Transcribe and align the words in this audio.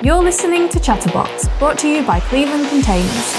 You're 0.00 0.22
listening 0.22 0.68
to 0.70 0.80
Chatterbox, 0.80 1.48
brought 1.58 1.78
to 1.80 1.88
you 1.88 2.06
by 2.06 2.20
Cleveland 2.20 2.68
Containers. 2.68 3.34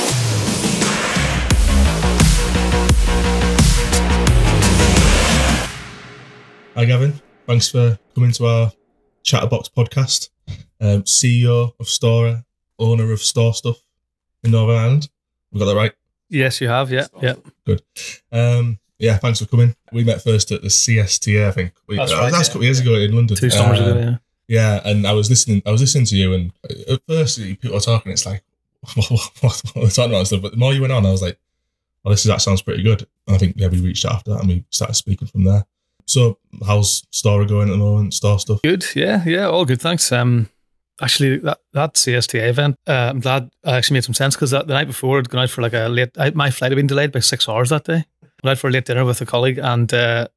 Hi, 6.75 6.85
Gavin. 6.85 7.19
Thanks 7.47 7.69
for 7.69 7.97
coming 8.15 8.31
to 8.33 8.45
our 8.45 8.71
Chatterbox 9.23 9.69
podcast. 9.69 10.29
Um, 10.79 11.03
CEO 11.03 11.73
of 11.79 11.87
Stora, 11.87 12.45
owner 12.77 13.11
of 13.11 13.21
Store 13.21 13.53
Stuff 13.53 13.77
in 14.43 14.51
Northern 14.51 14.77
Ireland. 14.77 15.09
We 15.51 15.59
got 15.59 15.65
that 15.65 15.75
right? 15.75 15.93
Yes, 16.29 16.61
you 16.61 16.67
have. 16.67 16.91
Yeah, 16.91 17.07
yeah. 17.21 17.35
Good. 17.65 17.81
Um, 18.31 18.78
yeah, 18.99 19.17
thanks 19.17 19.39
for 19.39 19.45
coming. 19.45 19.75
We 19.91 20.03
met 20.03 20.21
first 20.21 20.51
at 20.51 20.61
the 20.61 20.67
CSTA, 20.67 21.47
I 21.47 21.51
think. 21.51 21.73
We, 21.87 21.95
That's 21.95 22.11
uh, 22.11 22.17
right, 22.17 22.31
That's 22.31 22.33
yeah. 22.33 22.41
a 22.41 22.45
couple 22.47 22.61
of 22.61 22.65
years 22.65 22.79
ago 22.81 22.95
in 22.95 23.15
London. 23.15 23.37
Two 23.37 23.49
summers 23.49 23.79
ago. 23.79 23.97
Yeah. 23.97 24.17
Yeah, 24.49 24.81
and 24.83 25.05
I 25.05 25.13
was 25.13 25.29
listening. 25.29 25.61
I 25.67 25.71
was 25.71 25.79
listening 25.79 26.05
to 26.05 26.15
you, 26.17 26.33
and 26.33 26.51
at 26.89 27.01
first 27.07 27.37
people 27.37 27.77
are 27.77 27.79
talking. 27.79 28.11
It's 28.11 28.25
like 28.25 28.43
what, 28.95 29.11
what, 29.11 29.31
what, 29.41 29.61
what 29.73 29.75
we're 29.75 29.89
talking 29.89 30.11
about 30.11 30.25
stuff. 30.25 30.41
But 30.41 30.51
the 30.51 30.57
more 30.57 30.73
you 30.73 30.81
went 30.81 30.91
on, 30.91 31.05
I 31.05 31.11
was 31.11 31.21
like, 31.21 31.37
"Oh, 32.03 32.09
this 32.09 32.21
is 32.21 32.25
that 32.25 32.41
sounds 32.41 32.63
pretty 32.63 32.81
good." 32.81 33.05
And 33.27 33.35
I 33.35 33.37
think 33.37 33.55
yeah, 33.57 33.67
we 33.67 33.79
reached 33.79 34.05
out 34.05 34.13
after 34.13 34.31
that, 34.31 34.39
and 34.39 34.49
we 34.49 34.65
started 34.71 34.95
speaking 34.95 35.27
from 35.27 35.43
there. 35.43 35.65
So, 36.07 36.39
how's 36.65 37.05
Star 37.11 37.45
going 37.45 37.69
at 37.69 37.73
the 37.73 37.77
moment? 37.77 38.15
Store 38.15 38.39
Stuff. 38.39 38.63
Good. 38.63 38.83
Yeah, 38.95 39.23
yeah. 39.23 39.45
All 39.45 39.65
good. 39.65 39.81
Thanks. 39.81 40.11
Um, 40.11 40.49
actually, 40.99 41.37
that 41.37 41.59
that 41.73 41.93
CSTA 41.93 42.49
event, 42.49 42.75
uh, 42.87 43.11
I'm 43.11 43.19
glad 43.19 43.51
I 43.63 43.77
actually 43.77 43.97
made 43.97 44.05
some 44.05 44.15
sense 44.15 44.35
because 44.35 44.49
the 44.49 44.63
night 44.63 44.87
before 44.87 45.19
I'd 45.19 45.29
gone 45.29 45.43
out 45.43 45.51
for 45.51 45.61
like 45.61 45.73
a 45.73 45.87
late. 45.87 46.17
I, 46.17 46.31
my 46.31 46.49
flight 46.49 46.71
had 46.71 46.77
been 46.77 46.87
delayed 46.87 47.11
by 47.11 47.19
six 47.19 47.47
hours 47.47 47.69
that 47.69 47.83
day. 47.83 48.05
I 48.43 48.47
went 48.47 48.57
out 48.57 48.61
for 48.61 48.67
a 48.67 48.71
late 48.71 48.85
dinner 48.85 49.05
with 49.05 49.21
a 49.21 49.25
colleague 49.25 49.57
and 49.57 49.93
uh, 49.93 50.27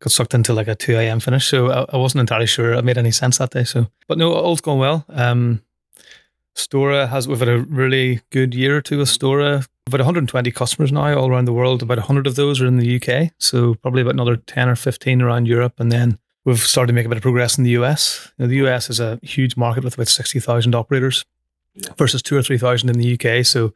got 0.00 0.12
sucked 0.12 0.34
into 0.34 0.52
like 0.52 0.68
a 0.68 0.74
two 0.74 0.96
a.m. 0.96 1.20
finish. 1.20 1.46
So 1.46 1.70
I, 1.70 1.86
I 1.92 1.96
wasn't 1.96 2.20
entirely 2.20 2.46
sure 2.46 2.72
it 2.72 2.84
made 2.84 2.98
any 2.98 3.12
sense 3.12 3.38
that 3.38 3.50
day. 3.50 3.64
So, 3.64 3.86
but 4.08 4.18
no, 4.18 4.32
all's 4.32 4.60
going 4.60 4.78
well. 4.78 5.04
Um, 5.08 5.62
Stora 6.56 7.08
has 7.08 7.26
we've 7.26 7.38
had 7.38 7.48
a 7.48 7.60
really 7.60 8.20
good 8.30 8.54
year 8.54 8.76
or 8.76 8.80
two 8.80 8.98
with 8.98 9.08
Stora. 9.08 9.66
About 9.86 10.00
120 10.00 10.50
customers 10.50 10.92
now 10.92 11.18
all 11.18 11.28
around 11.28 11.44
the 11.44 11.52
world. 11.52 11.82
About 11.82 11.98
100 11.98 12.26
of 12.26 12.36
those 12.36 12.60
are 12.60 12.66
in 12.66 12.78
the 12.78 12.96
UK. 12.96 13.32
So 13.38 13.74
probably 13.74 14.02
about 14.02 14.14
another 14.14 14.36
10 14.36 14.68
or 14.68 14.76
15 14.76 15.20
around 15.20 15.46
Europe, 15.46 15.74
and 15.78 15.92
then 15.92 16.18
we've 16.44 16.58
started 16.58 16.88
to 16.88 16.92
make 16.94 17.06
a 17.06 17.08
bit 17.08 17.18
of 17.18 17.22
progress 17.22 17.58
in 17.58 17.64
the 17.64 17.70
US. 17.70 18.32
You 18.38 18.44
know, 18.44 18.48
the 18.48 18.66
US 18.68 18.88
is 18.88 19.00
a 19.00 19.18
huge 19.22 19.56
market 19.56 19.84
with 19.84 19.94
about 19.94 20.08
60,000 20.08 20.74
operators 20.74 21.24
versus 21.96 22.22
two 22.22 22.36
or 22.36 22.42
3,000 22.42 22.88
in 22.88 22.98
the 22.98 23.14
UK. 23.14 23.44
So 23.44 23.74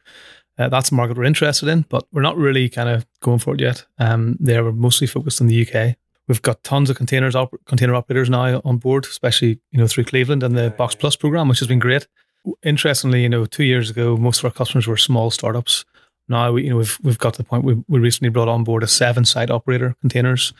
uh, 0.58 0.68
that's 0.68 0.90
a 0.90 0.94
market 0.94 1.16
we're 1.16 1.24
interested 1.24 1.68
in, 1.68 1.84
but 1.88 2.06
we're 2.12 2.22
not 2.22 2.36
really 2.36 2.68
kind 2.68 2.88
of 2.88 3.06
going 3.20 3.38
for 3.38 3.54
it 3.54 3.60
yet. 3.60 3.84
Um, 3.98 4.36
there, 4.40 4.64
we're 4.64 4.72
mostly 4.72 5.06
focused 5.06 5.40
on 5.40 5.46
the 5.46 5.66
UK. 5.66 5.96
We've 6.26 6.42
got 6.42 6.62
tons 6.62 6.90
of 6.90 6.96
containers 6.96 7.34
op- 7.34 7.54
container 7.64 7.94
operators 7.94 8.28
now 8.28 8.60
on 8.64 8.78
board, 8.78 9.04
especially 9.04 9.60
you 9.70 9.78
know 9.78 9.86
through 9.86 10.04
Cleveland 10.04 10.42
and 10.42 10.56
the 10.56 10.70
Box 10.70 10.94
Plus 10.94 11.16
program, 11.16 11.48
which 11.48 11.60
has 11.60 11.68
been 11.68 11.78
great. 11.78 12.06
Interestingly, 12.62 13.22
you 13.22 13.28
know, 13.28 13.46
two 13.46 13.64
years 13.64 13.90
ago, 13.90 14.16
most 14.16 14.38
of 14.40 14.44
our 14.44 14.50
customers 14.50 14.86
were 14.86 14.96
small 14.96 15.30
startups. 15.30 15.84
Now, 16.28 16.52
we, 16.52 16.64
you 16.64 16.70
know, 16.70 16.76
we've 16.76 16.98
we've 17.02 17.18
got 17.18 17.34
to 17.34 17.38
the 17.38 17.44
point 17.44 17.64
we 17.64 17.82
we 17.88 17.98
recently 17.98 18.28
brought 18.28 18.48
on 18.48 18.64
board 18.64 18.82
a 18.82 18.88
seven 18.88 19.24
site 19.24 19.50
operator 19.50 19.94
containers 20.00 20.52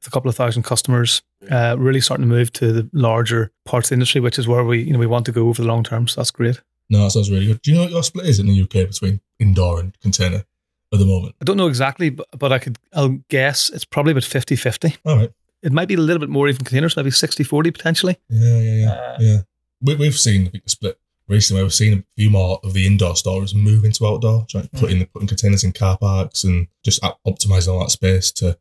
with 0.00 0.08
a 0.08 0.10
couple 0.10 0.28
of 0.28 0.34
thousand 0.34 0.62
customers. 0.62 1.22
Uh, 1.50 1.76
really 1.78 2.00
starting 2.00 2.26
to 2.26 2.34
move 2.34 2.52
to 2.52 2.72
the 2.72 2.90
larger 2.92 3.52
parts 3.64 3.86
of 3.86 3.90
the 3.90 3.94
industry, 3.94 4.20
which 4.20 4.38
is 4.38 4.48
where 4.48 4.64
we 4.64 4.82
you 4.82 4.92
know 4.92 4.98
we 4.98 5.06
want 5.06 5.26
to 5.26 5.32
go 5.32 5.48
over 5.48 5.62
the 5.62 5.68
long 5.68 5.84
term. 5.84 6.08
So 6.08 6.20
that's 6.20 6.30
great. 6.30 6.60
No, 6.92 7.04
that 7.04 7.10
sounds 7.10 7.30
really 7.30 7.46
good. 7.46 7.62
Do 7.62 7.70
you 7.70 7.76
know 7.76 7.82
what 7.84 7.90
your 7.92 8.02
split 8.02 8.26
is 8.26 8.38
in 8.38 8.46
the 8.46 8.62
UK 8.62 8.86
between 8.88 9.20
indoor 9.38 9.80
and 9.80 9.98
container 10.00 10.44
at 10.92 10.98
the 10.98 11.06
moment? 11.06 11.34
I 11.40 11.44
don't 11.44 11.56
know 11.56 11.66
exactly, 11.66 12.10
but, 12.10 12.26
but 12.38 12.52
I 12.52 12.58
could 12.58 12.78
I'll 12.92 13.18
guess 13.28 13.70
it's 13.70 13.84
probably 13.84 14.12
about 14.12 14.24
50-50. 14.24 14.98
All 15.06 15.16
right. 15.16 15.32
It 15.62 15.72
might 15.72 15.88
be 15.88 15.94
a 15.94 15.98
little 15.98 16.20
bit 16.20 16.28
more 16.28 16.48
even 16.48 16.64
containers, 16.64 16.96
maybe 16.96 17.10
60-40 17.10 17.72
potentially. 17.72 18.16
Yeah, 18.28 18.58
yeah, 18.60 18.74
yeah, 18.84 18.90
Uh, 18.90 19.16
yeah. 19.20 19.36
We, 19.80 19.94
we've 19.96 20.18
seen 20.18 20.50
the 20.52 20.60
split 20.66 20.98
recently. 21.28 21.62
We've 21.62 21.72
seen 21.72 21.98
a 22.00 22.04
few 22.20 22.28
more 22.30 22.60
of 22.62 22.72
the 22.74 22.86
indoor 22.86 23.16
stores 23.16 23.54
move 23.54 23.84
into 23.84 24.06
outdoor, 24.06 24.44
trying 24.50 24.64
to 24.64 24.70
Mm. 24.76 24.80
put 24.80 24.90
in 24.90 25.06
putting 25.06 25.28
containers 25.28 25.64
in 25.64 25.72
car 25.72 25.96
parks 25.98 26.44
and 26.44 26.66
just 26.84 27.02
op- 27.02 27.20
optimizing 27.26 27.72
all 27.72 27.80
that 27.80 27.90
space 27.90 28.30
to 28.32 28.58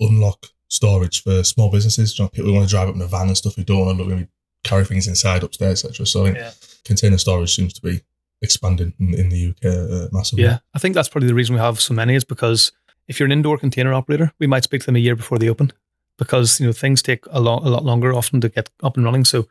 unlock 0.00 0.46
storage 0.68 1.22
for 1.22 1.44
small 1.44 1.70
businesses. 1.70 2.18
You 2.18 2.24
know, 2.24 2.28
people 2.28 2.46
who 2.50 2.54
want 2.56 2.66
to 2.68 2.70
drive 2.74 2.88
up 2.88 2.94
in 2.94 3.02
a 3.02 3.06
van 3.06 3.26
and 3.28 3.36
stuff 3.36 3.56
who 3.56 3.62
don't 3.64 3.84
want 3.84 3.98
to 3.98 4.04
maybe 4.06 4.28
carry 4.64 4.84
things 4.84 5.06
inside 5.06 5.42
upstairs, 5.42 5.84
etc. 5.84 6.06
So 6.06 6.26
Yeah. 6.26 6.50
container 6.84 7.18
storage 7.18 7.54
seems 7.54 7.72
to 7.74 7.82
be 7.82 8.00
expanding 8.42 8.92
in, 8.98 9.14
in 9.14 9.28
the 9.28 9.48
UK 9.50 9.64
uh, 9.64 10.08
massively. 10.12 10.44
Yeah, 10.44 10.58
I 10.74 10.78
think 10.78 10.94
that's 10.94 11.08
probably 11.08 11.28
the 11.28 11.34
reason 11.34 11.54
we 11.54 11.60
have 11.60 11.80
so 11.80 11.94
many 11.94 12.14
is 12.14 12.24
because 12.24 12.72
if 13.08 13.18
you're 13.20 13.26
an 13.26 13.32
indoor 13.32 13.58
container 13.58 13.92
operator, 13.94 14.32
we 14.38 14.46
might 14.46 14.64
speak 14.64 14.80
to 14.82 14.86
them 14.86 14.96
a 14.96 15.00
year 15.00 15.16
before 15.16 15.38
they 15.38 15.48
open 15.48 15.72
because 16.18 16.60
you 16.60 16.66
know 16.66 16.72
things 16.72 17.02
take 17.02 17.24
a 17.30 17.40
lot 17.40 17.64
a 17.64 17.68
lot 17.68 17.84
longer 17.84 18.12
often 18.14 18.40
to 18.40 18.48
get 18.48 18.70
up 18.82 18.96
and 18.96 19.04
running. 19.04 19.24
So 19.24 19.46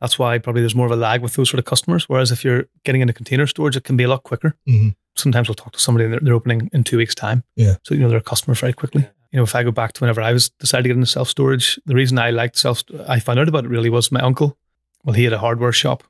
that's 0.00 0.18
why 0.18 0.38
probably 0.38 0.62
there's 0.62 0.74
more 0.74 0.86
of 0.86 0.92
a 0.92 0.96
lag 0.96 1.22
with 1.22 1.34
those 1.34 1.50
sort 1.50 1.58
of 1.58 1.64
customers. 1.64 2.08
Whereas 2.08 2.30
if 2.30 2.44
you're 2.44 2.66
getting 2.84 3.00
into 3.00 3.12
container 3.12 3.46
storage, 3.46 3.76
it 3.76 3.84
can 3.84 3.96
be 3.96 4.04
a 4.04 4.08
lot 4.08 4.22
quicker. 4.22 4.54
Mhm. 4.68 4.94
Sometimes 5.16 5.48
we'll 5.48 5.56
talk 5.56 5.72
to 5.72 5.80
somebody 5.80 6.04
and 6.04 6.12
they're, 6.14 6.20
they're 6.20 6.34
opening 6.34 6.70
in 6.72 6.84
two 6.84 6.96
weeks' 6.96 7.14
time. 7.14 7.42
Yeah. 7.56 7.76
So 7.82 7.94
you 7.94 8.00
know 8.00 8.08
they're 8.08 8.18
a 8.18 8.22
customer 8.22 8.54
very 8.54 8.72
quickly. 8.72 9.08
You 9.32 9.36
know, 9.36 9.42
if 9.42 9.54
I 9.54 9.62
go 9.62 9.70
back 9.70 9.92
to 9.92 10.00
whenever 10.00 10.22
I 10.22 10.32
was 10.32 10.48
decided 10.48 10.84
to 10.84 10.88
get 10.88 10.96
into 10.96 11.06
self 11.06 11.28
storage, 11.28 11.78
the 11.86 11.94
reason 11.94 12.18
I 12.18 12.30
liked 12.30 12.56
self, 12.56 12.82
I 13.06 13.20
found 13.20 13.38
out 13.38 13.48
about 13.48 13.64
it 13.64 13.70
really 13.70 13.90
was 13.90 14.10
my 14.10 14.20
uncle. 14.20 14.56
Well, 15.04 15.14
he 15.14 15.24
had 15.24 15.32
a 15.32 15.38
hardware 15.38 15.72
shop 15.72 16.02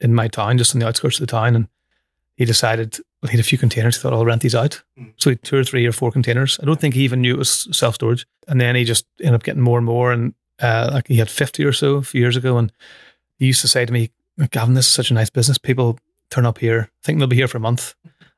in 0.00 0.14
my 0.14 0.28
town, 0.28 0.58
just 0.58 0.74
on 0.74 0.80
the 0.80 0.86
outskirts 0.86 1.18
of 1.18 1.26
the 1.26 1.30
town, 1.30 1.56
and 1.56 1.68
he 2.36 2.44
decided 2.44 2.98
well, 3.22 3.30
he 3.30 3.36
had 3.36 3.44
a 3.44 3.48
few 3.48 3.58
containers. 3.58 3.96
He 3.96 4.02
thought 4.02 4.12
I'll 4.12 4.26
rent 4.26 4.42
these 4.42 4.54
out. 4.54 4.82
So 5.16 5.30
he 5.30 5.34
had 5.34 5.42
two 5.42 5.56
or 5.56 5.64
three 5.64 5.86
or 5.86 5.92
four 5.92 6.12
containers. 6.12 6.58
I 6.62 6.66
don't 6.66 6.78
think 6.78 6.94
he 6.94 7.02
even 7.02 7.22
knew 7.22 7.34
it 7.34 7.38
was 7.38 7.66
self 7.72 7.94
storage. 7.94 8.26
And 8.46 8.60
then 8.60 8.76
he 8.76 8.84
just 8.84 9.06
ended 9.20 9.34
up 9.34 9.42
getting 9.42 9.62
more 9.62 9.78
and 9.78 9.86
more. 9.86 10.12
And 10.12 10.34
uh, 10.60 10.90
like 10.92 11.08
he 11.08 11.16
had 11.16 11.30
fifty 11.30 11.64
or 11.64 11.72
so 11.72 11.96
a 11.96 12.02
few 12.02 12.20
years 12.20 12.36
ago, 12.36 12.58
and 12.58 12.72
he 13.38 13.46
used 13.46 13.62
to 13.62 13.68
say 13.68 13.86
to 13.86 13.92
me, 13.92 14.10
"Gavin, 14.50 14.74
this 14.74 14.86
is 14.86 14.92
such 14.92 15.10
a 15.10 15.14
nice 15.14 15.30
business. 15.30 15.58
People 15.58 15.98
turn 16.30 16.46
up 16.46 16.58
here, 16.58 16.90
think 17.02 17.18
they'll 17.18 17.28
be 17.28 17.36
here 17.36 17.48
for 17.48 17.58
a 17.58 17.60
month, 17.60 17.94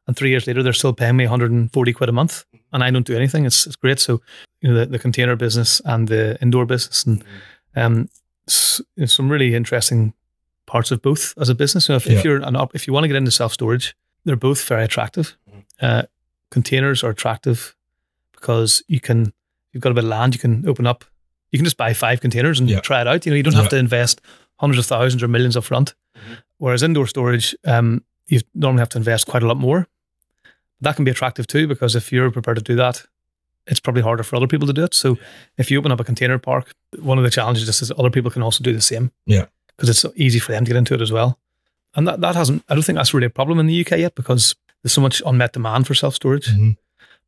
and 0.08 0.16
three 0.16 0.30
years 0.30 0.46
later 0.48 0.62
they're 0.64 0.72
still 0.72 0.92
paying 0.92 1.16
me 1.16 1.24
140 1.24 1.92
quid 1.92 2.08
a 2.08 2.12
month, 2.12 2.44
and 2.72 2.82
I 2.82 2.90
don't 2.90 3.06
do 3.06 3.14
anything. 3.14 3.44
It's 3.46 3.64
it's 3.66 3.76
great. 3.76 4.00
So 4.00 4.20
you 4.60 4.70
know 4.70 4.80
the, 4.80 4.86
the 4.86 4.98
container 4.98 5.36
business 5.36 5.80
and 5.84 6.08
the 6.08 6.36
indoor 6.42 6.66
business, 6.66 7.04
and 7.06 7.22
um, 7.76 8.08
s- 8.48 8.80
some 9.06 9.28
really 9.30 9.54
interesting 9.54 10.14
parts 10.66 10.90
of 10.90 11.00
both 11.02 11.34
as 11.38 11.48
a 11.48 11.54
business. 11.54 11.84
So 11.84 11.94
if, 11.94 12.06
Yeah. 12.06 12.18
if 12.18 12.24
you're 12.24 12.42
an 12.42 12.56
op- 12.56 12.74
if 12.74 12.86
you 12.86 12.92
want 12.92 13.04
to 13.04 13.08
get 13.08 13.16
into 13.16 13.30
self 13.30 13.52
storage, 13.52 13.94
they're 14.24 14.34
both 14.36 14.66
very 14.68 14.82
attractive. 14.84 15.36
Uh, 15.80 16.02
containers 16.50 17.04
are 17.04 17.10
attractive 17.10 17.76
because 18.32 18.82
you 18.88 19.00
can 19.00 19.32
you've 19.72 19.82
got 19.82 19.92
a 19.92 19.94
bit 19.94 20.04
of 20.04 20.10
land, 20.10 20.34
you 20.34 20.40
can 20.40 20.66
open 20.68 20.86
up, 20.86 21.04
you 21.52 21.58
can 21.58 21.64
just 21.64 21.76
buy 21.76 21.92
five 21.94 22.20
containers 22.20 22.58
and 22.60 22.68
Yeah. 22.70 22.80
try 22.80 23.00
it 23.00 23.06
out. 23.06 23.26
You 23.26 23.30
know, 23.32 23.36
you 23.36 23.42
don't 23.42 23.54
have 23.54 23.64
Yeah. 23.64 23.70
to 23.70 23.76
invest 23.78 24.20
hundreds 24.56 24.78
of 24.80 24.86
thousands 24.86 25.22
or 25.22 25.28
millions 25.28 25.56
up 25.56 25.64
front. 25.64 25.94
Whereas 26.56 26.82
indoor 26.82 27.06
storage, 27.06 27.54
um, 27.64 28.02
you 28.26 28.40
normally 28.54 28.80
have 28.80 28.88
to 28.90 28.98
invest 28.98 29.26
quite 29.26 29.42
a 29.42 29.46
lot 29.46 29.56
more. 29.58 29.86
That 30.80 30.96
can 30.96 31.04
be 31.04 31.10
attractive 31.10 31.46
too 31.46 31.66
because 31.66 31.96
if 31.96 32.12
you're 32.12 32.30
prepared 32.30 32.56
to 32.58 32.62
do 32.62 32.76
that, 32.76 33.04
it's 33.66 33.80
probably 33.80 34.02
harder 34.02 34.22
for 34.22 34.36
other 34.36 34.46
people 34.46 34.66
to 34.66 34.72
do 34.72 34.84
it. 34.84 34.94
So 34.94 35.18
if 35.56 35.70
you 35.70 35.78
open 35.78 35.92
up 35.92 36.00
a 36.00 36.04
container 36.04 36.38
park, 36.38 36.72
one 37.00 37.18
of 37.18 37.24
the 37.24 37.30
challenges 37.30 37.68
is 37.68 37.88
that 37.88 37.98
other 37.98 38.10
people 38.10 38.30
can 38.30 38.42
also 38.42 38.62
do 38.64 38.72
the 38.72 38.80
same. 38.80 39.10
Yeah. 39.26 39.46
Because 39.76 39.90
it's 39.90 39.98
so 40.00 40.12
easy 40.16 40.38
for 40.38 40.52
them 40.52 40.64
to 40.64 40.68
get 40.70 40.76
into 40.76 40.94
it 40.94 41.00
as 41.00 41.12
well. 41.12 41.38
And 41.94 42.06
that, 42.08 42.20
that 42.20 42.34
hasn't, 42.34 42.64
I 42.68 42.74
don't 42.74 42.82
think 42.84 42.96
that's 42.96 43.12
really 43.12 43.26
a 43.26 43.30
problem 43.30 43.58
in 43.58 43.66
the 43.66 43.80
UK 43.80 43.98
yet 43.98 44.14
because 44.14 44.54
there's 44.82 44.92
so 44.92 45.00
much 45.00 45.22
unmet 45.26 45.52
demand 45.52 45.86
for 45.86 45.94
self 45.94 46.14
storage. 46.14 46.48
Mhm. 46.48 46.76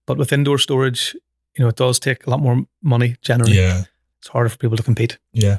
But 0.06 0.16
with 0.16 0.32
indoor 0.32 0.58
storage, 0.58 1.14
you 1.56 1.64
know, 1.64 1.68
it 1.68 1.76
does 1.76 1.98
take 1.98 2.26
a 2.26 2.30
lot 2.30 2.40
more 2.40 2.64
money 2.82 3.16
generally. 3.22 3.56
Yeah. 3.56 3.84
It's 4.18 4.28
harder 4.28 4.48
for 4.48 4.56
people 4.58 4.76
to 4.76 4.82
compete. 4.82 5.18
Yeah. 5.32 5.58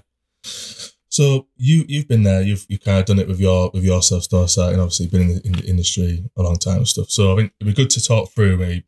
So 1.12 1.48
you 1.58 1.84
you've 1.90 2.08
been 2.08 2.24
there. 2.24 2.42
You've 2.42 2.66
you 2.70 2.80
kind 2.80 2.98
of 3.00 3.06
done 3.06 3.20
it 3.20 3.28
with 3.28 3.40
your 3.40 3.70
with 3.74 3.84
your 3.84 4.02
self 4.02 4.24
site, 4.24 4.72
and 4.72 4.82
obviously 4.82 5.08
been 5.08 5.22
in 5.22 5.36
the, 5.36 5.46
in 5.46 5.52
the 5.52 5.66
industry 5.66 6.24
a 6.38 6.42
long 6.42 6.56
time 6.56 6.78
and 6.78 6.88
stuff. 6.88 7.12
So 7.12 7.34
I 7.34 7.36
think 7.36 7.54
it'd 7.60 7.76
be 7.76 7.84
good 7.84 7.90
to 7.92 8.02
talk 8.02 8.32
through 8.32 8.56
maybe 8.56 8.86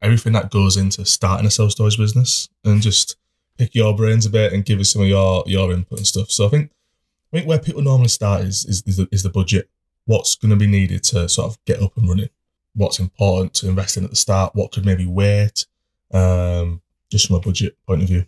everything 0.00 0.34
that 0.34 0.50
goes 0.50 0.76
into 0.76 1.04
starting 1.04 1.46
a 1.46 1.50
self 1.50 1.72
storage 1.72 1.98
business, 1.98 2.48
and 2.64 2.80
just 2.80 3.16
pick 3.58 3.74
your 3.74 3.96
brains 3.96 4.24
a 4.24 4.30
bit 4.30 4.52
and 4.52 4.64
give 4.64 4.78
us 4.78 4.92
some 4.92 5.02
of 5.02 5.08
your 5.08 5.42
your 5.48 5.72
input 5.72 5.98
and 5.98 6.06
stuff. 6.06 6.30
So 6.30 6.46
I 6.46 6.48
think 6.48 6.70
I 7.32 7.38
think 7.38 7.48
where 7.48 7.58
people 7.58 7.82
normally 7.82 8.08
start 8.08 8.42
is 8.42 8.64
is 8.64 8.84
is 8.86 8.98
the, 8.98 9.08
is 9.10 9.24
the 9.24 9.28
budget. 9.28 9.68
What's 10.04 10.36
going 10.36 10.50
to 10.50 10.56
be 10.56 10.68
needed 10.68 11.02
to 11.04 11.28
sort 11.28 11.50
of 11.50 11.64
get 11.64 11.82
up 11.82 11.96
and 11.96 12.08
running? 12.08 12.28
What's 12.76 13.00
important 13.00 13.52
to 13.54 13.68
invest 13.68 13.96
in 13.96 14.04
at 14.04 14.10
the 14.10 14.16
start? 14.16 14.54
What 14.54 14.70
could 14.70 14.86
maybe 14.86 15.06
wait? 15.06 15.66
Um, 16.12 16.82
just 17.10 17.26
from 17.26 17.36
a 17.36 17.40
budget 17.40 17.76
point 17.84 18.02
of 18.02 18.08
view. 18.08 18.26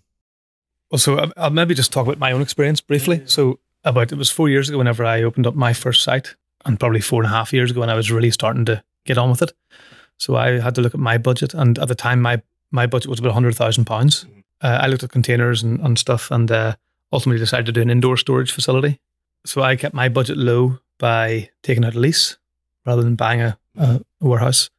Well, 0.90 0.98
so 0.98 1.30
I'll- 1.36 1.50
maybe 1.50 1.74
just 1.74 1.92
talk 1.92 2.06
about 2.06 2.18
my 2.18 2.32
own 2.32 2.42
experience 2.42 2.80
briefly. 2.80 3.22
So 3.26 3.58
about 3.84 4.12
it 4.12 4.18
was 4.18 4.30
four 4.30 4.48
years 4.48 4.68
ago 4.68 4.78
whenever 4.78 5.04
I 5.04 5.22
opened 5.22 5.46
up 5.46 5.54
my 5.54 5.72
first 5.72 6.02
site, 6.02 6.34
and 6.64 6.80
probably 6.80 7.00
four 7.00 7.22
and 7.22 7.30
a 7.30 7.36
half 7.36 7.52
years 7.52 7.70
ago 7.70 7.80
when 7.80 7.90
I 7.90 7.94
was 7.94 8.10
really 8.10 8.30
starting 8.30 8.64
to 8.66 8.82
get 9.04 9.18
on 9.18 9.30
with 9.30 9.42
it. 9.42 9.52
So 10.18 10.36
I 10.36 10.60
had 10.60 10.74
to 10.76 10.80
look 10.80 10.94
at 10.94 11.00
my 11.00 11.18
budget, 11.18 11.54
and 11.54 11.78
at 11.78 11.88
the 11.88 11.94
time 11.94 12.20
my 12.22 12.42
my 12.70 12.86
budget 12.86 13.08
was 13.10 13.18
about 13.20 13.32
hundred 13.34 13.54
thousand 13.54 13.84
pounds. 13.84 14.26
Uh, 14.62 14.78
I 14.80 14.86
looked 14.86 15.02
at 15.04 15.10
containers 15.10 15.62
and, 15.62 15.80
and 15.80 15.98
stuff, 15.98 16.30
and 16.30 16.50
uh, 16.50 16.74
ultimately 17.12 17.38
decided 17.38 17.66
to 17.66 17.72
do 17.72 17.82
an 17.82 17.90
indoor 17.90 18.16
storage 18.16 18.52
facility. 18.52 19.00
So 19.44 19.62
I 19.62 19.76
kept 19.76 19.94
my 19.94 20.08
budget 20.08 20.38
low 20.38 20.78
by 20.98 21.50
taking 21.62 21.84
out 21.84 21.94
a 21.94 21.98
lease 21.98 22.38
rather 22.86 23.02
than 23.02 23.14
buying 23.16 23.42
a, 23.42 23.58
a 23.76 24.00
warehouse. 24.20 24.70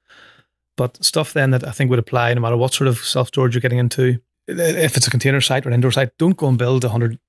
But 0.77 1.03
stuff 1.03 1.33
then 1.33 1.51
that 1.51 1.67
I 1.67 1.71
think 1.71 1.89
would 1.89 1.99
apply 1.99 2.33
no 2.33 2.41
matter 2.41 2.57
what 2.57 2.73
sort 2.73 2.87
of 2.87 2.97
self 2.99 3.27
storage 3.27 3.53
you're 3.53 3.61
getting 3.61 3.79
into 3.79 4.19
if 4.47 4.97
it's 4.97 5.07
a 5.07 5.11
container 5.11 5.41
site 5.41 5.65
or 5.65 5.69
an 5.69 5.73
indoor 5.75 5.91
site, 5.91 6.17
don't 6.17 6.37
go 6.37 6.47
and 6.47 6.57
build 6.57 6.83
100, 6.83 7.19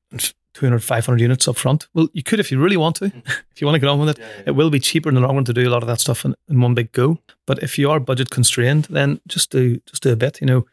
200, 0.54 0.82
500 0.82 1.20
units 1.20 1.48
up 1.48 1.56
front. 1.56 1.88
Well, 1.94 2.08
you 2.12 2.22
could 2.22 2.40
if 2.40 2.50
you 2.50 2.58
really 2.58 2.76
want 2.76 2.96
to. 2.96 3.06
if 3.52 3.60
you 3.60 3.66
want 3.66 3.74
to 3.76 3.80
get 3.80 3.88
on 3.88 3.98
with 4.00 4.10
it, 4.18 4.18
it 4.46 4.52
will 4.52 4.70
be 4.70 4.80
cheaper 4.80 5.08
in 5.08 5.14
the 5.14 5.20
long 5.20 5.34
run 5.36 5.44
to 5.44 5.52
do 5.52 5.68
a 5.68 5.70
lot 5.70 5.82
of 5.82 5.86
that 5.88 6.00
stuff 6.00 6.24
in, 6.24 6.34
in 6.48 6.60
one 6.60 6.74
big 6.74 6.92
go. 6.92 7.18
But 7.46 7.62
if 7.62 7.78
you 7.78 7.90
are 7.90 8.00
budget 8.00 8.30
constrained, 8.30 8.84
then 8.90 9.20
just 9.26 9.50
do 9.50 9.78
just 9.86 10.02
do 10.02 10.12
a 10.12 10.16
bit. 10.16 10.40
You 10.40 10.46
know, 10.46 10.66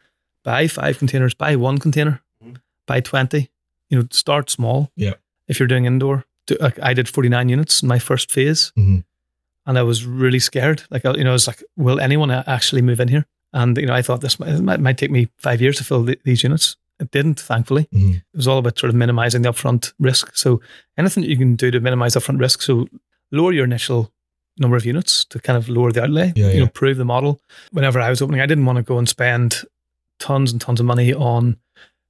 buy 0.44 0.68
five 0.68 0.98
containers, 1.00 1.34
buy 1.34 1.56
one 1.56 1.78
container, 1.80 2.22
buy 2.88 3.00
twenty. 3.02 3.50
You 3.90 4.00
know, 4.00 4.08
start 4.12 4.50
small. 4.50 4.92
Yeah. 4.96 5.14
If 5.48 5.60
you're 5.60 5.68
doing 5.68 5.86
indoor, 5.86 6.26
do, 6.48 6.56
like 6.60 6.80
I 6.82 6.94
did 6.94 7.08
49 7.10 7.50
units 7.50 7.84
in 7.84 7.88
my 7.88 8.00
first 8.00 8.32
phase, 8.32 8.72
Mhm. 8.78 9.04
and 9.68 9.78
I 9.78 9.84
was 9.84 10.06
really 10.06 10.40
scared. 10.40 10.84
Like 10.90 11.06
I- 11.06 11.14
you 11.16 11.24
know, 11.24 11.30
I 11.32 11.34
was 11.34 11.48
like, 11.48 11.62
will 11.78 12.00
anyone 12.00 12.32
actually 12.32 12.82
move 12.82 13.00
in 13.00 13.10
here? 13.10 13.26
And 13.54 13.78
you 13.78 13.86
know, 13.86 13.94
I 13.94 14.02
thought 14.02 14.22
this 14.22 14.40
might, 14.40 14.60
might, 14.60 14.80
might 14.80 14.98
take 14.98 15.12
me 15.12 15.30
five 15.38 15.62
years 15.62 15.78
to 15.78 15.84
fill 15.84 16.06
th- 16.06 16.20
these 16.24 16.44
units. 16.44 16.76
It 17.00 17.12
didn't, 17.12 17.40
thankfully. 17.40 17.88
Mhm. 17.94 18.16
It 18.18 18.38
was 18.38 18.48
all 18.48 18.58
about 18.60 18.78
sort 18.80 18.90
of 18.90 18.96
minimizing 18.96 19.42
the 19.42 19.50
upfront 19.50 19.94
risk. 20.00 20.36
So 20.36 20.62
anything 20.98 21.24
that 21.24 21.30
you 21.30 21.38
can 21.38 21.56
do 21.56 21.72
to 21.72 21.80
minimize 21.80 22.16
upfront 22.16 22.40
risk. 22.40 22.62
So 22.62 22.88
lower 23.32 23.52
your 23.52 23.66
initial 23.66 24.12
number 24.58 24.78
of 24.78 24.86
units 24.86 25.26
to 25.26 25.40
kind 25.40 25.58
of 25.58 25.68
lower 25.70 25.92
the 25.92 26.04
outlay. 26.04 26.34
Yeah, 26.36 26.48
you 26.48 26.54
yeah. 26.54 26.60
know, 26.62 26.68
prove 26.68 26.98
the 26.98 27.06
model. 27.06 27.42
Whenever 27.72 28.00
I 28.00 28.10
was 28.10 28.22
opening, 28.22 28.42
I 28.42 28.46
didn't 28.46 28.66
want 28.66 28.78
to 28.78 28.84
go 28.84 28.98
and 28.98 29.10
spend 29.10 29.62
tons 30.20 30.52
and 30.52 30.62
tons 30.62 30.80
of 30.80 30.86
money 30.86 31.14
on 31.14 31.58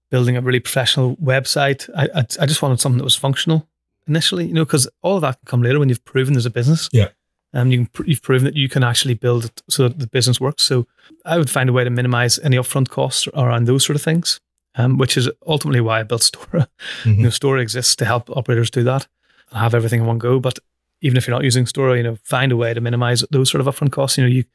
building 0.10 0.38
a 0.38 0.42
really 0.42 0.60
professional 0.60 1.16
website. 1.18 1.89
I 1.96 2.19
I, 2.19 2.25
I 2.42 2.46
just 2.46 2.62
wanted 2.62 2.80
something 2.80 2.98
that 2.98 3.04
was 3.06 3.16
functional 3.16 3.68
initially. 4.07 4.46
You 4.46 4.54
know, 4.54 4.66
because 4.66 4.88
all 5.01 5.16
of 5.16 5.22
that 5.22 5.39
can 5.39 5.46
come 5.46 5.62
later 5.63 5.80
when 5.80 5.89
you've 5.89 6.04
proven 6.06 6.34
there's 6.34 6.46
a 6.46 6.50
business. 6.51 6.89
Yeah. 6.92 7.10
Um, 7.54 7.72
you 7.72 7.78
can, 7.80 7.86
pr- 7.88 8.04
you've 8.06 8.22
proven 8.22 8.46
that 8.46 8.56
you 8.56 8.68
can 8.68 8.84
actually 8.84 9.14
build 9.14 9.46
it 9.46 9.62
so 9.70 9.84
that 9.88 10.00
the 10.00 10.08
business 10.08 10.42
works. 10.42 10.64
So 10.64 10.88
I 11.26 11.38
would 11.38 11.50
find 11.50 11.70
a 11.70 11.74
way 11.74 11.84
to 11.84 11.90
minimize 11.90 12.40
any 12.40 12.58
upfront 12.58 12.90
costs 12.90 13.28
around 13.36 13.66
those 13.68 13.86
sort 13.86 13.96
of 13.96 14.02
things, 14.02 14.40
um, 14.76 14.98
which 14.98 15.16
is 15.18 15.30
ultimately 15.46 15.82
why 15.82 16.00
I 16.00 16.04
built 16.04 16.22
Stora. 16.22 16.68
Mhm. 17.04 17.18
You 17.18 17.24
know, 17.24 17.30
Stora 17.30 17.62
exists 17.62 17.96
to 17.98 18.06
help 18.06 18.30
operators 18.36 18.72
do 18.72 18.84
that 18.84 19.08
and 19.52 19.60
have 19.60 19.76
everything 19.76 20.02
in 20.02 20.08
one 20.08 20.18
go. 20.18 20.40
But 20.40 20.58
even 21.02 21.18
if 21.18 21.28
you're 21.28 21.36
not 21.36 21.44
using 21.44 21.66
Stora, 21.66 21.96
you 21.98 22.04
know, 22.04 22.18
find 22.24 22.52
a 22.52 22.58
way 22.58 22.74
to 22.74 22.82
minimize 22.82 23.24
those 23.30 23.52
sort 23.52 23.66
of 23.66 23.68
upfront 23.68 23.92
costs. 23.92 24.18
You 24.18 24.24
know, 24.24 24.30
you 24.30 24.46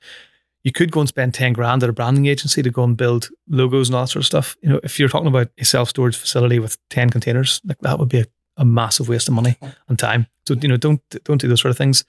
you 0.65 0.73
could 0.73 0.91
go 0.91 0.99
and 0.99 1.09
spend 1.09 1.35
10 1.35 1.53
grand 1.53 1.85
at 1.85 1.89
a 1.89 1.93
branding 1.93 2.27
agency 2.27 2.63
to 2.63 2.71
go 2.71 2.83
and 2.83 2.97
build 2.97 3.29
logos 3.49 3.89
and 3.89 3.95
all 3.95 4.03
that 4.03 4.09
sort 4.09 4.23
of 4.23 4.27
stuff. 4.27 4.57
You 4.61 4.71
know, 4.71 4.81
if 4.83 4.99
you're 4.99 5.09
talking 5.09 5.29
about 5.29 5.49
a 5.57 5.65
self-storage 5.65 6.17
facility 6.17 6.59
with 6.59 6.77
10 6.91 7.11
containers, 7.11 7.61
like 7.65 7.79
that 7.83 7.99
would 8.01 8.09
be 8.09 8.21
a, 8.21 8.27
a 8.57 8.65
massive 8.65 9.09
waste 9.09 9.29
of 9.29 9.35
money 9.35 9.57
and 9.89 9.97
time. 9.99 10.27
So, 10.47 10.55
you 10.61 10.69
know, 10.69 10.77
don't 10.77 11.01
don't 11.23 11.41
do 11.41 11.47
those 11.47 11.61
sort 11.61 11.71
of 11.71 11.79
things. 11.79 12.05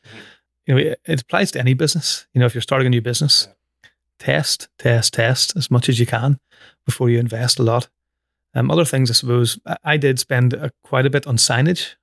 You 0.70 0.76
know, 0.76 0.82
it, 0.82 1.02
it 1.06 1.22
applies 1.22 1.50
to 1.52 1.60
any 1.60 1.74
business. 1.74 2.28
You 2.34 2.40
know, 2.40 2.46
if 2.46 2.54
you're 2.54 2.62
starting 2.62 2.86
a 2.86 2.92
new 2.92 3.02
business, 3.02 3.48
test, 4.20 4.68
test, 4.78 5.14
test 5.16 5.58
as 5.58 5.72
much 5.72 5.90
as 5.90 6.00
you 6.00 6.06
can 6.06 6.40
before 6.86 7.10
you 7.10 7.18
invest 7.20 7.58
a 7.58 7.64
lot. 7.64 7.90
Um, 8.54 8.70
other 8.70 8.86
things, 8.86 9.10
I 9.10 9.14
suppose, 9.14 9.60
I, 9.66 9.78
I 9.84 9.98
did 9.98 10.20
spend 10.20 10.54
uh, 10.54 10.70
quite 10.84 11.08
a 11.08 11.10
bit 11.10 11.26
on 11.26 11.38
signage 11.38 11.96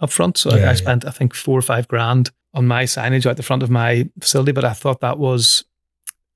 up 0.00 0.10
front. 0.10 0.38
So 0.38 0.50
I- 0.50 0.56
Yeah, 0.56 0.62
I 0.62 0.66
yeah. 0.68 0.74
spent, 0.74 1.04
I 1.04 1.10
think, 1.10 1.34
four 1.34 1.58
or 1.58 1.62
five 1.62 1.86
grand 1.86 2.30
on 2.54 2.66
my 2.66 2.84
signage 2.84 3.26
out 3.26 3.36
the 3.36 3.42
front 3.42 3.62
of 3.62 3.68
my 3.70 4.08
facility. 4.20 4.52
But 4.52 4.64
I 4.64 4.72
thought 4.72 5.00
that 5.00 5.18
was, 5.18 5.64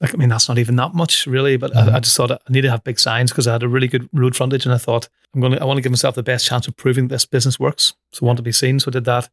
like, 0.02 0.12
I 0.12 0.18
mean, 0.18 0.28
that's 0.28 0.48
not 0.48 0.58
even 0.58 0.76
that 0.76 0.92
much 0.94 1.26
really. 1.26 1.56
But. 1.56 1.74
I, 1.74 1.96
I 1.96 2.00
just 2.00 2.16
thought 2.16 2.30
I 2.30 2.38
needed 2.50 2.68
to 2.68 2.72
have 2.72 2.84
big 2.84 2.98
signs 3.00 3.30
because 3.30 3.46
I 3.46 3.52
had 3.52 3.62
a 3.62 3.68
really 3.68 3.88
good 3.88 4.08
road 4.12 4.36
frontage, 4.36 4.66
and 4.66 4.74
I 4.74 4.78
thought 4.78 5.08
I'm 5.34 5.40
going 5.40 5.52
to, 5.54 5.60
I 5.62 5.64
want 5.64 5.78
to 5.78 5.82
give 5.82 5.92
myself 5.92 6.14
the 6.16 6.22
best 6.22 6.44
chance 6.46 6.68
of 6.68 6.76
proving 6.76 7.08
this 7.08 7.24
business 7.24 7.58
works. 7.58 7.94
So 8.12 8.24
I 8.24 8.26
want 8.26 8.36
to 8.38 8.42
be 8.42 8.52
seen. 8.52 8.78
So 8.80 8.90
I 8.90 8.92
did 8.92 9.04
that. 9.06 9.28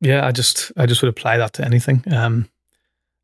Yeah, 0.00 0.26
I 0.26 0.32
just, 0.32 0.72
I 0.76 0.86
just 0.86 1.02
would 1.02 1.08
apply 1.08 1.38
that 1.38 1.52
to 1.54 1.64
anything. 1.64 2.04
Um, 2.12 2.48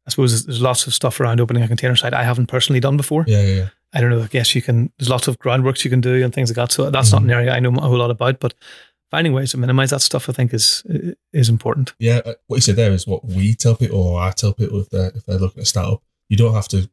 I 0.07 0.11
suppose 0.11 0.31
there's- 0.33 0.45
there's 0.47 0.63
lots 0.63 0.87
of 0.87 0.95
stuff 0.95 1.21
around 1.21 1.41
opening 1.41 1.63
a 1.63 1.69
container 1.69 1.95
site 1.97 2.15
I 2.15 2.25
haven't 2.25 2.47
personally 2.47 2.81
done 2.81 2.97
before. 2.97 3.25
Yeah, 3.27 3.43
yeah, 3.43 3.55
yeah. 3.55 3.69
I 3.93 4.01
don't 4.01 4.11
know. 4.11 4.23
I 4.23 4.27
guess 4.29 4.55
you 4.55 4.63
can. 4.63 4.93
There's 4.99 5.09
lots 5.11 5.27
of 5.29 5.39
groundworks 5.41 5.85
you 5.85 5.91
can 5.91 6.01
do 6.01 6.23
and 6.25 6.33
things 6.33 6.49
like 6.51 6.57
that. 6.57 6.73
So 6.73 6.91
that's 6.91 7.11
not 7.13 7.23
an 7.23 7.31
area 7.31 7.53
I 7.53 7.59
know 7.59 7.71
a 7.75 7.81
whole 7.81 7.99
lot 7.99 8.11
about. 8.13 8.39
But 8.39 8.55
finding 9.11 9.33
ways 9.33 9.51
to 9.51 9.57
minimize 9.59 9.91
that 9.91 10.01
stuff, 10.01 10.29
I 10.29 10.33
think, 10.33 10.55
is 10.55 10.85
is 11.33 11.49
important. 11.49 11.93
Yeah, 11.99 12.21
uh, 12.25 12.35
what 12.47 12.57
you 12.59 12.63
said 12.63 12.77
there 12.77 12.93
is 12.93 13.07
what 13.09 13.25
we 13.25 13.55
tell 13.55 13.75
people, 13.75 14.01
or 14.01 14.21
I 14.23 14.31
tell 14.31 14.53
people 14.55 14.81
if 14.81 14.91
they're 14.91 15.11
if 15.15 15.27
they're 15.27 15.39
looking 15.41 15.61
at 15.63 15.67
startup. 15.67 16.03
You 16.29 16.37
don't 16.37 16.55
have 16.55 16.69
to 16.69 16.89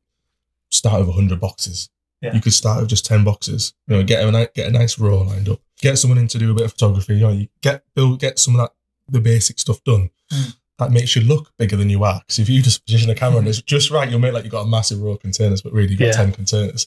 start 0.69 1.05
with 1.05 1.13
hundred 1.15 1.39
boxes. 1.39 1.89
Yeah. 2.21 2.33
You 2.33 2.41
could 2.41 2.53
start 2.53 2.79
with 2.81 2.89
just 2.89 3.05
ten 3.05 3.23
boxes. 3.23 3.75
You 3.87 3.97
know, 3.97 4.03
get 4.03 4.23
a 4.27 4.51
get 4.55 4.67
a 4.67 4.71
nice 4.71 4.97
row 4.97 5.21
lined 5.21 5.49
up. 5.49 5.59
Get 5.79 5.99
someone 5.99 6.17
in 6.17 6.27
to 6.29 6.39
do 6.39 6.49
a 6.49 6.55
bit 6.55 6.65
of 6.65 6.71
photography. 6.71 7.13
You 7.13 7.19
know, 7.19 7.31
you 7.31 7.47
get 7.61 7.83
build 7.93 8.19
get 8.19 8.39
some 8.39 8.55
of 8.55 8.61
that 8.61 8.71
the 9.09 9.21
basic 9.21 9.59
stuff 9.59 9.83
done. 9.83 10.09
Mm. 10.31 10.55
That 10.79 10.91
makes 10.91 11.15
you 11.15 11.23
look 11.23 11.51
bigger 11.57 11.75
than 11.75 11.89
you 11.89 12.03
are. 12.03 12.19
Because 12.19 12.39
if 12.39 12.49
you 12.49 12.61
just 12.61 12.85
position 12.85 13.09
a 13.09 13.15
camera 13.15 13.39
and 13.39 13.47
it's 13.47 13.61
just 13.63 13.89
right, 13.89 14.07
you'll 14.09 14.19
make 14.19 14.33
like 14.33 14.43
you've 14.43 14.51
got 14.51 14.65
a 14.65 14.69
massive 14.69 15.01
row 15.01 15.11
of 15.13 15.19
containers, 15.19 15.61
but 15.61 15.73
really 15.73 15.89
you've 15.89 15.99
got 15.99 16.05
Yeah. 16.07 16.11
ten 16.11 16.31
containers. 16.31 16.85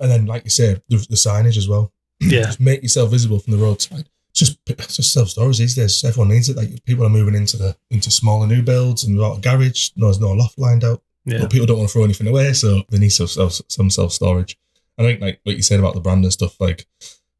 And 0.00 0.10
then, 0.10 0.26
like 0.26 0.44
you 0.44 0.50
said, 0.50 0.82
the, 0.88 0.96
the 1.08 1.16
signage 1.16 1.56
as 1.56 1.68
well. 1.68 1.92
Yeah. 2.20 2.42
just 2.42 2.58
make 2.60 2.82
yourself 2.82 3.10
visible 3.12 3.38
from 3.38 3.52
the 3.52 3.58
roadside. 3.62 4.08
It's 4.30 4.40
just 4.40 4.58
it's 4.66 4.96
just 4.96 5.12
self 5.12 5.28
storage 5.28 5.58
these 5.58 5.76
days. 5.76 6.02
Everyone 6.04 6.30
needs 6.30 6.48
it. 6.48 6.56
Like 6.56 6.84
people 6.84 7.04
are 7.06 7.08
moving 7.10 7.36
into 7.36 7.56
the 7.56 7.76
into 7.90 8.10
smaller 8.10 8.46
new 8.48 8.60
builds 8.62 9.04
and 9.04 9.16
without 9.16 9.38
a 9.38 9.40
garage. 9.40 9.90
No, 9.94 10.06
there's 10.06 10.18
no 10.20 10.32
loft 10.32 10.58
lined 10.58 10.82
out. 10.82 11.00
Yeah. 11.24 11.38
But 11.42 11.50
people 11.52 11.66
don't 11.66 11.78
want 11.78 11.90
to 11.90 11.92
throw 11.92 12.04
anything 12.04 12.26
away, 12.26 12.52
so 12.54 12.82
they 12.90 12.98
need 12.98 13.10
some 13.10 13.28
self 13.28 13.60
some 13.68 13.88
self 13.90 14.12
storage. 14.12 14.58
I 14.98 15.02
think 15.02 15.20
like 15.20 15.38
what 15.44 15.54
you 15.56 15.62
said 15.62 15.78
about 15.78 15.94
the 15.94 16.00
brand 16.00 16.24
and 16.24 16.32
stuff, 16.32 16.60
like 16.60 16.86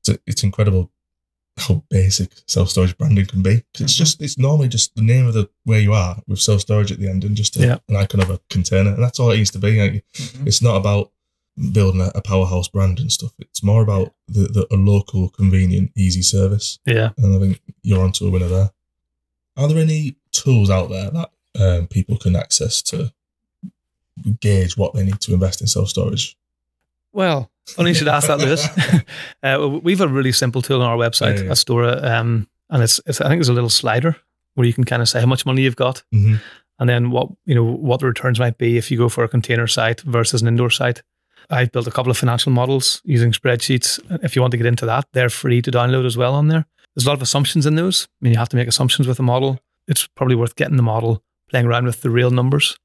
it's, 0.06 0.18
it's 0.26 0.42
incredible 0.44 0.92
how 1.58 1.82
basic 1.90 2.30
self 2.46 2.70
storage 2.70 2.96
branding 2.98 3.26
can 3.26 3.42
be. 3.42 3.62
'Cause 3.74 3.82
it's 3.82 3.94
just 3.94 4.22
it's 4.22 4.38
normally 4.38 4.68
just 4.68 4.94
the 4.94 5.02
name 5.02 5.26
of 5.26 5.34
the 5.34 5.48
where 5.64 5.80
you 5.80 5.92
are 5.92 6.22
with 6.26 6.40
self 6.40 6.60
storage 6.60 6.90
at 6.92 6.98
the 7.00 7.08
end 7.08 7.24
and 7.24 7.36
just 7.36 7.56
a, 7.56 7.60
Yeah. 7.60 7.78
an 7.88 7.96
icon 7.96 8.20
of 8.20 8.30
a 8.30 8.40
container, 8.50 8.92
and 8.94 9.02
that's 9.02 9.18
all 9.20 9.30
it 9.30 9.36
needs 9.38 9.50
to 9.52 9.58
be. 9.58 9.80
Like, 9.80 10.04
it's 10.46 10.62
not 10.62 10.76
about 10.76 11.10
building 11.72 12.00
a, 12.00 12.10
a 12.14 12.22
powerhouse 12.22 12.68
brand 12.68 13.00
and 13.00 13.10
stuff. 13.10 13.32
It's 13.40 13.62
more 13.64 13.82
about 13.82 14.14
the, 14.28 14.42
the 14.46 14.66
a 14.72 14.76
local, 14.76 15.28
convenient, 15.30 15.90
easy 15.96 16.22
service. 16.22 16.78
Yeah. 16.86 17.10
And 17.18 17.34
I 17.34 17.38
think 17.40 17.60
you're 17.82 18.04
onto 18.04 18.26
a 18.26 18.30
winner 18.30 18.48
there. 18.48 18.70
Are 19.56 19.66
there 19.68 19.78
any 19.78 20.14
tools 20.30 20.70
out 20.70 20.88
there 20.88 21.10
that 21.10 21.30
um, 21.58 21.86
people 21.88 22.16
can 22.16 22.36
access 22.36 22.80
to 22.82 23.12
gauge 24.40 24.76
what 24.76 24.94
they 24.94 25.04
need 25.04 25.20
to 25.20 25.32
invest 25.34 25.60
in 25.60 25.66
self 25.66 25.88
storage? 25.88 26.36
Well, 27.12 27.50
funny 27.76 27.90
you 27.90 27.94
should 27.94 28.08
ask 28.08 28.26
that, 28.28 28.38
Lewis. 28.38 28.66
uh, 29.42 29.78
we've 29.82 30.00
a 30.00 30.08
really 30.08 30.32
simple 30.32 30.62
tool 30.62 30.82
on 30.82 30.88
our 30.88 30.96
website 30.96 31.38
Yeah, 31.38 31.44
yeah. 31.44 31.50
at 31.50 31.56
Stora, 31.56 32.02
um, 32.04 32.48
and 32.70 32.82
it's, 32.82 33.00
it's 33.06 33.20
I 33.20 33.28
think 33.28 33.38
there's 33.38 33.48
a 33.48 33.54
little 33.54 33.70
slider 33.70 34.16
where 34.54 34.66
you 34.66 34.72
can 34.72 34.84
kind 34.84 35.02
of 35.02 35.08
say 35.08 35.20
how 35.20 35.26
much 35.26 35.46
money 35.46 35.62
you've 35.62 35.76
got, 35.76 36.02
hmm 36.12 36.36
and 36.80 36.88
then 36.88 37.10
what 37.10 37.28
you 37.44 37.56
know 37.56 37.64
what 37.64 37.98
the 37.98 38.06
returns 38.06 38.38
might 38.38 38.56
be 38.56 38.76
if 38.78 38.88
you 38.88 38.96
go 38.96 39.08
for 39.08 39.24
a 39.24 39.28
container 39.28 39.66
site 39.66 40.00
versus 40.02 40.42
an 40.42 40.48
indoor 40.48 40.70
site. 40.70 41.02
I've 41.50 41.72
built 41.72 41.86
a 41.86 41.90
couple 41.90 42.10
of 42.10 42.16
financial 42.18 42.52
models 42.52 43.00
using 43.04 43.32
spreadsheets. 43.32 43.98
If 44.22 44.36
you 44.36 44.42
want 44.42 44.52
to 44.52 44.58
get 44.58 44.66
into 44.66 44.86
that, 44.86 45.06
they're 45.12 45.30
free 45.30 45.60
to 45.62 45.70
download 45.72 46.04
as 46.06 46.16
well 46.16 46.34
on 46.34 46.46
there. 46.48 46.66
There's 46.94 47.06
a 47.06 47.08
lot 47.08 47.16
of 47.16 47.22
assumptions 47.22 47.64
in 47.66 47.74
those. 47.74 48.06
I 48.20 48.24
mean, 48.24 48.32
you 48.34 48.38
have 48.38 48.50
to 48.50 48.56
make 48.56 48.68
assumptions 48.68 49.08
with 49.08 49.16
the 49.16 49.22
model. 49.22 49.58
It's 49.88 50.06
probably 50.06 50.36
worth 50.36 50.56
getting 50.56 50.76
the 50.76 50.82
model, 50.82 51.22
playing 51.50 51.66
around 51.66 51.86
with 51.86 52.02
the 52.02 52.10
real 52.10 52.30
numbers. 52.30 52.78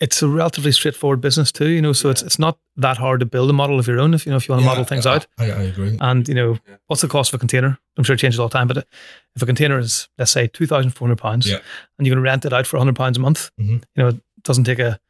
It's 0.00 0.22
a 0.22 0.28
relatively 0.28 0.70
straightforward 0.70 1.20
business 1.20 1.50
too, 1.50 1.68
you 1.68 1.82
know. 1.82 1.92
So 1.92 2.08
it's 2.08 2.22
it's 2.22 2.38
not 2.38 2.56
that 2.76 2.98
hard 2.98 3.18
to 3.20 3.26
build 3.26 3.50
a 3.50 3.52
model 3.52 3.80
of 3.80 3.88
your 3.88 3.98
own 3.98 4.14
if 4.14 4.24
you 4.26 4.30
know 4.30 4.36
if 4.36 4.48
you 4.48 4.52
want 4.52 4.62
to 4.62 4.66
model 4.68 4.84
things 4.84 5.06
I, 5.06 5.16
out. 5.16 5.26
I, 5.38 5.44
I 5.46 5.62
agree. 5.62 5.98
And 6.00 6.28
you 6.28 6.34
know, 6.34 6.58
what's 6.86 7.02
the 7.02 7.08
cost 7.08 7.30
of 7.32 7.38
a 7.38 7.38
container? 7.40 7.78
I'm 7.96 8.04
sure 8.04 8.14
it 8.14 8.18
changes 8.20 8.38
all 8.38 8.48
the 8.48 8.56
time, 8.56 8.68
but 8.68 8.86
if 9.34 9.42
a 9.42 9.46
container 9.46 9.76
is 9.78 10.08
let's 10.16 10.30
say 10.30 10.46
two 10.46 10.66
thousand 10.66 10.90
four 10.90 11.08
hundred 11.08 11.18
pounds, 11.18 11.48
Yeah. 11.50 11.58
and 11.98 12.06
you 12.06 12.12
can 12.12 12.22
rent 12.22 12.44
it 12.44 12.52
out 12.52 12.66
for 12.66 12.78
hundred 12.78 12.94
pounds 12.96 13.16
a 13.16 13.20
month, 13.20 13.50
Mhm. 13.60 13.68
you 13.96 14.02
know, 14.02 14.08
it 14.08 14.20
doesn't 14.44 14.64
take 14.64 14.78
a, 14.78 15.00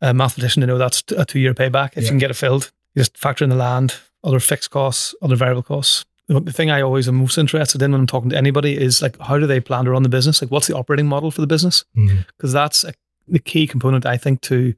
a 0.00 0.14
mathematician 0.14 0.62
to 0.62 0.66
know 0.66 0.78
that's 0.78 1.02
a 1.16 1.26
two 1.26 1.38
year 1.38 1.52
payback. 1.54 1.90
If 1.92 1.96
Yeah. 1.96 2.02
you 2.04 2.08
can 2.08 2.18
get 2.18 2.30
it 2.30 2.34
filled, 2.34 2.72
you 2.94 3.00
just 3.00 3.18
factor 3.18 3.44
in 3.44 3.50
the 3.50 3.56
land, 3.56 3.94
other 4.22 4.40
fixed 4.40 4.70
costs, 4.70 5.14
other 5.20 5.36
variable 5.36 5.62
costs. 5.62 6.06
The 6.28 6.40
thing 6.52 6.70
I 6.70 6.80
always 6.80 7.06
am 7.08 7.16
most 7.16 7.36
interested 7.36 7.82
in 7.82 7.92
when 7.92 8.00
I'm 8.00 8.06
talking 8.06 8.30
to 8.30 8.36
anybody 8.38 8.82
is 8.82 9.02
like, 9.02 9.18
how 9.20 9.38
do 9.38 9.46
they 9.46 9.60
plan 9.60 9.84
to 9.84 9.90
run 9.90 10.02
the 10.02 10.08
business? 10.08 10.40
Like, 10.40 10.50
what's 10.50 10.66
the 10.66 10.74
operating 10.74 11.06
model 11.06 11.30
for 11.30 11.42
the 11.42 11.46
business? 11.46 11.84
Because 11.94 12.50
that's 12.54 12.82
a, 12.84 12.94
the 13.28 13.38
key 13.38 13.66
component, 13.66 14.06
I 14.06 14.16
think, 14.16 14.40
to 14.42 14.74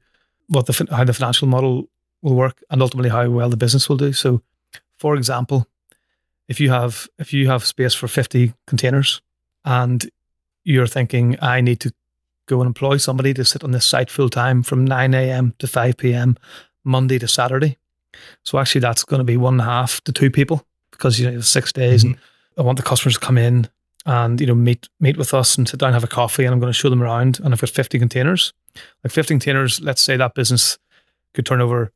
what 0.47 0.65
the 0.65 0.87
how 0.91 1.03
the 1.03 1.13
financial 1.13 1.47
model 1.47 1.89
will 2.21 2.35
work 2.35 2.63
and 2.69 2.81
ultimately 2.81 3.09
how 3.09 3.29
well 3.29 3.49
the 3.49 3.57
business 3.57 3.89
will 3.89 3.97
do. 3.97 4.13
So, 4.13 4.41
for 4.97 5.15
example, 5.15 5.67
if 6.47 6.59
you 6.59 6.69
have 6.69 7.07
if 7.19 7.33
you 7.33 7.47
have 7.47 7.65
space 7.65 7.93
for 7.93 8.07
fifty 8.07 8.53
containers 8.65 9.21
and 9.65 10.09
you're 10.63 10.87
thinking, 10.87 11.37
I 11.41 11.61
need 11.61 11.79
to 11.81 11.93
go 12.45 12.61
and 12.61 12.67
employ 12.67 12.97
somebody 12.97 13.33
to 13.33 13.45
sit 13.45 13.63
on 13.63 13.71
this 13.71 13.85
site 13.85 14.09
full 14.09 14.29
time 14.29 14.63
from 14.63 14.85
nine 14.85 15.13
a.m. 15.13 15.53
to 15.59 15.67
five 15.67 15.97
p.m. 15.97 16.37
Monday 16.83 17.19
to 17.19 17.27
Saturday. 17.27 17.77
So 18.43 18.57
actually, 18.57 18.81
that's 18.81 19.03
going 19.03 19.19
to 19.19 19.25
be 19.25 19.37
one 19.37 19.55
and 19.55 19.61
a 19.61 19.65
half 19.65 20.01
to 20.05 20.11
two 20.11 20.31
people 20.31 20.65
because 20.91 21.19
you 21.19 21.29
know 21.29 21.41
six 21.41 21.71
days, 21.71 22.03
and 22.03 22.15
mm-hmm. 22.15 22.61
I 22.61 22.63
want 22.63 22.77
the 22.77 22.83
customers 22.83 23.15
to 23.15 23.19
come 23.19 23.37
in 23.37 23.67
and 24.07 24.41
you 24.41 24.47
know 24.47 24.55
meet 24.55 24.89
meet 24.99 25.17
with 25.17 25.33
us 25.33 25.57
and 25.57 25.69
sit 25.69 25.79
down 25.79 25.89
and 25.89 25.93
have 25.93 26.03
a 26.03 26.07
coffee 26.07 26.45
and 26.45 26.53
I'm 26.53 26.59
going 26.59 26.71
to 26.71 26.77
show 26.77 26.89
them 26.89 27.03
around 27.03 27.39
and 27.39 27.53
I've 27.53 27.61
got 27.61 27.69
50 27.69 27.99
containers 27.99 28.53
like 29.03 29.13
50 29.13 29.35
containers 29.35 29.79
let's 29.81 30.01
say 30.01 30.17
that 30.17 30.33
business 30.33 30.79
could 31.33 31.45
turn 31.45 31.61
over 31.61 31.91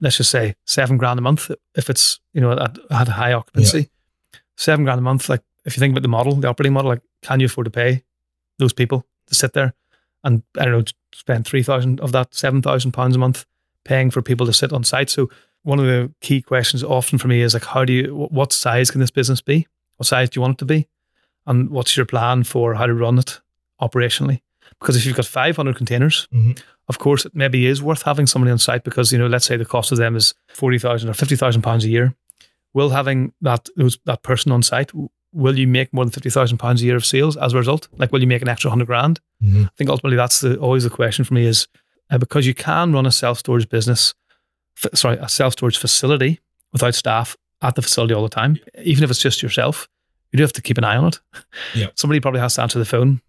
let's 0.00 0.16
just 0.16 0.30
say 0.30 0.54
seven 0.64 0.96
grand 0.96 1.18
a 1.18 1.22
month 1.22 1.50
if 1.74 1.90
it's 1.90 2.20
you 2.32 2.40
know 2.40 2.52
at, 2.52 2.78
at 2.90 3.08
a 3.08 3.12
high 3.12 3.32
occupancy 3.34 3.90
seven 4.56 4.84
grand 4.84 4.98
a 4.98 5.02
month 5.02 5.28
like 5.28 5.42
if 5.66 5.76
you 5.76 5.80
think 5.80 5.92
about 5.92 6.02
the 6.02 6.08
model 6.08 6.34
the 6.36 6.48
operating 6.48 6.72
model 6.72 6.90
like 6.90 7.02
can 7.22 7.40
you 7.40 7.46
afford 7.46 7.66
to 7.66 7.70
pay 7.70 8.02
those 8.58 8.72
people 8.72 9.04
to 9.26 9.34
sit 9.34 9.52
there 9.52 9.74
and 10.24 10.42
I 10.58 10.64
don't 10.64 10.72
know 10.72 10.84
spend 11.12 11.46
3,000 11.46 12.00
of 12.00 12.12
that 12.12 12.34
7,000 12.34 12.92
pounds 12.92 13.16
a 13.16 13.18
month 13.18 13.44
paying 13.84 14.10
for 14.10 14.22
people 14.22 14.46
to 14.46 14.52
sit 14.52 14.72
on 14.72 14.84
site 14.84 15.10
so 15.10 15.28
one 15.66 15.80
of 15.80 15.86
the 15.86 16.12
key 16.20 16.40
questions 16.40 16.84
often 16.84 17.18
for 17.18 17.26
me 17.26 17.42
is 17.42 17.52
like, 17.52 17.64
how 17.64 17.84
do 17.84 17.92
you, 17.92 18.14
what 18.14 18.52
size 18.52 18.88
can 18.88 19.00
this 19.00 19.10
business 19.10 19.40
be? 19.40 19.66
What 19.96 20.06
size 20.06 20.30
do 20.30 20.38
you 20.38 20.42
want 20.42 20.54
it 20.54 20.58
to 20.58 20.64
be? 20.64 20.86
And 21.46 21.70
what's 21.70 21.96
your 21.96 22.06
plan 22.06 22.44
for 22.44 22.74
how 22.74 22.86
to 22.86 22.94
run 22.94 23.18
it 23.18 23.40
operationally? 23.80 24.40
Because 24.80 24.96
if 24.96 25.06
you've 25.06 25.16
got 25.16 25.26
500 25.26 25.76
containers, 25.76 26.26
Mhm. 26.34 26.58
of 26.88 26.98
course, 26.98 27.24
it 27.24 27.34
maybe 27.34 27.66
is 27.66 27.82
worth 27.82 28.02
having 28.02 28.26
somebody 28.26 28.50
on 28.52 28.58
site 28.58 28.84
because, 28.84 29.12
you 29.12 29.18
know, 29.18 29.26
let's 29.26 29.46
say 29.46 29.56
the 29.56 29.64
cost 29.64 29.92
of 29.92 29.98
them 29.98 30.16
is 30.16 30.34
40,000 30.48 31.08
or 31.08 31.14
50,000 31.14 31.62
pounds 31.62 31.84
a 31.84 31.88
year. 31.88 32.14
Will 32.74 32.90
having 32.90 33.32
that, 33.40 33.68
those, 33.76 33.98
that 34.04 34.22
person 34.22 34.52
on 34.52 34.62
site, 34.62 34.90
will 35.32 35.58
you 35.58 35.66
make 35.66 35.92
more 35.94 36.04
than 36.04 36.10
50,000 36.12 36.58
pounds 36.58 36.82
a 36.82 36.84
year 36.84 36.96
of 36.96 37.06
sales 37.06 37.36
as 37.36 37.52
a 37.54 37.56
result? 37.56 37.88
Like, 37.96 38.12
will 38.12 38.20
you 38.20 38.26
make 38.26 38.42
an 38.42 38.48
extra 38.48 38.68
100 38.70 38.86
grand? 38.86 39.20
Mhm. 39.42 39.66
I 39.66 39.70
think 39.78 39.88
ultimately 39.90 40.16
that's 40.16 40.40
the, 40.40 40.56
always 40.58 40.84
the 40.84 40.90
question 40.90 41.24
for 41.24 41.34
me 41.34 41.46
is 41.46 41.68
uh, 42.10 42.18
because 42.18 42.46
you 42.46 42.54
can 42.54 42.92
run 42.92 43.06
a 43.06 43.12
self 43.12 43.38
storage 43.38 43.68
business, 43.68 44.14
f- 44.82 44.96
sorry, 44.98 45.16
a 45.18 45.28
self 45.28 45.54
storage 45.54 45.78
facility 45.78 46.40
without 46.72 46.94
staff 46.94 47.36
at 47.62 47.74
the 47.76 47.82
facility 47.82 48.14
all 48.14 48.22
the 48.22 48.28
time, 48.28 48.58
even 48.84 49.02
if 49.04 49.10
it's 49.10 49.18
just 49.20 49.42
yourself, 49.42 49.88
you 50.32 50.36
do 50.36 50.42
have 50.42 50.52
to 50.54 50.62
keep 50.62 50.78
an 50.78 50.84
eye 50.84 50.96
on 50.96 51.06
it. 51.06 51.20
Yeah. 51.74 51.88
Somebody 51.94 52.20
probably 52.20 52.40
has 52.40 52.54
to 52.54 52.62
answer 52.62 52.78
the 52.78 52.84
phone. 52.84 53.20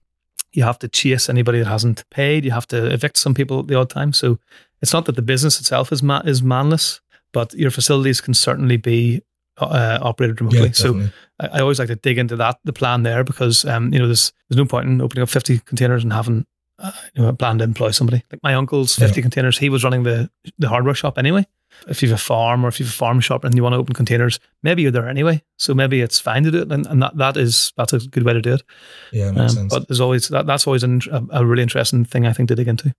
You 0.52 0.64
have 0.64 0.80
to 0.80 0.88
chase 0.88 1.30
anybody 1.30 1.60
that 1.60 1.68
hasn't 1.68 2.10
paid. 2.10 2.46
You 2.46 2.52
have 2.52 2.68
to 2.68 2.92
evict 2.92 3.18
some 3.18 3.34
people 3.34 3.60
at 3.60 3.68
the 3.68 3.76
odd 3.76 3.90
time. 3.90 4.14
So 4.14 4.40
it's 4.82 4.94
not 4.94 5.06
that 5.06 5.16
the 5.16 5.22
business 5.22 5.60
itself 5.60 5.92
is 5.92 6.02
ma- 6.02 6.22
is 6.26 6.42
manless, 6.42 7.00
but 7.32 7.54
your 7.54 7.72
facilities 7.72 8.22
can 8.22 8.34
certainly 8.34 8.78
be 8.78 9.22
uh, 9.58 10.00
operated 10.02 10.40
remotely. 10.42 10.68
Yeah, 10.68 10.72
so. 10.72 11.10
I, 11.40 11.48
I 11.48 11.60
always 11.60 11.80
like 11.80 11.90
to 11.90 11.96
dig 11.96 12.18
into 12.18 12.36
that, 12.38 12.60
the 12.64 12.74
plan 12.74 13.04
there, 13.04 13.24
because 13.24 13.66
um, 13.66 13.94
you 13.94 14.00
know, 14.00 14.08
there's 14.08 14.32
there's 14.50 14.58
no 14.58 14.66
point 14.66 14.88
in 14.88 15.02
opening 15.02 15.22
up 15.22 15.30
50 15.30 15.60
containers 15.60 16.04
and 16.04 16.12
having 16.14 16.46
uh, 16.80 16.92
you 17.14 17.22
know, 17.22 17.30
a 17.30 17.34
plan 17.34 17.58
to 17.58 17.64
employ 17.64 17.92
somebody. 17.92 18.24
Like 18.32 18.42
my 18.44 18.54
uncle's 18.54 18.96
50 18.96 19.22
containers, 19.22 19.58
he 19.58 19.70
was 19.70 19.84
running 19.84 20.04
the 20.04 20.30
the 20.58 20.70
hardware 20.70 20.94
shop 20.96 21.18
anyway. 21.18 21.46
If 21.88 22.02
you 22.04 22.10
have 22.10 22.18
a 22.20 22.22
farm 22.22 22.66
or 22.66 22.68
if 22.70 22.80
you 22.80 22.86
have 22.86 22.94
a 22.94 22.98
farm 22.98 23.20
shop 23.20 23.44
and 23.44 23.56
you 23.56 23.64
want 23.64 23.74
to 23.74 23.78
open 23.78 23.94
containers, 23.94 24.40
maybe 24.64 24.82
you're 24.82 24.92
there 24.92 25.08
anyway. 25.08 25.42
So 25.58 25.74
maybe 25.74 26.02
it's 26.02 26.20
fine 26.20 26.44
to 26.44 26.52
do 26.52 26.62
it, 26.62 26.72
and, 26.72 26.86
and 26.88 27.02
that, 27.02 27.18
that 27.18 27.38
is 27.38 27.72
that's 27.78 27.94
a 27.94 28.00
good 28.00 28.24
way 28.24 28.34
to 28.34 28.42
do 28.42 28.54
it. 28.56 28.64
yeah, 29.12 29.32
makes 29.32 29.54
Um, 29.54 29.58
sense. 29.70 29.74
but 29.74 29.88
there's 29.88 30.02
always 30.02 30.28
that, 30.30 30.46
that's 30.46 30.68
always 30.68 30.84
an, 30.84 31.02
a, 31.12 31.24
a 31.42 31.46
really 31.46 31.64
interesting 31.64 32.04
thing 32.06 32.26
I 32.26 32.34
think 32.34 32.50
to 32.50 32.56
dig 32.56 32.68
into. 32.68 32.94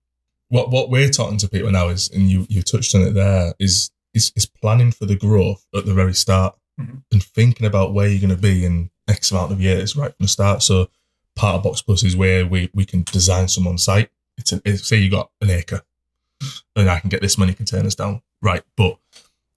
what 0.49 0.71
what 0.71 0.89
we're 0.89 1.09
talking 1.09 1.37
to 1.39 1.47
people 1.49 1.71
now 1.71 1.89
is, 1.89 2.09
and 2.09 2.29
you 2.29 2.45
you 2.49 2.61
touched 2.63 2.95
on 2.95 3.01
it 3.01 3.13
there, 3.13 3.53
is 3.59 3.91
is 4.13 4.31
is 4.35 4.45
planning 4.47 4.91
for 4.91 5.05
the 5.05 5.15
growth 5.15 5.65
at 5.75 5.85
the 5.85 5.93
very 5.93 6.13
start 6.13 6.55
Mhm. 6.81 7.03
and 7.11 7.21
thinking 7.23 7.67
about 7.67 7.93
where 7.93 8.07
you're 8.07 8.21
going 8.27 8.35
to 8.41 8.41
be 8.41 8.63
in 8.65 8.89
X 9.07 9.31
amount 9.31 9.51
of 9.51 9.59
years 9.61 9.95
right 9.97 10.15
from 10.15 10.23
the 10.23 10.29
start. 10.29 10.63
So 10.63 10.89
part 11.35 11.55
of 11.57 11.63
Box 11.63 11.81
Plus 11.81 12.03
is 12.03 12.15
where 12.15 12.45
we 12.45 12.69
we 12.73 12.85
can 12.85 13.03
design 13.03 13.47
some 13.49 13.67
on 13.67 13.77
site. 13.77 14.09
It's, 14.37 14.53
a, 14.53 14.61
it's 14.65 14.87
say 14.87 14.97
you 14.97 15.09
got 15.11 15.29
an 15.41 15.49
acre, 15.49 15.81
and 16.75 16.89
I 16.89 16.99
can 16.99 17.09
get 17.09 17.21
this 17.21 17.37
many 17.37 17.53
containers 17.53 17.95
down, 17.95 18.21
right? 18.41 18.63
But 18.75 18.97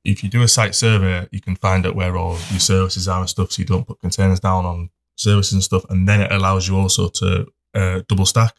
if 0.04 0.22
you 0.22 0.28
do 0.28 0.42
a 0.42 0.48
site 0.48 0.74
survey, 0.74 1.28
you 1.30 1.40
can 1.40 1.56
find 1.56 1.86
out 1.86 1.94
where 1.94 2.16
all 2.16 2.32
your 2.50 2.60
services 2.60 3.08
are 3.08 3.20
and 3.20 3.30
stuff, 3.30 3.52
so 3.52 3.60
you 3.60 3.66
don't 3.66 3.86
put 3.86 4.00
containers 4.00 4.40
down 4.40 4.66
on 4.66 4.90
services 5.16 5.52
and 5.52 5.62
stuff, 5.62 5.84
and 5.90 6.08
then 6.08 6.20
it 6.20 6.32
allows 6.32 6.68
you 6.68 6.76
also 6.76 7.08
to 7.08 7.46
uh, 7.74 8.02
double 8.08 8.26
stack 8.26 8.56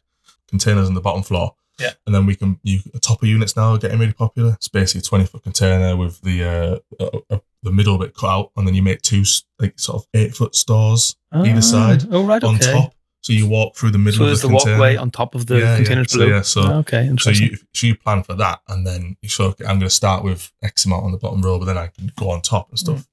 containers 0.47 0.87
on 0.87 0.93
the 0.93 1.01
bottom 1.01 1.23
floor. 1.23 1.55
Yeah. 1.79 1.91
And 2.05 2.13
then 2.13 2.27
we 2.27 2.35
can 2.35 2.59
you 2.63 2.79
topper 3.01 3.25
units 3.25 3.55
now 3.55 3.73
are 3.73 3.77
getting 3.79 3.99
really 3.99 4.13
popular. 4.13 4.53
It's 4.53 4.67
basically 4.67 4.99
a 4.99 5.03
twenty 5.03 5.25
foot 5.25 5.43
container 5.43 5.97
with 5.97 6.21
the 6.21 6.43
uh, 6.43 7.03
uh, 7.03 7.19
uh, 7.31 7.39
the 7.63 7.71
middle 7.71 7.97
bit 7.97 8.15
cut 8.15 8.29
out, 8.29 8.51
and 8.55 8.67
then 8.67 8.75
you 8.75 8.83
make 8.83 9.01
two 9.01 9.23
like 9.59 9.79
sort 9.79 10.03
of 10.03 10.07
eight 10.13 10.35
foot 10.35 10.55
stores 10.55 11.15
Either 11.33 11.61
side, 11.61 12.03
Oh 12.11 12.25
right, 12.25 12.43
on 12.43 12.55
okay. 12.55 12.71
top. 12.71 12.93
So 13.23 13.31
you 13.33 13.47
walk 13.47 13.75
through 13.77 13.91
the 13.91 13.97
middle 13.97 14.17
So 14.27 14.31
of 14.33 14.41
the, 14.41 14.47
the 14.47 14.53
container. 14.53 14.71
walkway 14.77 14.95
on 14.97 15.09
top 15.09 15.33
of 15.33 15.45
the 15.45 15.55
Yeah, 15.57 15.61
yeah. 15.71 15.75
containers 15.77 16.11
So, 16.11 16.17
below. 16.19 16.29
yeah, 16.35 16.41
so- 16.41 16.61
Ah, 16.63 16.73
okay, 16.79 17.09
So 17.19 17.29
you 17.29 17.57
so 17.73 17.87
you 17.87 17.95
plan 17.95 18.21
for 18.23 18.33
that, 18.35 18.59
and 18.67 18.85
then 18.85 19.15
you 19.21 19.29
of, 19.45 19.55
I'm 19.61 19.79
going 19.79 19.81
to 19.81 19.89
start 19.89 20.23
with 20.25 20.51
X 20.61 20.85
amount 20.85 21.05
on 21.05 21.11
the 21.13 21.17
bottom 21.17 21.41
row, 21.41 21.57
but 21.57 21.65
then 21.65 21.77
I 21.77 21.87
can 21.87 22.11
go 22.17 22.29
on 22.29 22.41
top 22.41 22.69
and 22.69 22.77
stuff. 22.77 23.07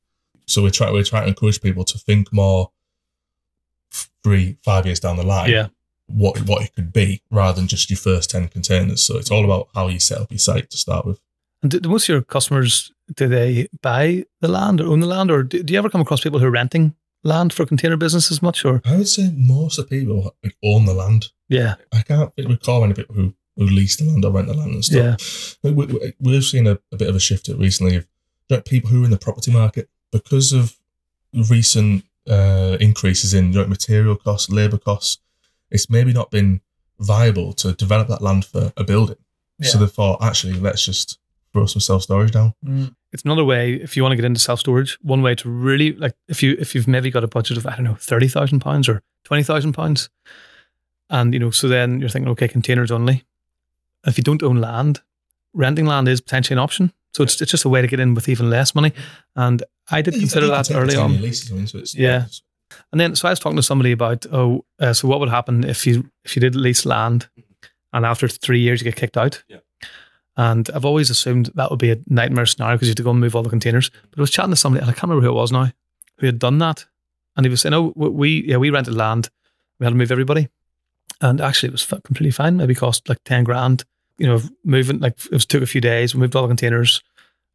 So 0.46 0.62
we 0.64 0.70
try 0.72 0.90
we 0.90 1.04
try 1.04 1.20
to 1.22 1.28
encourage 1.28 1.60
people 1.62 1.84
to 1.84 1.96
think 1.98 2.32
more 2.32 2.72
three 4.24 4.56
five 4.64 4.84
years 4.86 5.00
down 5.00 5.16
the 5.16 5.22
line. 5.22 5.50
yeah, 5.50 5.68
What 6.08 6.40
what 6.48 6.62
it 6.64 6.74
could 6.74 6.92
be 6.92 7.22
rather 7.30 7.56
than 7.60 7.68
just 7.68 7.88
your 7.90 7.96
first 7.96 8.30
ten 8.30 8.48
containers. 8.48 9.02
So 9.02 9.16
it's 9.16 9.30
all 9.30 9.44
about 9.44 9.68
how 9.74 9.88
you 9.88 10.00
set 10.00 10.18
up 10.18 10.30
your 10.30 10.38
site 10.38 10.70
to 10.70 10.76
start 10.76 11.06
with. 11.06 11.20
And 11.62 11.70
do, 11.70 11.78
do 11.80 11.88
most 11.88 12.04
of 12.04 12.08
your 12.14 12.22
customers 12.22 12.90
do 13.14 13.28
they 13.28 13.68
buy 13.82 14.24
the 14.40 14.48
land 14.48 14.80
or 14.80 14.86
own 14.88 15.00
the 15.00 15.06
land, 15.06 15.30
or 15.30 15.42
do, 15.42 15.62
do 15.62 15.72
you 15.72 15.78
ever 15.78 15.90
come 15.90 16.00
across 16.00 16.20
people 16.20 16.40
who 16.40 16.46
are 16.46 16.50
renting 16.50 16.94
land 17.22 17.52
for 17.52 17.66
container 17.66 17.96
businesses 17.96 18.40
much? 18.42 18.64
Or 18.64 18.80
I 18.84 18.96
would 18.96 19.08
say 19.08 19.32
most 19.36 19.78
of 19.78 19.88
the 19.88 19.98
people 20.00 20.32
like, 20.42 20.56
own 20.64 20.86
the 20.86 20.94
land. 20.94 21.28
yeah, 21.48 21.74
I 21.92 22.02
can't 22.02 22.32
recall 22.38 22.84
any 22.84 22.94
people 22.94 23.14
who, 23.14 23.34
who 23.56 23.64
lease 23.66 23.96
the 23.96 24.04
land 24.04 24.24
or 24.24 24.32
rent 24.32 24.48
the 24.48 24.54
land 24.54 24.74
and 24.74 24.84
stuff. 24.84 25.58
yeah, 25.62 25.70
We, 25.70 25.86
we, 25.86 26.12
we've 26.20 26.44
seen 26.44 26.66
a, 26.66 26.78
a 26.92 26.96
bit 26.96 27.08
of 27.08 27.16
a 27.16 27.20
shift 27.20 27.48
recently 27.48 27.96
of 27.96 28.06
you 28.48 28.64
people 28.64 28.90
who 28.90 29.02
are 29.02 29.04
in 29.04 29.10
the 29.10 29.18
property 29.18 29.52
market 29.52 29.88
because 30.12 30.52
of 30.52 30.76
recent 31.48 32.04
uh, 32.28 32.76
increases 32.80 33.32
in 33.34 33.52
know, 33.52 33.66
material 33.66 34.16
costs, 34.16 34.50
labour 34.50 34.78
costs. 34.78 35.18
It's 35.70 35.88
maybe 35.88 36.12
not 36.12 36.30
been 36.32 36.60
viable 36.98 37.52
to 37.54 37.72
develop 37.72 38.08
that 38.08 38.22
land 38.22 38.44
for 38.44 38.72
a 38.76 38.82
building. 38.84 39.16
So 39.62 39.78
Yeah. 39.78 39.84
they 39.84 39.90
thought, 39.92 40.22
actually, 40.22 40.54
let's 40.54 40.84
just 40.84 41.18
throw 41.52 41.66
some 41.66 41.80
self 41.80 42.02
storage 42.02 42.30
down. 42.32 42.54
It's 43.12 43.24
another 43.24 43.44
way 43.44 43.74
if 43.74 43.96
you 43.96 44.02
want 44.02 44.12
to 44.12 44.16
get 44.16 44.24
into 44.24 44.40
self 44.40 44.60
storage. 44.60 44.96
One 45.02 45.22
way 45.22 45.34
to 45.36 45.48
really 45.50 45.92
like 45.92 46.14
if 46.28 46.42
you 46.42 46.56
if 46.60 46.74
you've 46.74 46.86
maybe 46.88 47.10
got 47.10 47.24
a 47.24 47.28
budget 47.28 47.56
of 47.56 47.66
I 47.66 47.74
don't 47.76 47.84
know 47.84 47.96
thirty 47.96 48.28
thousand 48.28 48.60
pounds 48.60 48.88
or 48.88 49.02
twenty 49.24 49.42
thousand 49.42 49.72
pounds, 49.72 50.08
and 51.08 51.32
you 51.34 51.40
know 51.40 51.50
so 51.50 51.68
then 51.68 52.00
you're 52.00 52.08
thinking 52.08 52.30
okay 52.32 52.48
containers 52.48 52.90
only. 52.90 53.24
If 54.06 54.16
you 54.16 54.24
don't 54.24 54.42
own 54.42 54.56
land, 54.60 55.00
renting 55.52 55.86
land 55.86 56.08
is 56.08 56.20
potentially 56.20 56.54
an 56.54 56.60
option. 56.60 56.92
So 57.12 57.22
it's 57.24 57.40
it's 57.42 57.50
just 57.50 57.64
a 57.64 57.68
way 57.68 57.82
to 57.82 57.88
get 57.88 58.00
in 58.00 58.14
with 58.14 58.28
even 58.28 58.48
less 58.50 58.74
money. 58.74 58.92
And 59.36 59.62
I 59.90 60.02
did 60.02 60.14
Yeah, 60.14 60.20
consider 60.20 60.46
can 60.46 60.54
that 60.54 60.70
early 60.70 60.96
on. 60.96 61.12
year 61.12 61.22
leases, 61.22 61.50
I 61.50 61.54
mean, 61.56 61.66
so 61.66 61.78
it's- 61.78 61.94
Yeah. 61.94 62.26
And 62.92 63.00
then, 63.00 63.16
so 63.16 63.26
I 63.26 63.32
was 63.32 63.40
talking 63.40 63.56
to 63.56 63.64
somebody 63.64 63.90
about, 63.90 64.26
oh, 64.32 64.64
uh, 64.78 64.92
so 64.92 65.08
what 65.08 65.18
would 65.18 65.28
happen 65.28 65.64
if 65.64 65.84
you 65.88 66.08
if 66.24 66.36
you 66.36 66.40
did 66.40 66.54
lease 66.54 66.86
land, 66.86 67.28
and 67.92 68.06
after 68.06 68.28
three 68.28 68.60
years 68.60 68.80
you 68.80 68.84
get 68.84 68.94
kicked 68.94 69.16
out? 69.16 69.42
Yeah. 69.48 69.58
And 70.36 70.70
I've 70.74 70.84
always 70.84 71.10
assumed 71.10 71.50
that 71.54 71.70
would 71.70 71.78
be 71.78 71.90
a 71.90 71.98
nightmare 72.06 72.46
scenario 72.46 72.76
because 72.76 72.88
you 72.88 72.92
have 72.92 72.96
to 72.96 73.02
go 73.02 73.10
and 73.10 73.20
move 73.20 73.34
all 73.34 73.42
the 73.42 73.50
containers. 73.50 73.90
But 74.10 74.18
I 74.18 74.22
was 74.22 74.30
chatting 74.30 74.52
to 74.52 74.56
somebody, 74.56 74.82
and 74.82 74.90
I 74.90 74.94
can't 74.94 75.04
remember 75.04 75.26
who 75.26 75.32
it 75.32 75.40
was 75.40 75.52
now, 75.52 75.70
who 76.18 76.26
had 76.26 76.38
done 76.38 76.58
that, 76.58 76.86
and 77.36 77.44
he 77.44 77.50
was 77.50 77.60
saying, 77.60 77.74
"Oh, 77.74 77.92
we 77.96 78.44
yeah 78.46 78.56
we 78.56 78.70
rented 78.70 78.94
land, 78.94 79.28
we 79.78 79.84
had 79.84 79.90
to 79.90 79.96
move 79.96 80.12
everybody, 80.12 80.48
and 81.20 81.40
actually 81.40 81.68
it 81.68 81.72
was 81.72 81.84
completely 81.84 82.30
fine. 82.30 82.56
Maybe 82.56 82.74
cost 82.74 83.08
like 83.08 83.22
ten 83.24 83.44
grand, 83.44 83.84
you 84.18 84.26
know, 84.26 84.40
moving 84.64 85.00
like 85.00 85.18
it 85.26 85.32
was 85.32 85.46
took 85.46 85.62
a 85.62 85.66
few 85.66 85.80
days. 85.80 86.14
We 86.14 86.20
moved 86.20 86.36
all 86.36 86.42
the 86.42 86.48
containers, 86.48 87.02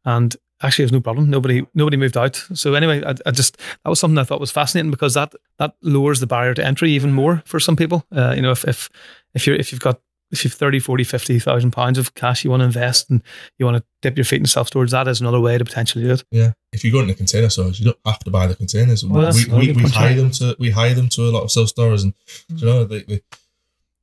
and 0.04 0.36
actually 0.62 0.84
it 0.84 0.86
was 0.86 0.92
no 0.92 1.00
problem. 1.00 1.30
Nobody 1.30 1.66
nobody 1.74 1.96
moved 1.96 2.16
out. 2.16 2.36
So 2.54 2.74
anyway, 2.74 3.02
I, 3.04 3.14
I 3.24 3.30
just 3.30 3.56
that 3.56 3.90
was 3.90 4.00
something 4.00 4.18
I 4.18 4.24
thought 4.24 4.40
was 4.40 4.52
fascinating 4.52 4.90
because 4.90 5.14
that 5.14 5.34
that 5.58 5.74
lowers 5.82 6.20
the 6.20 6.26
barrier 6.26 6.54
to 6.54 6.64
entry 6.64 6.92
even 6.92 7.12
more 7.12 7.42
for 7.46 7.60
some 7.60 7.76
people. 7.76 8.04
Uh, 8.14 8.32
you 8.34 8.42
know, 8.42 8.50
if 8.50 8.64
if 8.64 8.90
if 9.34 9.46
you're 9.46 9.56
if 9.56 9.72
you've 9.72 9.80
got 9.80 10.00
if 10.32 10.42
you've 10.44 10.52
30, 10.52 10.80
40, 10.80 11.04
50,000 11.04 11.70
pounds 11.70 11.98
of 11.98 12.14
cash 12.14 12.44
you 12.44 12.50
want 12.50 12.60
to 12.60 12.64
invest 12.64 13.08
and 13.10 13.22
you 13.58 13.64
want 13.66 13.76
to 13.78 13.84
dip 14.02 14.16
your 14.18 14.24
feet 14.24 14.40
in 14.40 14.46
self 14.46 14.66
storage, 14.68 14.90
that 14.90 15.06
is 15.08 15.20
another 15.20 15.40
way 15.40 15.56
to 15.56 15.64
potentially 15.64 16.04
do 16.04 16.12
it. 16.12 16.24
Yeah, 16.30 16.52
if 16.72 16.82
you 16.84 16.90
go 16.92 17.00
into 17.00 17.14
container 17.14 17.48
stores, 17.48 17.78
you 17.78 17.86
don't 17.86 17.98
have 18.04 18.18
to 18.20 18.30
buy 18.30 18.46
the 18.46 18.54
containers. 18.56 19.04
Well, 19.04 19.22
that's 19.22 19.46
we, 19.46 19.72
we, 19.72 19.72
we 19.72 19.88
hire 19.90 20.14
them 20.14 20.30
to 20.32 20.56
we 20.58 20.70
hire 20.70 20.94
them 20.94 21.08
to 21.10 21.22
a 21.22 21.30
lot 21.30 21.42
of 21.44 21.50
self 21.52 21.68
storers, 21.68 22.02
and 22.02 22.14
Mm. 22.52 22.60
you 22.60 22.66
know 22.66 22.84
they, 22.84 23.02
they 23.02 23.20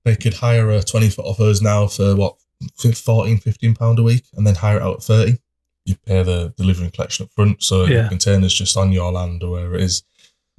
they 0.05 0.15
could 0.15 0.35
hire 0.35 0.69
a 0.69 0.81
twenty 0.83 1.09
foot 1.09 1.25
off 1.25 1.39
us 1.39 1.61
now 1.61 1.87
for 1.87 2.15
what 2.15 2.35
14 2.77 3.37
15 3.37 3.75
pound 3.75 3.99
a 3.99 4.03
week, 4.03 4.23
and 4.35 4.45
then 4.47 4.55
hire 4.55 4.77
it 4.77 4.83
out 4.83 4.97
at 4.97 5.03
thirty. 5.03 5.37
You 5.85 5.95
pay 6.05 6.23
the 6.23 6.53
delivery 6.55 6.85
and 6.85 6.93
collection 6.93 7.25
up 7.25 7.31
front, 7.33 7.61
so 7.61 7.83
Yeah. 7.85 8.03
the 8.03 8.09
container's 8.09 8.53
just 8.53 8.77
on 8.77 8.93
your 8.93 9.11
land 9.11 9.43
or 9.43 9.51
wherever 9.51 9.75
it 9.75 9.81
is. 9.81 10.03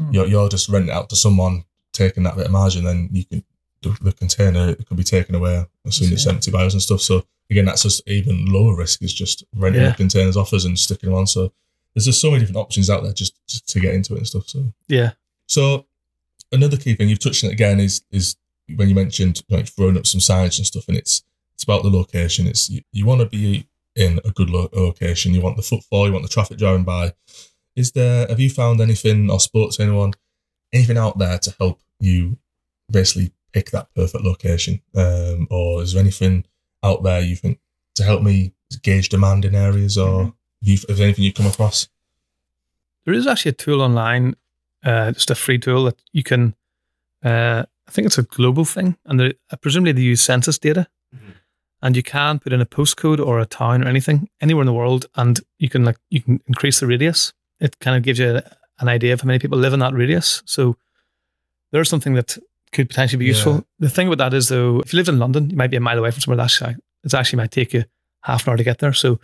Mm. 0.00 0.12
You're 0.12 0.26
you're 0.26 0.48
just 0.50 0.68
renting 0.68 0.90
it 0.90 0.96
out 0.96 1.08
to 1.10 1.16
someone, 1.16 1.64
taking 1.94 2.24
that 2.24 2.36
bit 2.36 2.46
of 2.46 2.52
margin, 2.52 2.84
then 2.84 3.08
you 3.12 3.24
can 3.24 3.42
the, 3.84 3.96
the 4.02 4.12
container 4.12 4.70
it 4.70 4.86
could 4.86 4.96
be 4.96 5.04
taken 5.04 5.34
away 5.34 5.64
as 5.86 5.94
soon 5.96 6.06
as 6.06 6.12
it's 6.12 6.26
empty 6.26 6.50
by 6.50 6.64
us 6.64 6.72
and 6.72 6.82
stuff. 6.82 7.00
So 7.00 7.24
again, 7.50 7.64
that's 7.66 7.82
just 7.84 8.06
even 8.08 8.46
lower 8.46 8.76
risk 8.76 9.02
is 9.02 9.14
just 9.14 9.44
renting 9.54 9.82
Yeah. 9.82 9.90
the 9.90 9.96
containers 9.96 10.36
off 10.36 10.52
us 10.52 10.64
and 10.64 10.78
sticking 10.78 11.10
them 11.10 11.18
on. 11.18 11.26
So 11.26 11.52
there's 11.94 12.06
just 12.06 12.20
so 12.20 12.30
many 12.30 12.40
different 12.40 12.56
options 12.58 12.90
out 12.90 13.02
there 13.02 13.12
just, 13.12 13.34
just 13.46 13.68
to 13.68 13.80
get 13.80 13.94
into 13.94 14.14
it 14.14 14.18
and 14.18 14.26
stuff. 14.26 14.48
So 14.48 14.72
Yeah. 14.88 15.12
so 15.46 15.86
another 16.52 16.76
key 16.76 16.94
thing 16.94 17.08
you've 17.08 17.18
touched 17.20 17.44
on 17.44 17.50
it 17.50 17.54
again 17.54 17.80
is 17.80 18.02
is 18.10 18.36
when 18.76 18.88
you 18.88 18.94
mentioned 18.94 19.42
like 19.50 19.66
throwing 19.68 19.96
up 19.98 20.06
some 20.06 20.20
signage 20.20 20.58
and 20.58 20.66
stuff, 20.66 20.88
and 20.88 20.96
it's 20.96 21.22
it's 21.54 21.62
about 21.64 21.82
the 21.84 21.90
location. 21.90 22.46
It's 22.46 22.68
you, 22.70 22.80
you 22.92 23.06
want 23.06 23.20
to 23.20 23.26
be 23.26 23.68
in 23.94 24.18
a 24.24 24.30
good 24.30 24.50
lo- 24.50 24.70
location. 24.72 25.34
You 25.34 25.40
want 25.42 25.56
the 25.56 25.62
footfall. 25.62 26.06
You 26.06 26.12
want 26.12 26.24
the 26.24 26.28
traffic 26.30 26.58
driving 26.58 26.82
by. 26.84 27.12
Is 27.76 27.92
there? 27.92 28.26
Have 28.26 28.40
you 28.40 28.48
found 28.50 28.80
anything 28.80 29.30
or 29.30 29.38
spoke 29.38 29.72
to 29.72 29.82
anyone? 29.82 30.14
Anything 30.72 30.96
out 30.98 31.18
there 31.18 31.38
to 31.38 31.54
help 31.60 31.80
you 32.00 32.38
basically 32.90 33.32
pick 33.54 33.70
that 33.70 33.88
perfect 33.94 34.24
location? 34.24 34.82
Um, 34.94 35.46
or 35.50 35.82
is 35.82 35.92
there 35.92 36.02
anything 36.02 36.44
out 36.82 37.02
there 37.02 37.20
you 37.20 37.36
think 37.36 37.60
to 37.94 38.02
help 38.02 38.22
me 38.22 38.52
gauge 38.82 39.08
demand 39.08 39.44
in 39.44 39.54
areas, 39.54 39.96
or 39.96 40.24
have 40.24 40.32
you, 40.60 40.74
is 40.74 40.98
there 40.98 41.06
anything 41.06 41.24
you've 41.24 41.34
come 41.34 41.46
across? 41.46 41.88
There 43.04 43.14
is 43.14 43.26
actually 43.26 43.50
a 43.50 43.54
tool 43.54 43.80
online, 43.80 44.34
uh, 44.84 45.12
just 45.12 45.30
a 45.30 45.34
free 45.34 45.58
tool 45.58 45.84
that 45.84 46.02
you 46.12 46.22
can. 46.22 46.54
Uh, 47.22 47.64
I 47.86 47.90
think 47.90 48.06
it's 48.06 48.18
a 48.18 48.22
global 48.22 48.64
thing, 48.64 48.96
and 49.06 49.20
they, 49.20 49.34
uh, 49.50 49.56
presumably 49.60 49.92
they 49.92 50.02
use 50.02 50.20
census 50.20 50.58
data, 50.58 50.88
and 51.80 51.96
you 51.96 52.02
can 52.02 52.38
put 52.38 52.52
in 52.52 52.60
a 52.60 52.66
postcode 52.66 53.24
or 53.24 53.38
a 53.38 53.46
town 53.46 53.84
or 53.84 53.88
anything 53.88 54.28
anywhere 54.40 54.62
in 54.62 54.66
the 54.66 54.72
world, 54.72 55.06
and 55.14 55.40
you 55.58 55.68
can 55.68 55.84
like 55.84 55.98
you 56.10 56.20
can 56.20 56.40
increase 56.46 56.80
the 56.80 56.86
radius. 56.86 57.32
It 57.60 57.78
kind 57.78 57.96
of 57.96 58.02
gives 58.02 58.18
you 58.18 58.42
an 58.80 58.88
idea 58.88 59.12
of 59.12 59.20
how 59.20 59.26
many 59.26 59.38
people 59.38 59.58
live 59.58 59.74
in 59.74 59.80
that 59.80 59.94
radius. 59.94 60.42
So 60.46 60.76
there's 61.70 61.88
something 61.88 62.14
that 62.14 62.38
could 62.74 62.88
potentially 62.88 63.18
be 63.18 63.26
useful. 63.26 63.54
Yeah. 63.54 63.60
The 63.80 63.88
thing 63.88 64.08
about 64.08 64.18
that 64.18 64.34
is 64.36 64.48
though, 64.48 64.80
if 64.80 64.92
you 64.92 64.98
live 64.98 65.08
in 65.08 65.18
London, 65.18 65.50
you 65.50 65.56
might 65.56 65.70
be 65.70 65.76
a 65.76 65.80
mile 65.80 65.98
away 65.98 66.10
from 66.10 66.20
somewhere 66.20 66.36
that's 66.36 66.60
it 66.60 67.14
actually 67.14 67.36
might 67.36 67.50
take 67.50 67.72
you 67.72 67.84
half 68.22 68.46
an 68.46 68.50
hour 68.50 68.56
to 68.56 68.64
get 68.64 68.78
there. 68.78 68.92
So 68.92 69.20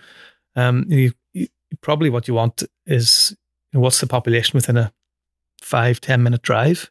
um, 0.57 0.85
you, 0.89 1.13
you, 1.33 1.49
probably 1.81 2.11
what 2.11 2.29
you 2.29 2.35
want 2.35 2.63
is 2.87 3.37
you 3.73 3.79
know, 3.79 3.81
what's 3.81 4.01
the 4.01 4.07
population 4.07 4.57
within 4.57 4.77
a 4.77 4.93
five 5.63 6.01
ten 6.01 6.23
minute 6.23 6.43
drive. 6.43 6.91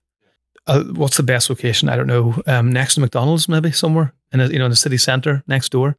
Uh, 0.67 0.83
what's 0.83 1.17
the 1.17 1.23
best 1.23 1.49
location? 1.49 1.89
I 1.89 1.95
don't 1.95 2.07
know. 2.07 2.41
Um, 2.45 2.71
next 2.71 2.95
to 2.95 3.01
McDonald's, 3.01 3.49
maybe 3.49 3.71
somewhere 3.71 4.13
in 4.31 4.39
a, 4.39 4.47
you 4.47 4.59
know 4.59 4.65
in 4.65 4.71
the 4.71 4.77
city 4.77 4.97
centre 4.97 5.43
next 5.47 5.69
door. 5.69 5.97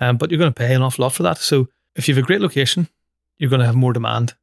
Um, 0.00 0.16
but 0.16 0.30
you're 0.30 0.38
going 0.38 0.52
to 0.52 0.58
pay 0.58 0.74
an 0.74 0.82
awful 0.82 1.02
lot 1.04 1.12
for 1.12 1.22
that. 1.22 1.38
So 1.38 1.68
if 1.96 2.08
you 2.08 2.14
have 2.14 2.22
a 2.22 2.26
great 2.26 2.40
location, 2.40 2.88
you're 3.38 3.50
going 3.50 3.60
to 3.60 3.66
have 3.66 3.76
more 3.76 3.92
demand, 3.92 4.34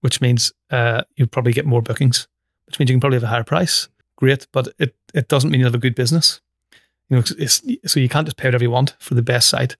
which 0.00 0.20
means 0.20 0.52
uh, 0.70 1.02
you 1.16 1.26
probably 1.26 1.52
get 1.52 1.66
more 1.66 1.82
bookings, 1.82 2.28
which 2.66 2.78
means 2.78 2.90
you 2.90 2.94
can 2.94 3.00
probably 3.00 3.16
have 3.16 3.24
a 3.24 3.28
higher 3.28 3.44
price. 3.44 3.88
Great, 4.20 4.46
but 4.52 4.68
it, 4.78 4.94
it 5.14 5.28
doesn't 5.28 5.50
mean 5.50 5.60
you 5.60 5.66
have 5.66 5.74
a 5.74 5.78
good 5.78 5.94
business. 5.94 6.40
You 7.08 7.16
know, 7.16 7.22
it's, 7.38 7.62
so 7.86 7.98
you 7.98 8.08
can't 8.08 8.26
just 8.26 8.36
pay 8.36 8.46
whatever 8.48 8.62
you 8.64 8.70
want 8.70 8.94
for 9.00 9.14
the 9.14 9.22
best 9.22 9.48
site. 9.48 9.76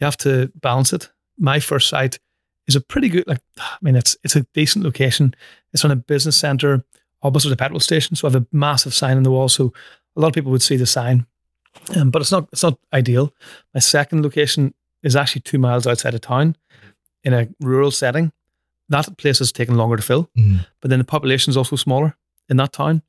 You 0.00 0.04
have 0.04 0.18
to 0.18 0.52
balance 0.60 0.92
it. 0.92 1.08
My 1.38 1.60
first 1.60 1.88
site 1.88 2.18
is 2.66 2.76
a 2.76 2.80
pretty 2.80 3.08
good, 3.08 3.26
like 3.26 3.40
I 3.58 3.76
mean, 3.80 3.96
it's 3.96 4.16
it's 4.22 4.36
a 4.36 4.42
decent 4.52 4.84
location. 4.84 5.34
It's 5.72 5.84
on 5.84 5.90
a 5.90 5.96
business 5.96 6.36
center 6.36 6.84
opposite 7.22 7.52
a 7.52 7.56
petrol 7.56 7.80
station, 7.80 8.16
so 8.16 8.28
I 8.28 8.32
have 8.32 8.42
a 8.42 8.46
massive 8.52 8.92
sign 8.92 9.16
on 9.16 9.22
the 9.22 9.30
wall. 9.30 9.48
So 9.48 9.72
a 10.16 10.20
lot 10.20 10.28
of 10.28 10.34
people 10.34 10.52
would 10.52 10.62
see 10.62 10.76
the 10.76 10.86
sign, 10.86 11.26
um, 11.96 12.10
but 12.10 12.20
it's 12.20 12.30
not 12.32 12.48
it's 12.52 12.62
not 12.62 12.78
ideal. 12.92 13.32
My 13.72 13.80
second 13.80 14.22
location 14.22 14.74
is 15.02 15.16
actually 15.16 15.42
two 15.42 15.58
miles 15.58 15.86
outside 15.86 16.14
of 16.14 16.20
town, 16.20 16.56
in 17.22 17.32
a 17.32 17.48
rural 17.60 17.90
setting. 17.90 18.32
That 18.90 19.16
place 19.16 19.38
has 19.38 19.52
taken 19.52 19.76
longer 19.76 19.96
to 19.96 20.02
fill, 20.02 20.28
Mm. 20.36 20.66
but 20.80 20.90
then 20.90 20.98
the 20.98 21.04
population 21.06 21.50
is 21.50 21.56
also 21.56 21.76
smaller 21.76 22.16
in 22.50 22.58
that 22.58 22.72
town, 22.74 23.02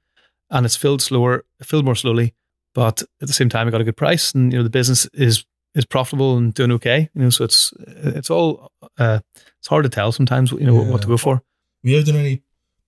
and 0.49 0.65
it's 0.65 0.75
filled 0.75 1.01
slower, 1.01 1.45
filled 1.61 1.85
more 1.85 1.95
slowly. 1.95 2.33
But 2.73 3.01
at 3.21 3.27
the 3.27 3.33
same 3.33 3.49
time, 3.49 3.67
I 3.67 3.71
got 3.71 3.81
a 3.81 3.85
good 3.85 3.97
price, 3.97 4.33
and 4.33 4.51
you 4.51 4.59
know 4.59 4.63
the 4.63 4.69
business 4.69 5.05
is 5.13 5.45
is 5.73 5.85
profitable 5.85 6.37
and 6.37 6.53
doing 6.53 6.71
okay. 6.73 7.09
You 7.13 7.23
know, 7.23 7.29
so 7.29 7.43
it's 7.43 7.73
it's 7.79 8.29
all 8.29 8.71
uh, 8.97 9.19
it's 9.59 9.67
hard 9.67 9.83
to 9.83 9.89
tell 9.89 10.11
sometimes. 10.11 10.51
You 10.51 10.65
know 10.65 10.75
what 10.75 11.01
to 11.01 11.07
go 11.07 11.17
for. 11.17 11.35
Have 11.35 11.43
you 11.83 11.97
ever 11.97 12.05
done 12.05 12.19
any 12.19 12.41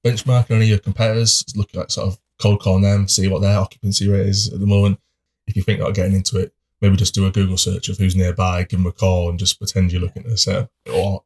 benchmarking 0.04 0.52
on 0.52 0.58
any 0.58 0.66
of 0.66 0.70
your 0.70 0.80
competitors? 0.80 1.44
Look 1.56 1.76
at 1.76 1.92
sort 1.92 2.08
of 2.08 2.20
cold 2.42 2.60
calling 2.60 2.84
them, 2.84 3.08
see 3.08 3.28
what 3.28 3.42
their 3.42 3.58
occupancy 3.58 4.08
rate 4.08 4.28
is 4.28 4.52
at 4.54 4.60
the 4.60 4.66
moment. 4.66 5.00
If 5.48 5.56
you 5.56 5.64
think 5.64 5.80
about 5.80 5.96
getting 5.96 6.14
into 6.14 6.38
it, 6.40 6.54
maybe 6.82 6.98
just 6.98 7.16
do 7.16 7.26
a 7.26 7.32
Google 7.32 7.58
search 7.58 7.90
of 7.90 7.98
who's 7.98 8.16
nearby, 8.16 8.64
give 8.64 8.80
them 8.80 8.88
a 8.88 8.92
call, 8.92 9.30
and 9.30 9.40
just 9.40 9.58
pretend 9.60 9.92
you're 9.92 10.02
looking 10.02 10.26
at 10.26 10.32
a 10.32 10.38
set. 10.38 10.70
Or 10.94 11.24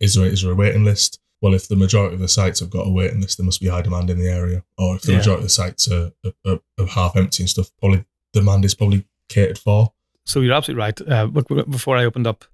is 0.00 0.14
there 0.14 0.26
is 0.26 0.42
there 0.42 0.52
a 0.52 0.54
waiting 0.54 0.84
list? 0.84 1.20
Well, 1.42 1.54
if 1.54 1.68
the 1.68 1.76
majority 1.76 2.14
of 2.14 2.20
the 2.20 2.28
sites 2.28 2.60
have 2.60 2.70
got 2.70 2.86
a 2.86 2.90
waiting 2.90 3.20
list, 3.20 3.38
there 3.38 3.46
must 3.46 3.60
be 3.60 3.68
high 3.68 3.82
demand 3.82 4.10
in 4.10 4.18
the 4.18 4.28
area. 4.28 4.62
Or 4.76 4.96
if 4.96 5.02
the 5.02 5.12
Yeah. 5.12 5.18
majority 5.18 5.40
of 5.40 5.44
the 5.44 5.50
sites 5.50 5.90
are, 5.90 6.12
are, 6.24 6.32
are, 6.46 6.60
are 6.78 6.86
half 6.86 7.16
empty 7.16 7.42
and 7.42 7.50
stuff, 7.50 7.70
probably 7.78 8.04
demand 8.32 8.64
is 8.64 8.74
probably 8.74 9.04
catered 9.28 9.58
for. 9.58 9.92
So 10.24 10.40
you're 10.40 10.54
absolutely 10.54 10.80
right. 10.80 11.00
Uh, 11.08 11.26
but 11.26 11.48
before 11.70 11.96
I 11.96 12.04
opened 12.04 12.26
up 12.26 12.44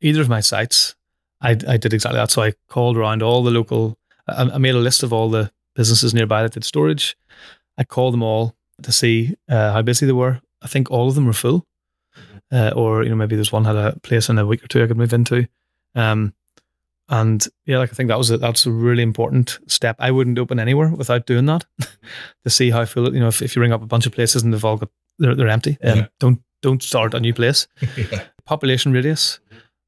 either 0.00 0.20
of 0.22 0.28
my 0.28 0.40
sites, 0.40 0.94
I, 1.40 1.50
I 1.68 1.76
did 1.76 1.92
exactly 1.92 2.18
that. 2.18 2.30
So 2.30 2.42
I 2.42 2.54
called 2.68 2.96
around 2.96 3.22
all 3.22 3.42
the 3.42 3.50
local. 3.50 3.98
I, 4.26 4.42
I 4.54 4.58
made 4.58 4.74
a 4.74 4.78
list 4.78 5.02
of 5.02 5.12
all 5.12 5.28
the 5.28 5.50
businesses 5.74 6.14
nearby 6.14 6.42
that 6.42 6.52
did 6.52 6.64
storage. 6.64 7.16
I 7.76 7.84
called 7.84 8.14
them 8.14 8.22
all 8.22 8.54
to 8.82 8.90
see 8.92 9.36
uh, 9.48 9.72
how 9.72 9.82
busy 9.82 10.06
they 10.06 10.12
were. 10.12 10.40
I 10.62 10.66
think 10.66 10.90
all 10.90 11.08
of 11.08 11.14
them 11.14 11.26
were 11.26 11.32
full, 11.34 11.66
uh, 12.50 12.70
or 12.74 13.02
you 13.02 13.10
know 13.10 13.16
maybe 13.16 13.36
there's 13.36 13.52
one 13.52 13.64
had 13.66 13.76
a 13.76 13.98
place 14.02 14.28
in 14.30 14.38
a 14.38 14.46
week 14.46 14.64
or 14.64 14.68
two 14.68 14.82
I 14.82 14.86
could 14.86 14.96
move 14.96 15.12
into. 15.12 15.46
Um, 15.94 16.32
and 17.08 17.46
yeah, 17.66 17.78
like 17.78 17.90
I 17.90 17.94
think 17.94 18.08
that 18.08 18.18
was 18.18 18.30
a, 18.30 18.38
that's 18.38 18.66
a 18.66 18.70
really 18.72 19.02
important 19.02 19.58
step. 19.66 19.96
I 19.98 20.10
wouldn't 20.10 20.38
open 20.38 20.58
anywhere 20.58 20.88
without 20.88 21.26
doing 21.26 21.46
that 21.46 21.64
to 22.44 22.50
see 22.50 22.70
how 22.70 22.84
full. 22.84 23.12
You 23.14 23.20
know, 23.20 23.28
if, 23.28 23.42
if 23.42 23.54
you 23.56 23.62
ring 23.62 23.72
up 23.72 23.82
a 23.82 23.86
bunch 23.86 24.06
of 24.06 24.12
places 24.12 24.42
and 24.42 24.52
they've 24.52 24.64
all 24.64 24.76
got 24.78 24.90
they're, 25.18 25.34
they're 25.34 25.48
empty, 25.48 25.76
um, 25.84 25.98
Yeah. 25.98 26.06
don't 26.20 26.40
don't 26.62 26.82
start 26.82 27.14
a 27.14 27.20
new 27.20 27.34
place 27.34 27.66
yeah. 27.96 28.22
population 28.46 28.92
radius 28.92 29.38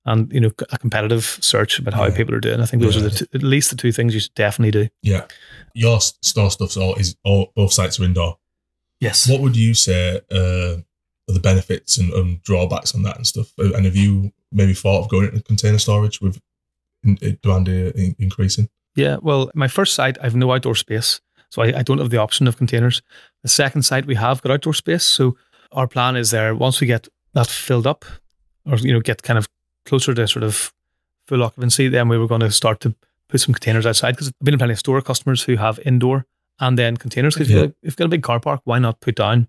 and 0.04 0.30
you 0.32 0.38
know 0.40 0.50
a 0.70 0.78
competitive 0.78 1.38
search 1.40 1.78
about 1.78 1.94
how 1.94 2.04
Yeah. 2.06 2.16
people 2.16 2.34
are 2.34 2.40
doing. 2.40 2.60
I 2.60 2.66
think 2.66 2.82
those 2.82 2.96
are 2.96 3.00
Yeah. 3.00 3.08
the 3.08 3.14
two, 3.16 3.26
at 3.34 3.42
least 3.42 3.70
the 3.70 3.76
two 3.76 3.92
things 3.92 4.12
you 4.14 4.20
should 4.20 4.34
definitely 4.34 4.70
do. 4.72 4.88
Yeah. 5.02 5.24
Your 5.74 6.00
store 6.00 6.50
stuff's 6.50 6.76
all 6.76 6.94
is 6.96 7.16
all 7.24 7.52
both 7.56 7.72
sites 7.72 7.98
are 7.98 8.04
indoor. 8.04 8.38
Yes. 9.00 9.28
What 9.28 9.40
would 9.40 9.56
you 9.56 9.74
say 9.74 10.20
uh, 10.30 10.76
are 11.28 11.34
the 11.34 11.40
benefits 11.40 11.98
and, 11.98 12.12
and 12.12 12.42
drawbacks 12.42 12.94
on 12.94 13.02
that 13.02 13.16
and 13.16 13.26
stuff? 13.26 13.52
And 13.58 13.84
have 13.84 13.96
you 13.96 14.32
maybe 14.52 14.74
thought 14.74 15.02
of 15.02 15.08
going 15.10 15.26
into 15.26 15.42
container 15.42 15.78
storage 15.78 16.20
with 16.20 16.40
demand 17.14 17.68
uh, 17.68 17.92
in- 17.94 18.16
increasing? 18.18 18.68
Yeah. 18.94 19.16
Well, 19.22 19.50
my 19.54 19.68
first 19.68 19.94
site, 19.94 20.18
I 20.20 20.24
have 20.24 20.36
no 20.36 20.52
outdoor 20.52 20.74
space, 20.74 21.20
so 21.50 21.62
I, 21.62 21.78
I 21.78 21.82
don't 21.82 21.98
have 21.98 22.10
the 22.10 22.18
option 22.18 22.46
of 22.48 22.56
containers. 22.56 23.02
The 23.42 23.48
second 23.48 23.82
site, 23.82 24.06
we 24.06 24.14
have 24.16 24.42
got 24.42 24.52
outdoor 24.52 24.74
space, 24.74 25.04
so 25.04 25.36
our 25.72 25.86
plan 25.86 26.16
is 26.16 26.30
there 26.30 26.54
once 26.54 26.80
we 26.80 26.86
get 26.86 27.08
that 27.34 27.46
filled 27.48 27.86
up, 27.86 28.04
or 28.64 28.76
you 28.78 28.92
know, 28.92 29.00
get 29.00 29.22
kind 29.22 29.38
of 29.38 29.48
closer 29.84 30.14
to 30.14 30.26
sort 30.28 30.42
of 30.42 30.72
full 31.28 31.42
occupancy, 31.42 31.88
then 31.88 32.08
we 32.08 32.18
were 32.18 32.26
going 32.28 32.40
to 32.40 32.50
start 32.50 32.80
to 32.80 32.94
put 33.28 33.40
some 33.40 33.52
containers 33.54 33.84
outside 33.86 34.12
because 34.12 34.28
I've 34.28 34.44
been 34.44 34.54
in 34.54 34.58
plenty 34.58 34.72
of 34.72 34.78
store 34.78 35.00
customers 35.02 35.42
who 35.42 35.56
have 35.56 35.78
indoor 35.84 36.24
and 36.60 36.78
then 36.78 36.96
containers. 36.96 37.34
Because 37.34 37.50
Yeah. 37.50 37.62
if 37.64 37.72
you've 37.82 37.96
got 37.96 38.04
a 38.06 38.08
big 38.08 38.22
car 38.22 38.38
park, 38.40 38.60
why 38.64 38.78
not 38.78 39.00
put 39.00 39.16
down 39.16 39.48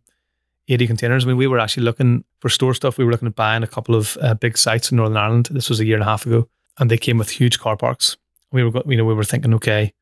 80 0.67 0.88
containers? 0.88 1.24
I 1.24 1.28
mean, 1.28 1.38
we 1.38 1.48
were 1.48 1.60
actually 1.60 1.84
looking 1.84 2.24
for 2.39 2.50
store 2.50 2.74
stuff. 2.74 2.98
We 2.98 3.06
were 3.06 3.12
looking 3.12 3.28
at 3.28 3.36
buying 3.36 3.62
a 3.63 3.67
couple 3.67 3.96
of 3.96 4.17
uh, 4.22 4.34
big 4.34 4.58
sites 4.58 4.91
in 4.91 4.98
Northern 4.98 5.17
Ireland. 5.17 5.50
This 5.52 5.70
was 5.70 5.80
a 5.80 5.86
year 5.86 5.96
and 5.96 6.04
a 6.04 6.08
half 6.08 6.26
ago, 6.26 6.50
and 6.80 6.90
they 6.92 6.98
came 6.98 7.18
with 7.18 7.30
huge 7.30 7.60
car 7.60 7.76
parks. 7.78 8.18
We 8.52 8.63
were, 8.63 8.82
you 8.88 8.98
know, 8.98 9.06
we 9.06 9.13
were 9.13 9.24
thinking, 9.24 9.54
okay, 9.56 9.94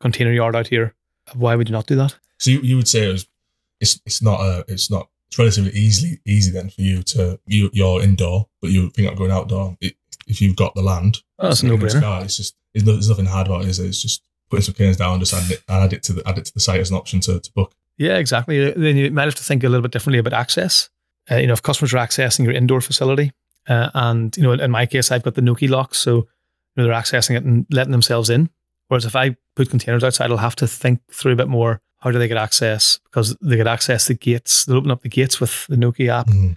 container 0.00 0.32
yard 0.32 0.54
out 0.56 0.68
here. 0.68 0.94
Why 1.34 1.56
would 1.56 1.68
you 1.68 1.72
not 1.72 1.86
do 1.86 1.96
that? 1.96 2.16
So 2.38 2.50
you, 2.50 2.60
you 2.60 2.76
would 2.76 2.88
say 2.88 3.08
it 3.08 3.12
was 3.12 3.26
it's 3.80 4.00
it's 4.04 4.20
not 4.22 4.40
a 4.40 4.64
it's 4.68 4.90
not 4.90 5.08
it's 5.28 5.38
relatively 5.38 5.70
easily 5.72 6.20
easy 6.26 6.50
then 6.50 6.68
for 6.70 6.82
you 6.82 7.02
to 7.02 7.40
you 7.46 7.70
you're 7.72 8.02
indoor 8.02 8.46
but 8.60 8.70
you 8.70 8.90
think 8.90 9.08
about 9.08 9.18
going 9.18 9.30
outdoor 9.32 9.76
it, 9.80 9.96
if 10.26 10.40
you've 10.40 10.56
got 10.56 10.74
the 10.74 10.82
land 10.82 11.22
Oh, 11.38 11.48
that's 11.48 11.62
a 11.62 11.66
in 11.66 11.72
the 11.72 11.76
no-brainer. 11.78 11.98
sky, 11.98 12.20
it's 12.22 12.36
just 12.36 12.54
there's, 12.72 12.84
no, 12.84 12.92
there's 12.92 13.08
nothing 13.08 13.26
hard 13.26 13.46
about 13.46 13.62
it 13.62 13.68
is 13.68 13.78
it? 13.80 13.86
it's 13.86 14.00
just 14.02 14.22
putting 14.50 14.62
some 14.62 14.74
canes 14.74 14.96
down 14.96 15.18
just 15.20 15.32
add 15.34 15.50
it 15.50 15.62
add 15.68 15.92
it 15.92 16.02
to 16.04 16.12
the 16.12 16.28
add 16.28 16.38
it 16.38 16.44
to 16.44 16.54
the 16.54 16.60
site 16.60 16.80
as 16.80 16.90
an 16.90 16.96
option 16.96 17.20
to, 17.20 17.40
to 17.40 17.52
book 17.52 17.72
Yeah, 17.96 18.18
exactly. 18.18 18.70
Then 18.72 18.96
you 18.96 19.10
might 19.10 19.24
have 19.24 19.34
to 19.36 19.42
think 19.44 19.64
a 19.64 19.68
little 19.68 19.82
bit 19.82 19.92
differently 19.92 20.18
about 20.18 20.32
access. 20.34 20.90
Uh, 21.30 21.36
you 21.36 21.46
know, 21.46 21.52
if 21.54 21.62
customers 21.62 21.94
are 21.94 21.98
accessing 22.06 22.44
your 22.44 22.52
indoor 22.52 22.80
facility, 22.80 23.32
uh, 23.68 23.90
and 23.94 24.36
you 24.36 24.42
know, 24.42 24.52
in 24.52 24.70
my 24.70 24.86
case, 24.86 25.10
I've 25.10 25.22
got 25.22 25.34
the 25.34 25.40
Nuki 25.42 25.68
locks, 25.68 25.98
so 25.98 26.16
you 26.16 26.26
know 26.76 26.84
they're 26.84 26.92
accessing 26.92 27.36
it 27.36 27.44
and 27.44 27.66
letting 27.70 27.92
themselves 27.92 28.30
in. 28.30 28.50
Whereas 28.88 29.04
if 29.04 29.16
I 29.16 29.36
put 29.56 29.70
containers 29.70 30.04
outside, 30.04 30.30
I'll 30.30 30.36
have 30.36 30.56
to 30.56 30.66
think 30.66 31.00
through 31.10 31.32
a 31.32 31.36
bit 31.36 31.48
more. 31.48 31.80
How 32.00 32.10
do 32.10 32.18
they 32.18 32.28
get 32.28 32.36
access? 32.36 32.98
Because 33.04 33.34
they 33.40 33.56
get 33.56 33.66
access 33.66 34.06
the 34.08 34.14
gates. 34.14 34.64
They'll 34.66 34.76
open 34.76 34.90
up 34.90 35.02
the 35.02 35.08
gates 35.08 35.40
with 35.40 35.66
the 35.68 35.76
Nuki 35.76 36.08
app, 36.08 36.26
Mhm. 36.28 36.56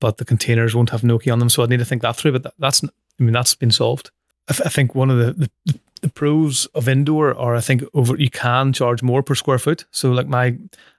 but 0.00 0.18
the 0.18 0.24
containers 0.26 0.74
won't 0.74 0.90
have 0.90 1.00
Nuki 1.00 1.32
on 1.32 1.38
them. 1.38 1.48
So 1.48 1.62
I 1.62 1.66
need 1.66 1.78
to 1.78 1.84
think 1.86 2.02
that 2.02 2.16
through. 2.16 2.32
But 2.32 2.42
that, 2.42 2.54
that's, 2.58 2.84
I 2.84 2.88
mean, 3.22 3.32
that's 3.32 3.54
been 3.54 3.70
solved. 3.70 4.10
I, 4.48 4.52
th- 4.52 4.66
I 4.66 4.68
think 4.68 4.94
one 4.94 5.08
of 5.10 5.18
the, 5.18 5.48
the 5.64 5.78
the 6.02 6.08
pros 6.10 6.66
of 6.74 6.88
indoor 6.88 7.32
are 7.38 7.54
I 7.54 7.60
think 7.60 7.84
over 7.94 8.16
you 8.18 8.28
can 8.28 8.72
charge 8.72 9.04
more 9.04 9.22
per 9.22 9.36
square 9.36 9.58
foot. 9.60 9.84
So 9.92 10.10
like 10.10 10.26
my 10.26 10.56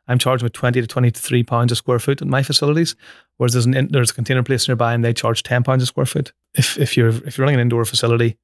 I'm 0.08 0.18
charging 0.18 0.46
with 0.46 0.54
twenty 0.54 0.80
to 0.82 0.88
twenty 0.88 1.10
three 1.12 1.44
pounds 1.44 1.74
a 1.74 1.76
square 1.76 2.00
foot 2.00 2.22
in 2.22 2.30
my 2.30 2.42
facilities, 2.42 2.96
whereas 3.38 3.54
there's 3.54 3.65
an 3.65 3.74
in, 3.76 3.88
there's 3.89 4.12
a 4.12 4.13
container 4.13 4.43
place 4.43 4.67
nearby 4.67 4.93
and 4.93 5.04
they 5.04 5.13
charge 5.13 5.43
ten 5.43 5.63
pounds 5.63 5.84
a 5.84 5.86
square 5.86 6.06
foot. 6.06 6.32
If 6.56 6.78
if 6.78 6.96
you're 6.98 7.10
if 7.10 7.38
you're 7.38 7.43
running 7.46 7.56
an 7.56 7.62
indoor 7.62 7.86
facility, 7.86 8.38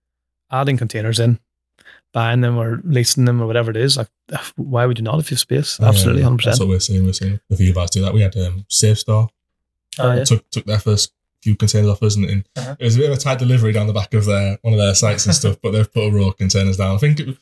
adding 0.51 0.77
containers 0.77 1.19
in, 1.19 1.39
buying 2.13 2.41
them 2.41 2.57
or 2.57 2.81
leasing 2.83 3.25
them 3.25 3.41
or 3.41 3.45
whatever 3.47 3.69
it 3.71 3.77
is, 3.77 3.97
like 3.97 4.09
why 4.55 4.85
would 4.85 4.97
you 4.97 5.03
not 5.03 5.19
if 5.19 5.29
you 5.31 5.35
have 5.35 5.39
space? 5.41 5.79
Absolutely, 5.79 6.21
Yeah, 6.21 6.25
hundred 6.27 6.45
that's 6.45 6.57
percent. 6.59 6.67
what 6.69 6.73
we're 6.73 6.79
seeing 6.79 7.05
we're 7.05 7.13
seeing 7.13 7.39
a 7.51 7.55
few 7.55 7.73
guys 7.73 7.89
do 7.91 8.01
that 8.01 8.13
we 8.13 8.21
had 8.21 8.35
um, 8.37 8.65
Safestore 8.69 9.29
Oh, 9.97 10.13
yeah. 10.13 10.23
took 10.23 10.49
took 10.49 10.65
their 10.65 10.79
first 10.79 11.11
few 11.41 11.55
containers 11.55 11.89
off 11.89 12.03
us, 12.03 12.15
and, 12.15 12.25
and 12.25 12.43
Uh-huh. 12.57 12.75
it 12.79 12.83
was 12.85 12.95
a 12.95 12.99
bit 12.99 13.09
of 13.11 13.17
a 13.17 13.19
tight 13.19 13.39
delivery 13.39 13.71
down 13.71 13.87
the 13.87 13.93
back 13.93 14.13
of 14.13 14.25
their 14.25 14.57
one 14.61 14.73
of 14.73 14.79
their 14.79 14.93
sites 14.95 15.25
and 15.25 15.33
stuff. 15.35 15.57
But 15.61 15.71
they've 15.71 15.91
put 15.91 16.07
a 16.07 16.11
row 16.11 16.27
of 16.29 16.37
containers 16.37 16.77
down. 16.77 16.95
I 16.95 16.99
think. 16.99 17.19
It, 17.19 17.37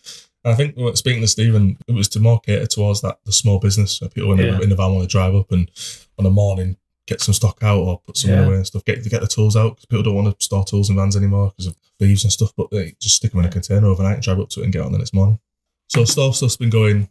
I 0.46 0.54
think 0.56 0.76
speaking 0.96 1.22
to 1.22 1.28
Stephen, 1.28 1.78
it 1.88 1.92
was 1.94 2.08
to 2.10 2.22
more 2.22 2.40
cater 2.40 2.68
towards 2.68 3.02
that 3.02 3.20
the 3.26 3.34
small 3.34 3.60
business. 3.60 3.94
So 3.98 4.08
people 4.08 4.30
when 4.30 4.38
Yeah. 4.38 4.52
they're 4.52 4.62
in 4.64 4.70
the 4.70 4.76
van 4.78 4.94
want 4.94 5.02
to 5.10 5.12
drive 5.12 5.36
up 5.36 5.52
and 5.52 5.70
on 6.18 6.26
a 6.26 6.30
morning 6.30 6.78
get 7.08 7.22
some 7.22 7.34
stock 7.34 7.58
out 7.64 7.80
or 7.80 8.00
put 8.06 8.16
some 8.18 8.30
Yeah. 8.32 8.46
away 8.46 8.56
and 8.58 8.68
stuff. 8.68 8.86
Get 8.86 9.04
to 9.04 9.10
get 9.10 9.22
the 9.22 9.28
tools 9.28 9.56
out 9.56 9.72
because 9.76 9.86
people 9.86 10.04
don't 10.04 10.16
want 10.16 10.38
to 10.40 10.44
store 10.46 10.64
tools 10.66 10.90
in 10.90 10.96
vans 10.96 11.16
anymore 11.16 11.50
because 11.50 11.68
of 11.68 11.76
thieves 12.00 12.24
and 12.24 12.32
stuff. 12.32 12.52
But 12.56 12.70
they 12.70 12.94
just 13.00 13.16
stick 13.16 13.32
them 13.32 13.40
in 13.40 13.46
a 13.48 13.50
container 13.52 13.88
overnight 13.88 14.16
and 14.16 14.24
drive 14.24 14.40
up 14.40 14.50
to 14.50 14.62
it 14.62 14.66
and 14.66 14.74
get 14.74 14.84
on 14.84 14.92
the 14.92 14.98
next 15.00 15.14
morning. 15.14 15.40
So 15.88 16.06
store 16.06 16.34
stuff's 16.34 16.58
been 16.58 16.70
going 16.70 17.10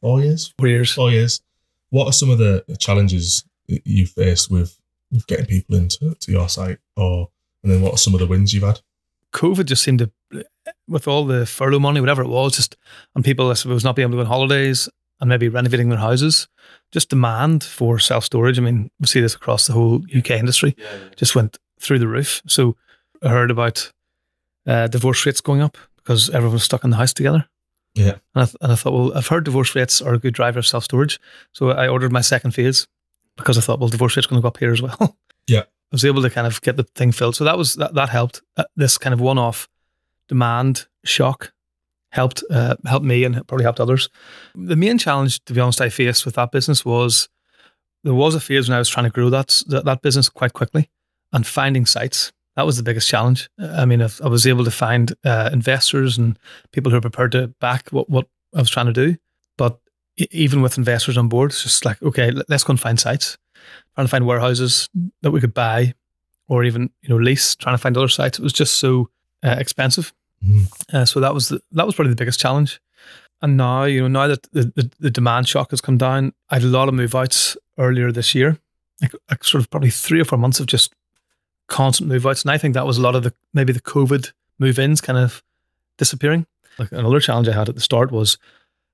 four 0.00 0.20
years, 0.20 0.52
Four 0.58 0.68
years. 0.68 0.92
four 0.92 1.10
years. 1.10 1.40
What 1.90 2.06
are 2.06 2.12
some 2.12 2.30
of 2.30 2.38
the 2.38 2.64
the 2.68 2.76
challenges 2.76 3.44
you 3.66 4.06
faced 4.06 4.50
with, 4.50 4.78
with 5.10 5.26
getting 5.26 5.46
people 5.46 5.76
into 5.76 6.14
to 6.14 6.30
your 6.32 6.48
site, 6.48 6.78
or 6.96 7.30
and 7.62 7.72
then 7.72 7.80
what 7.80 7.94
are 7.94 7.98
some 7.98 8.12
of 8.14 8.20
the 8.20 8.26
wins 8.26 8.52
you've 8.52 8.62
had? 8.64 8.80
COVID 9.32 9.64
just 9.64 9.82
seemed 9.82 9.98
to, 10.00 10.10
with 10.86 11.08
all 11.08 11.24
the 11.24 11.46
furlough 11.46 11.78
money, 11.80 12.00
whatever 12.00 12.22
it 12.22 12.28
was, 12.28 12.54
just 12.56 12.76
and 13.14 13.24
people, 13.24 13.50
I 13.50 13.54
suppose, 13.54 13.82
not 13.84 13.96
being 13.96 14.04
able 14.04 14.12
to 14.12 14.16
go 14.16 14.20
on 14.20 14.26
holidays 14.26 14.88
and 15.24 15.30
maybe 15.30 15.48
renovating 15.48 15.88
their 15.88 15.98
houses, 15.98 16.48
just 16.92 17.08
demand 17.08 17.64
for 17.64 17.98
self 17.98 18.24
storage. 18.24 18.58
I 18.58 18.62
mean, 18.62 18.90
we 19.00 19.06
see 19.06 19.22
this 19.22 19.34
across 19.34 19.66
the 19.66 19.72
whole 19.72 20.02
UK 20.14 20.32
industry, 20.32 20.74
Yeah, 20.76 20.98
just 21.16 21.34
went 21.34 21.56
through 21.80 21.98
the 21.98 22.06
roof. 22.06 22.42
So 22.46 22.76
I 23.22 23.30
heard 23.30 23.50
about 23.50 23.90
uh, 24.66 24.88
divorce 24.88 25.24
rates 25.24 25.40
going 25.40 25.62
up 25.62 25.78
because 25.96 26.28
everyone 26.28 26.52
was 26.56 26.62
stuck 26.64 26.84
in 26.84 26.90
the 26.90 26.96
house 26.96 27.14
together. 27.14 27.48
Yeah. 27.94 28.16
And 28.34 28.42
I, 28.42 28.44
th- 28.44 28.56
and 28.60 28.70
I 28.72 28.74
thought, 28.74 28.92
well, 28.92 29.16
I've 29.16 29.28
heard 29.28 29.44
divorce 29.44 29.74
rates 29.74 30.02
are 30.02 30.12
a 30.12 30.18
good 30.18 30.34
driver 30.34 30.58
of 30.58 30.66
self 30.66 30.84
storage. 30.84 31.18
So 31.52 31.70
I 31.70 31.88
ordered 31.88 32.12
my 32.12 32.20
second 32.20 32.50
phase 32.50 32.86
because 33.38 33.56
I 33.56 33.62
thought, 33.62 33.80
well, 33.80 33.88
divorce 33.88 34.14
rate's 34.14 34.26
going 34.26 34.38
to 34.40 34.42
go 34.42 34.48
up 34.48 34.58
here 34.58 34.72
as 34.72 34.82
well. 34.82 35.16
Yeah. 35.46 35.60
I 35.60 35.92
was 35.92 36.04
able 36.06 36.22
to 36.22 36.30
kind 36.30 36.46
of 36.46 36.60
get 36.62 36.76
the 36.76 36.84
thing 36.94 37.12
filled. 37.12 37.36
So 37.36 37.44
that 37.44 37.56
was 37.58 37.74
that, 37.74 37.92
that 37.94 38.08
helped. 38.08 38.40
Uh, 38.56 38.64
this 38.76 38.96
kind 38.98 39.12
of 39.14 39.20
one 39.20 39.36
off 39.38 39.68
demand 40.28 40.86
shock 41.04 41.52
helped 42.14 42.42
uh, 42.50 42.76
helped 42.86 43.04
me 43.04 43.24
and 43.24 43.34
probably 43.46 43.64
helped 43.64 43.80
others. 43.80 44.08
The 44.54 44.76
main 44.76 44.98
challenge, 44.98 45.44
to 45.44 45.52
be 45.52 45.60
honest, 45.60 45.80
I 45.80 45.88
faced 45.88 46.24
with 46.24 46.36
that 46.36 46.52
business 46.52 46.84
was 46.84 47.28
there 48.04 48.14
was 48.14 48.34
a 48.34 48.40
phase 48.40 48.68
when 48.68 48.76
I 48.76 48.78
was 48.78 48.88
trying 48.88 49.06
to 49.06 49.12
grow 49.12 49.30
that 49.30 49.62
that, 49.66 49.84
that 49.84 50.02
business 50.02 50.28
quite 50.28 50.52
quickly 50.52 50.88
and 51.32 51.46
finding 51.46 51.86
sites. 51.86 52.32
That 52.56 52.66
was 52.66 52.76
the 52.76 52.84
biggest 52.84 53.08
challenge. 53.08 53.50
I 53.58 53.84
mean, 53.84 54.00
I 54.00 54.28
was 54.28 54.46
able 54.46 54.64
to 54.64 54.70
find 54.70 55.12
uh, 55.24 55.50
investors 55.52 56.16
and 56.16 56.38
people 56.70 56.92
who 56.92 56.98
are 56.98 57.00
prepared 57.00 57.32
to 57.32 57.48
back 57.60 57.90
what, 57.90 58.08
what 58.08 58.28
I 58.54 58.60
was 58.60 58.70
trying 58.70 58.86
to 58.86 58.92
do. 58.92 59.16
But 59.58 59.80
even 60.30 60.62
with 60.62 60.78
investors 60.78 61.16
on 61.18 61.28
board, 61.28 61.50
it's 61.50 61.64
just 61.64 61.84
like, 61.84 62.00
okay, 62.00 62.30
let- 62.30 62.48
let's 62.48 62.62
go 62.62 62.70
and 62.70 62.80
find 62.80 63.00
sites, 63.00 63.36
trying 63.94 64.06
to 64.06 64.10
find 64.10 64.24
warehouses 64.24 64.88
that 65.22 65.32
we 65.32 65.40
could 65.40 65.52
buy 65.52 65.94
or 66.46 66.62
even, 66.62 66.90
you 67.02 67.08
know, 67.08 67.16
lease, 67.16 67.56
trying 67.56 67.74
to 67.74 67.82
find 67.82 67.96
other 67.96 68.08
sites. 68.08 68.38
It 68.38 68.42
was 68.42 68.52
just 68.52 68.74
so 68.74 69.10
uh, 69.42 69.56
expensive. 69.58 70.14
Mhm. 70.44 70.66
Uh, 70.92 71.04
so 71.04 71.20
that 71.20 71.34
was 71.34 71.48
the, 71.48 71.60
that 71.72 71.86
was 71.86 71.94
probably 71.94 72.12
the 72.12 72.16
biggest 72.16 72.40
challenge. 72.40 72.80
And 73.42 73.56
now, 73.56 73.84
you 73.84 74.02
know, 74.02 74.08
now 74.08 74.26
that 74.28 74.42
the, 74.52 74.72
the, 74.74 74.90
the 75.00 75.10
demand 75.10 75.48
shock 75.48 75.70
has 75.70 75.80
come 75.80 75.98
down, 75.98 76.32
I 76.50 76.56
had 76.56 76.64
a 76.64 76.68
lot 76.68 76.88
of 76.88 76.94
move 76.94 77.14
outs 77.14 77.56
earlier 77.78 78.10
this 78.12 78.34
year, 78.34 78.58
like, 79.02 79.12
like 79.30 79.44
sort 79.44 79.62
of 79.62 79.70
probably 79.70 79.90
three 79.90 80.20
or 80.20 80.24
four 80.24 80.38
months 80.38 80.60
of 80.60 80.66
just 80.66 80.94
constant 81.68 82.08
move 82.08 82.26
outs. 82.26 82.42
And 82.42 82.50
I 82.50 82.58
think 82.58 82.74
that 82.74 82.86
was 82.86 82.98
a 82.98 83.02
lot 83.02 83.14
of 83.14 83.22
the 83.22 83.34
maybe 83.52 83.72
the 83.72 83.80
COVID 83.80 84.32
move 84.58 84.78
ins 84.78 85.00
kind 85.00 85.18
of 85.18 85.42
disappearing. 85.98 86.46
Like 86.78 86.92
another 86.92 87.20
challenge 87.20 87.48
I 87.48 87.52
had 87.52 87.68
at 87.68 87.74
the 87.74 87.80
start 87.80 88.10
was, 88.10 88.38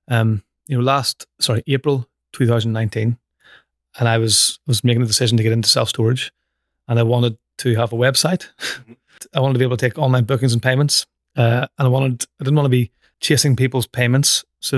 um, 0.07 0.43
you 0.67 0.77
know, 0.77 0.83
last 0.83 1.25
sorry 1.39 1.63
April 1.67 2.07
2019, 2.33 3.17
and 3.99 4.07
I 4.09 4.17
was 4.17 4.59
was 4.67 4.83
making 4.83 5.01
the 5.01 5.07
decision 5.07 5.37
to 5.37 5.43
get 5.43 5.51
into 5.51 5.69
self 5.69 5.89
storage, 5.89 6.31
and 6.87 6.99
I 6.99 7.03
wanted 7.03 7.37
to 7.59 7.75
have 7.75 7.93
a 7.93 7.97
website. 7.97 8.47
I 9.33 9.39
wanted 9.39 9.53
to 9.53 9.59
be 9.59 9.65
able 9.65 9.77
to 9.77 9.89
take 9.89 9.97
online 9.97 10.25
bookings 10.25 10.53
and 10.53 10.61
payments, 10.61 11.05
uh, 11.35 11.67
and 11.77 11.85
I 11.85 11.87
wanted 11.87 12.25
I 12.39 12.43
didn't 12.43 12.55
want 12.55 12.65
to 12.65 12.69
be 12.69 12.91
chasing 13.19 13.55
people's 13.55 13.87
payments. 13.87 14.43
So, 14.59 14.77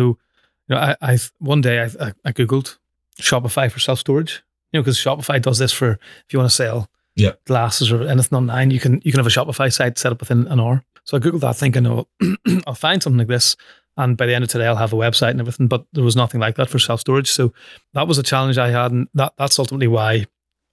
you 0.68 0.76
know, 0.76 0.78
I, 0.78 0.96
I 1.02 1.18
one 1.40 1.62
day 1.62 1.82
I, 1.82 1.86
I, 2.08 2.14
I 2.26 2.32
googled 2.32 2.78
Shopify 3.20 3.72
for 3.72 3.80
self 3.80 4.00
storage. 4.00 4.44
You 4.72 4.80
know, 4.80 4.84
because 4.84 4.98
Shopify 4.98 5.42
does 5.42 5.60
this 5.60 5.72
for 5.72 5.92
if 5.92 6.34
you 6.34 6.40
want 6.40 6.50
to 6.50 6.56
sell 6.56 6.90
Yeah. 7.16 7.34
glasses 7.46 7.92
or 7.92 8.04
anything 8.08 8.36
online, 8.38 8.72
you 8.72 8.80
can 8.80 9.02
you 9.04 9.12
can 9.12 9.20
have 9.20 9.28
a 9.28 9.30
Shopify 9.30 9.72
site 9.72 9.98
set 9.98 10.12
up 10.12 10.20
within 10.20 10.48
an 10.48 10.60
hour. 10.60 10.84
So 11.06 11.18
I 11.18 11.20
googled 11.20 11.42
that, 11.42 11.58
thinking, 11.58 11.86
oh, 11.86 12.08
I'll 12.68 12.76
find 12.76 13.04
something 13.04 13.18
like 13.20 13.28
this, 13.28 13.56
and 13.98 14.16
by 14.18 14.26
the 14.26 14.34
end 14.34 14.44
of 14.46 14.50
today, 14.50 14.66
I'll 14.68 14.78
have 14.78 14.94
a 14.94 14.96
website 14.98 15.32
and 15.32 15.42
everything. 15.42 15.68
But 15.68 15.86
there 15.94 16.04
was 16.04 16.16
nothing 16.16 16.40
like 16.40 16.56
that 16.56 16.70
for 16.70 16.80
self 16.80 17.02
storage. 17.02 17.30
So 17.30 17.54
that 17.94 18.08
was 18.08 18.18
a 18.18 18.24
challenge 18.24 18.58
I 18.58 18.70
had, 18.72 18.92
and 18.92 19.08
that 19.14 19.34
that's 19.38 19.60
ultimately 19.60 19.88
why 19.88 20.26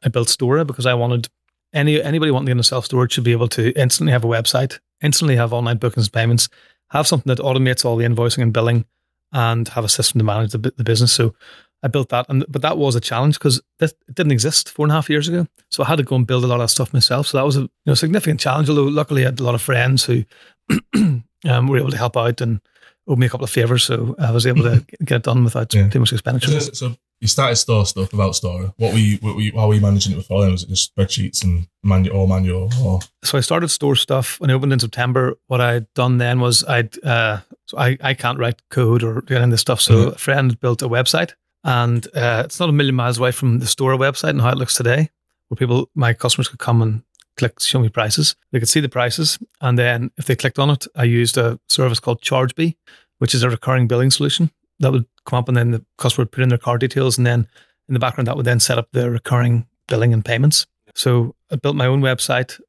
I 0.02 0.08
built 0.08 0.28
Stora 0.28 0.66
because 0.66 0.86
I 0.86 0.94
wanted 0.94 1.28
any 1.74 2.02
anybody 2.02 2.30
wanting 2.30 2.46
to 2.46 2.50
get 2.50 2.58
into 2.58 2.64
self 2.64 2.84
storage 2.86 3.12
should 3.12 3.24
be 3.24 3.32
able 3.32 3.48
to 3.48 3.72
instantly 3.78 4.12
have 4.12 4.24
a 4.24 4.28
website, 4.28 4.78
instantly 5.02 5.36
have 5.36 5.52
online 5.52 5.78
bookings 5.78 6.06
and 6.06 6.12
payments, 6.12 6.48
have 6.90 7.06
something 7.06 7.34
that 7.34 7.42
automates 7.42 7.84
all 7.84 7.96
the 7.96 8.04
invoicing 8.04 8.42
and 8.42 8.52
billing, 8.52 8.84
and 9.32 9.68
have 9.68 9.84
a 9.84 9.88
system 9.88 10.18
to 10.18 10.24
manage 10.24 10.52
the, 10.52 10.58
the 10.76 10.84
business. 10.84 11.12
So 11.12 11.34
I 11.82 11.88
built 11.88 12.08
that, 12.10 12.26
and 12.28 12.44
but 12.48 12.62
that 12.62 12.76
was 12.78 12.94
a 12.96 13.00
challenge 13.00 13.38
because 13.38 13.60
it 13.80 13.92
didn't 14.12 14.32
exist 14.32 14.68
four 14.70 14.84
and 14.84 14.92
a 14.92 14.94
half 14.94 15.08
years 15.08 15.28
ago. 15.28 15.46
So 15.70 15.82
I 15.82 15.86
had 15.86 15.96
to 15.96 16.02
go 16.04 16.16
and 16.16 16.26
build 16.26 16.44
a 16.44 16.46
lot 16.48 16.60
of 16.60 16.70
stuff 16.70 16.92
myself. 16.92 17.26
So 17.28 17.38
that 17.38 17.44
was 17.46 17.56
a 17.56 17.60
you 17.60 17.68
know 17.86 17.94
significant 17.94 18.40
challenge. 18.40 18.68
Although 18.68 18.84
luckily 18.84 19.22
I 19.22 19.26
had 19.26 19.40
a 19.40 19.44
lot 19.44 19.54
of 19.54 19.62
friends 19.62 20.04
who 20.04 20.24
um, 20.94 21.66
were 21.68 21.78
able 21.78 21.90
to 21.90 21.96
help 21.96 22.16
out 22.16 22.40
and 22.40 22.60
owed 23.08 23.18
me 23.18 23.26
a 23.26 23.30
couple 23.30 23.44
of 23.44 23.50
favors, 23.50 23.82
so 23.84 24.14
I 24.18 24.30
was 24.30 24.46
able 24.46 24.62
to 24.64 24.84
get 25.04 25.16
it 25.16 25.22
done 25.22 25.44
without 25.44 25.72
Yeah. 25.72 25.88
too 25.88 26.00
much 26.00 26.12
expenditure. 26.12 26.60
So, 26.60 26.72
so 26.72 26.96
you 27.20 27.28
started 27.28 27.54
Stora 27.56 27.86
stuff 27.86 28.10
without 28.12 28.34
store. 28.34 28.72
What 28.78 28.92
were 28.92 28.98
you? 28.98 29.18
What 29.18 29.34
were 29.36 29.42
you 29.42 29.52
how 29.54 29.68
were 29.68 29.74
you 29.74 29.80
managing 29.80 30.12
it 30.12 30.16
before 30.16 30.40
then? 30.42 30.52
Was 30.52 30.62
it 30.62 30.70
just 30.70 30.94
spreadsheets 30.94 31.44
and 31.44 31.66
manual 31.82 32.16
or 32.20 32.28
manual 32.28 32.70
or 32.82 33.00
so 33.22 33.36
I 33.38 33.42
started 33.42 33.68
store 33.68 33.96
stuff 33.96 34.40
when 34.40 34.50
I 34.50 34.54
opened 34.54 34.72
in 34.72 34.78
September. 34.80 35.34
What 35.46 35.60
I'd 35.60 35.92
done 35.94 36.18
then 36.18 36.40
was 36.40 36.64
I'd 36.64 37.02
uh, 37.04 37.40
so 37.66 37.78
I, 37.78 37.96
I 38.00 38.14
can't 38.14 38.38
write 38.38 38.60
code 38.70 39.02
or 39.02 39.20
do 39.20 39.34
any 39.36 39.44
of 39.44 39.50
this 39.50 39.60
stuff. 39.60 39.80
So 39.80 39.92
Mhm. 39.94 40.14
a 40.14 40.18
friend 40.18 40.60
built 40.60 40.82
a 40.82 40.88
website, 40.88 41.32
and 41.62 42.06
uh, 42.14 42.42
it's 42.46 42.58
not 42.58 42.68
a 42.70 42.72
million 42.72 42.94
miles 42.94 43.18
away 43.18 43.32
from 43.32 43.58
the 43.58 43.66
Stora 43.66 43.98
website 43.98 44.30
and 44.30 44.40
how 44.40 44.50
it 44.50 44.58
looks 44.58 44.74
today, 44.74 45.10
where 45.48 45.56
people 45.56 45.90
my 45.94 46.14
customers 46.14 46.48
could 46.48 46.58
come 46.58 46.80
and 46.82 47.02
click 47.36 47.60
show 47.60 47.80
me 47.80 47.88
prices. 47.90 48.34
They 48.50 48.58
could 48.60 48.68
see 48.68 48.80
the 48.80 48.88
prices, 48.88 49.38
and 49.60 49.78
then 49.78 50.10
if 50.16 50.24
they 50.24 50.36
clicked 50.36 50.58
on 50.58 50.70
it, 50.70 50.86
I 50.96 51.04
used 51.04 51.36
a 51.36 51.58
service 51.68 52.00
called 52.00 52.22
ChargeBee, 52.22 52.76
which 53.18 53.34
is 53.34 53.42
a 53.42 53.50
recurring 53.50 53.88
billing 53.88 54.10
solution 54.10 54.50
that 54.80 54.92
would 54.92 55.06
come 55.26 55.38
up, 55.38 55.48
and 55.48 55.56
then 55.56 55.70
the 55.70 55.84
customer 55.98 56.22
would 56.22 56.32
put 56.32 56.42
in 56.42 56.48
their 56.48 56.58
card 56.58 56.80
details, 56.80 57.16
and 57.16 57.26
then 57.26 57.46
in 57.88 57.94
the 57.94 58.00
background 58.00 58.26
that 58.28 58.36
would 58.36 58.46
then 58.46 58.60
set 58.60 58.78
up 58.78 58.88
the 58.92 59.10
recurring 59.10 59.66
billing 59.88 60.12
and 60.12 60.24
payments. 60.24 60.66
So 60.94 61.34
I 61.50 61.56
built 61.56 61.76
my 61.76 61.86
own 61.86 62.00
website. 62.00 62.60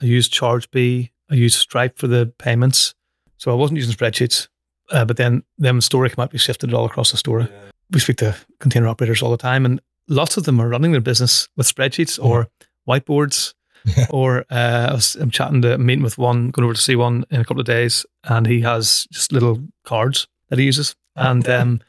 I 0.00 0.06
used 0.06 0.32
ChargeBee. 0.32 1.10
I 1.30 1.34
used 1.34 1.58
Stripe 1.58 1.98
for 1.98 2.06
the 2.06 2.32
payments. 2.38 2.94
So 3.36 3.50
I 3.50 3.54
wasn't 3.54 3.78
using 3.78 3.94
spreadsheets. 3.94 4.48
Uh, 4.90 5.04
but 5.04 5.16
then 5.16 5.42
then 5.58 5.80
Stora 5.80 6.08
came 6.08 6.22
out, 6.22 6.32
we 6.32 6.38
shifted 6.38 6.70
it 6.70 6.74
all 6.74 6.86
across 6.86 7.10
the 7.10 7.16
store. 7.16 7.48
We 7.90 8.00
speak 8.00 8.16
to 8.18 8.36
container 8.58 8.88
operators 8.88 9.22
all 9.22 9.30
the 9.30 9.36
time, 9.36 9.66
and 9.66 9.80
lots 10.08 10.36
of 10.36 10.44
them 10.44 10.60
are 10.60 10.68
running 10.68 10.92
their 10.92 11.00
business 11.00 11.48
with 11.56 11.72
spreadsheets 11.72 12.22
or 12.22 12.48
whiteboards. 12.88 13.54
or 14.10 14.44
uh, 14.50 14.88
I 14.90 14.94
was, 14.94 15.14
I'm 15.16 15.30
chatting 15.30 15.62
to 15.62 15.78
meeting 15.78 16.02
with 16.02 16.18
one, 16.18 16.50
going 16.50 16.64
over 16.64 16.74
to 16.74 16.80
see 16.80 16.96
one 16.96 17.24
in 17.30 17.40
a 17.40 17.44
couple 17.44 17.60
of 17.60 17.66
days, 17.66 18.04
and 18.24 18.46
he 18.46 18.60
has 18.62 19.06
just 19.12 19.32
little 19.32 19.62
cards 19.84 20.26
that 20.48 20.58
he 20.58 20.64
uses, 20.64 20.96
and 21.18 21.48
um, 21.48 21.80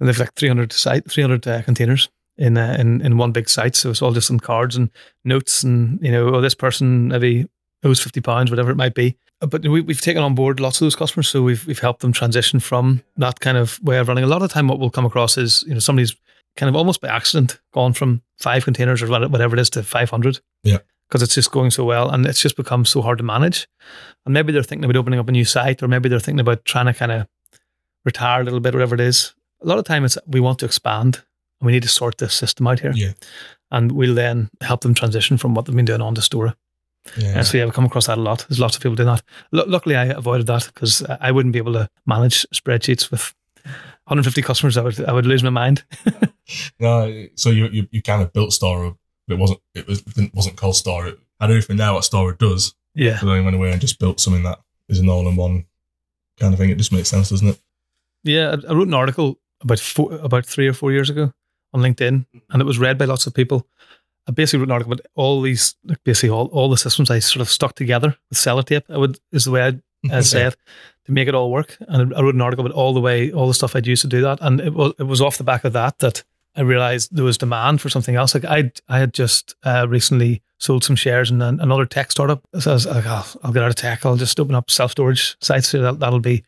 and 0.00 0.08
they've 0.08 0.18
like 0.18 0.34
300 0.34 0.72
site, 0.72 1.10
300 1.10 1.46
uh, 1.46 1.62
containers 1.62 2.08
in, 2.38 2.58
uh, 2.58 2.76
in 2.78 3.00
in 3.00 3.16
one 3.16 3.32
big 3.32 3.48
site. 3.48 3.76
So 3.76 3.90
it's 3.90 4.02
all 4.02 4.12
just 4.12 4.30
on 4.30 4.40
cards 4.40 4.76
and 4.76 4.90
notes, 5.24 5.62
and 5.62 5.98
you 6.02 6.12
know, 6.12 6.34
oh, 6.34 6.40
this 6.40 6.54
person 6.54 7.08
maybe 7.08 7.46
owes 7.84 8.00
50 8.02 8.20
pounds, 8.20 8.50
whatever 8.50 8.70
it 8.70 8.76
might 8.76 8.94
be. 8.94 9.16
Uh, 9.40 9.46
But 9.46 9.62
we, 9.62 9.80
we've 9.80 10.00
taken 10.00 10.22
on 10.22 10.34
board 10.34 10.60
lots 10.60 10.80
of 10.80 10.84
those 10.84 10.96
customers, 10.96 11.28
so 11.28 11.42
we've 11.42 11.66
we've 11.66 11.78
helped 11.78 12.00
them 12.00 12.12
transition 12.12 12.60
from 12.60 13.02
that 13.16 13.40
kind 13.40 13.56
of 13.56 13.82
way 13.82 13.98
of 13.98 14.08
running. 14.08 14.24
A 14.24 14.28
lot 14.28 14.42
of 14.42 14.48
the 14.48 14.54
time, 14.54 14.68
what 14.68 14.78
we'll 14.78 14.90
come 14.90 15.06
across 15.06 15.38
is 15.38 15.64
you 15.66 15.74
know 15.74 15.80
somebody's 15.80 16.16
kind 16.56 16.68
of 16.68 16.76
almost 16.76 17.00
by 17.00 17.08
accident 17.08 17.60
gone 17.72 17.92
from 17.92 18.22
five 18.38 18.64
containers 18.64 19.02
or 19.02 19.08
whatever 19.08 19.56
it 19.56 19.60
is 19.60 19.68
to 19.68 19.82
500 19.82 20.40
yeah 20.62 20.78
because 21.08 21.22
it's 21.22 21.34
just 21.34 21.50
going 21.52 21.70
so 21.70 21.84
well 21.84 22.10
and 22.10 22.26
it's 22.26 22.40
just 22.40 22.56
become 22.56 22.84
so 22.84 23.00
hard 23.00 23.18
to 23.18 23.24
manage. 23.24 23.68
And 24.24 24.34
maybe 24.34 24.52
they're 24.52 24.62
thinking 24.62 24.84
about 24.84 24.98
opening 24.98 25.20
up 25.20 25.28
a 25.28 25.32
new 25.32 25.44
site 25.44 25.82
or 25.82 25.88
maybe 25.88 26.08
they're 26.08 26.18
thinking 26.20 26.40
about 26.40 26.64
trying 26.64 26.86
to 26.86 26.94
kind 26.94 27.12
of 27.12 27.26
retire 28.06 28.40
a 28.40 28.44
little 28.44 28.60
bit, 28.60 28.72
whatever 28.72 28.94
it 28.94 29.00
is. 29.00 29.34
A 29.60 29.66
lot 29.66 29.78
of 29.78 29.84
time 29.84 30.04
it's 30.04 30.16
we 30.26 30.40
want 30.40 30.58
to 30.60 30.64
expand 30.64 31.22
and 31.60 31.66
we 31.66 31.72
need 31.72 31.82
to 31.82 31.88
sort 31.88 32.16
this 32.16 32.34
system 32.34 32.66
out 32.66 32.80
here. 32.80 32.92
Yeah. 32.94 33.12
And 33.70 33.92
we'll 33.92 34.14
then 34.14 34.48
help 34.62 34.80
them 34.80 34.94
transition 34.94 35.36
from 35.36 35.54
what 35.54 35.66
they've 35.66 35.76
been 35.76 35.84
doing 35.84 36.00
on 36.00 36.14
to 36.14 36.20
Stora. 36.22 36.54
yeah. 37.18 37.38
And 37.38 37.46
so 37.46 37.58
yeah, 37.58 37.64
we 37.66 37.72
come 37.72 37.84
across 37.84 38.06
that 38.06 38.16
a 38.16 38.22
lot. 38.22 38.46
There's 38.48 38.60
lots 38.60 38.76
of 38.76 38.82
people 38.82 38.96
doing 38.96 39.08
that. 39.08 39.22
Lu 39.52 39.64
luckily, 39.66 39.96
I 39.96 40.06
avoided 40.06 40.46
that 40.46 40.70
because 40.72 41.02
I 41.20 41.32
wouldn't 41.32 41.52
be 41.52 41.58
able 41.58 41.74
to 41.74 41.90
manage 42.06 42.46
spreadsheets 42.54 43.10
with 43.10 43.34
150 44.04 44.40
customers. 44.42 44.76
I 44.76 44.82
would 44.82 45.04
I 45.04 45.12
would 45.12 45.26
lose 45.26 45.42
my 45.42 45.50
mind. 45.50 45.84
No, 46.78 47.26
so 47.34 47.50
you, 47.50 47.66
you 47.66 47.88
you 47.90 48.02
kind 48.02 48.22
of 48.22 48.32
built 48.32 48.56
but 48.60 48.94
it 49.34 49.38
wasn't 49.38 49.60
it 49.74 49.86
was 49.88 50.04
it 50.16 50.32
wasn't 50.32 50.56
called. 50.56 50.76
It, 50.86 51.18
I 51.40 51.46
don't 51.48 51.56
even 51.56 51.76
know 51.76 51.94
what 51.94 52.04
Stora 52.04 52.38
does. 52.38 52.74
Yeah. 52.94 53.18
But 53.20 53.26
then 53.26 53.44
went 53.44 53.56
away 53.56 53.72
and 53.72 53.80
just 53.80 53.98
built 53.98 54.20
something 54.20 54.44
that 54.44 54.60
is 54.88 55.00
an 55.00 55.08
all-in-one 55.08 55.66
kind 56.38 56.54
of 56.54 56.58
thing. 56.60 56.70
It 56.70 56.78
just 56.78 56.92
makes 56.92 57.08
sense, 57.08 57.30
doesn't 57.30 57.48
it? 57.48 57.60
Yeah, 58.26 58.50
I 58.50 58.70
I 58.70 58.74
wrote 58.74 58.88
an 58.88 58.94
article 58.94 59.38
about 59.60 59.78
four, 59.78 60.12
about 60.14 60.46
three 60.46 60.68
or 60.68 60.72
four 60.72 60.92
years 60.92 61.10
ago 61.10 61.32
on 61.72 61.80
LinkedIn, 61.80 62.26
and 62.50 62.62
it 62.62 62.64
was 62.64 62.78
read 62.78 62.98
by 62.98 63.04
lots 63.04 63.26
of 63.26 63.34
people. 63.34 63.66
I 64.28 64.32
basically 64.32 64.60
wrote 64.60 64.68
an 64.68 64.72
article 64.72 64.92
about 64.92 65.06
all 65.14 65.40
these, 65.40 65.76
like 65.84 66.02
basically 66.04 66.30
all, 66.30 66.46
all 66.46 66.68
the 66.68 66.76
systems 66.76 67.10
I 67.10 67.20
sort 67.20 67.40
of 67.40 67.48
stuck 67.48 67.74
together 67.76 68.16
with 68.28 68.38
sellotape. 68.38 68.82
I 68.88 68.98
would 68.98 69.18
is 69.32 69.44
the 69.44 69.52
way 69.52 69.62
I'd 69.62 69.82
uh, 70.10 70.22
say 70.22 70.46
it 70.46 70.56
to 71.04 71.12
make 71.12 71.28
it 71.28 71.34
all 71.34 71.50
work. 71.50 71.76
And 71.80 72.14
I 72.14 72.20
wrote 72.20 72.34
an 72.34 72.40
article 72.40 72.66
about 72.66 72.76
all 72.76 72.92
the 72.92 73.00
way, 73.00 73.30
all 73.32 73.46
the 73.46 73.54
stuff 73.54 73.76
I'd 73.76 73.86
used 73.86 74.02
to 74.02 74.08
do 74.08 74.20
that, 74.22 74.38
and 74.40 74.60
it 74.60 74.74
was 74.74 74.92
it 74.98 75.04
was 75.04 75.20
off 75.20 75.38
the 75.38 75.44
back 75.44 75.64
of 75.64 75.72
that 75.74 75.98
that 76.00 76.24
I 76.56 76.62
realized 76.62 77.14
there 77.14 77.24
was 77.24 77.38
demand 77.38 77.80
for 77.80 77.88
something 77.88 78.16
else. 78.16 78.34
Like 78.34 78.44
I 78.44 78.72
I 78.88 78.98
had 78.98 79.14
just 79.14 79.54
uh, 79.62 79.86
recently 79.88 80.42
sold 80.58 80.82
some 80.82 80.96
shares 80.96 81.30
in 81.30 81.42
an, 81.42 81.60
another 81.60 81.84
tech 81.84 82.10
startup. 82.10 82.42
So 82.58 82.70
I 82.70 82.74
was 82.74 82.86
like, 82.86 83.04
oh, 83.06 83.26
I'll 83.42 83.52
get 83.52 83.62
out 83.62 83.68
of 83.68 83.76
tech. 83.76 84.06
I'll 84.06 84.16
just 84.16 84.40
open 84.40 84.54
up 84.54 84.70
self 84.70 84.92
storage 84.92 85.36
sites. 85.40 85.68
So 85.68 85.82
that 85.82 86.00
that'll 86.00 86.20
be 86.20 86.44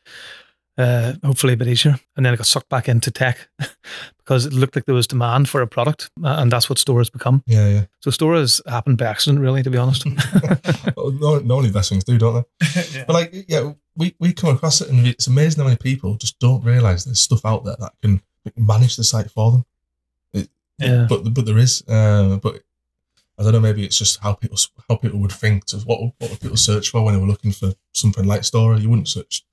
uh, 0.78 1.14
hopefully 1.24 1.54
a 1.54 1.56
bit 1.56 1.68
easier. 1.68 1.98
And 2.16 2.24
then 2.24 2.32
I 2.32 2.36
got 2.36 2.46
sucked 2.46 2.68
back 2.68 2.88
into 2.88 3.10
tech 3.10 3.48
because 4.18 4.46
it 4.46 4.52
looked 4.52 4.76
like 4.76 4.84
there 4.84 4.94
was 4.94 5.06
demand 5.06 5.48
for 5.48 5.60
a 5.60 5.66
product, 5.66 6.10
uh, 6.22 6.36
and 6.38 6.50
that's 6.50 6.70
what 6.70 6.78
Stora 6.78 6.98
has 6.98 7.10
become. 7.10 7.42
Yeah, 7.46 7.68
yeah. 7.68 7.84
So 8.00 8.10
Stora 8.10 8.38
has 8.38 8.60
happened 8.66 8.98
by 8.98 9.06
accident, 9.06 9.40
really, 9.40 9.62
to 9.62 9.70
be 9.70 9.78
honest. 9.78 10.06
Normally 10.96 11.70
best 11.70 11.90
things 11.90 12.04
do, 12.04 12.16
don't 12.16 12.46
they? 12.60 13.04
But 13.06 13.12
like, 13.12 13.34
yeah, 13.48 13.72
we, 13.96 14.14
we 14.20 14.32
come 14.32 14.54
across 14.54 14.80
it, 14.80 14.88
and 14.88 15.06
it's 15.06 15.26
amazing 15.26 15.60
how 15.60 15.66
many 15.68 15.78
people 15.78 16.14
just 16.14 16.38
don't 16.38 16.64
realize 16.64 17.04
there's 17.04 17.20
stuff 17.20 17.44
out 17.44 17.64
there 17.64 17.76
that 17.80 17.92
can 18.00 18.22
manage 18.56 18.96
the 18.96 19.04
site 19.04 19.30
for 19.30 19.50
them. 19.52 19.64
It, 20.32 20.48
Yeah. 20.78 21.06
But 21.08 21.34
but 21.34 21.44
there 21.44 21.58
is. 21.58 21.82
Uh, 21.88 22.38
but 22.40 22.62
I 23.38 23.42
don't 23.42 23.52
know. 23.52 23.60
Maybe 23.60 23.84
it's 23.84 23.98
just 23.98 24.20
how 24.20 24.34
people 24.34 24.58
how 24.88 24.96
people 24.96 25.18
would 25.18 25.32
think. 25.32 25.64
To, 25.66 25.78
what 25.78 26.00
what 26.18 26.30
would 26.30 26.40
people 26.40 26.56
search 26.56 26.90
for 26.90 27.04
when 27.04 27.14
they 27.14 27.20
were 27.20 27.26
looking 27.26 27.52
for 27.52 27.72
something 27.94 28.24
like 28.24 28.42
Stora? 28.42 28.80
You 28.80 28.90
wouldn't 28.90 29.08
search 29.08 29.44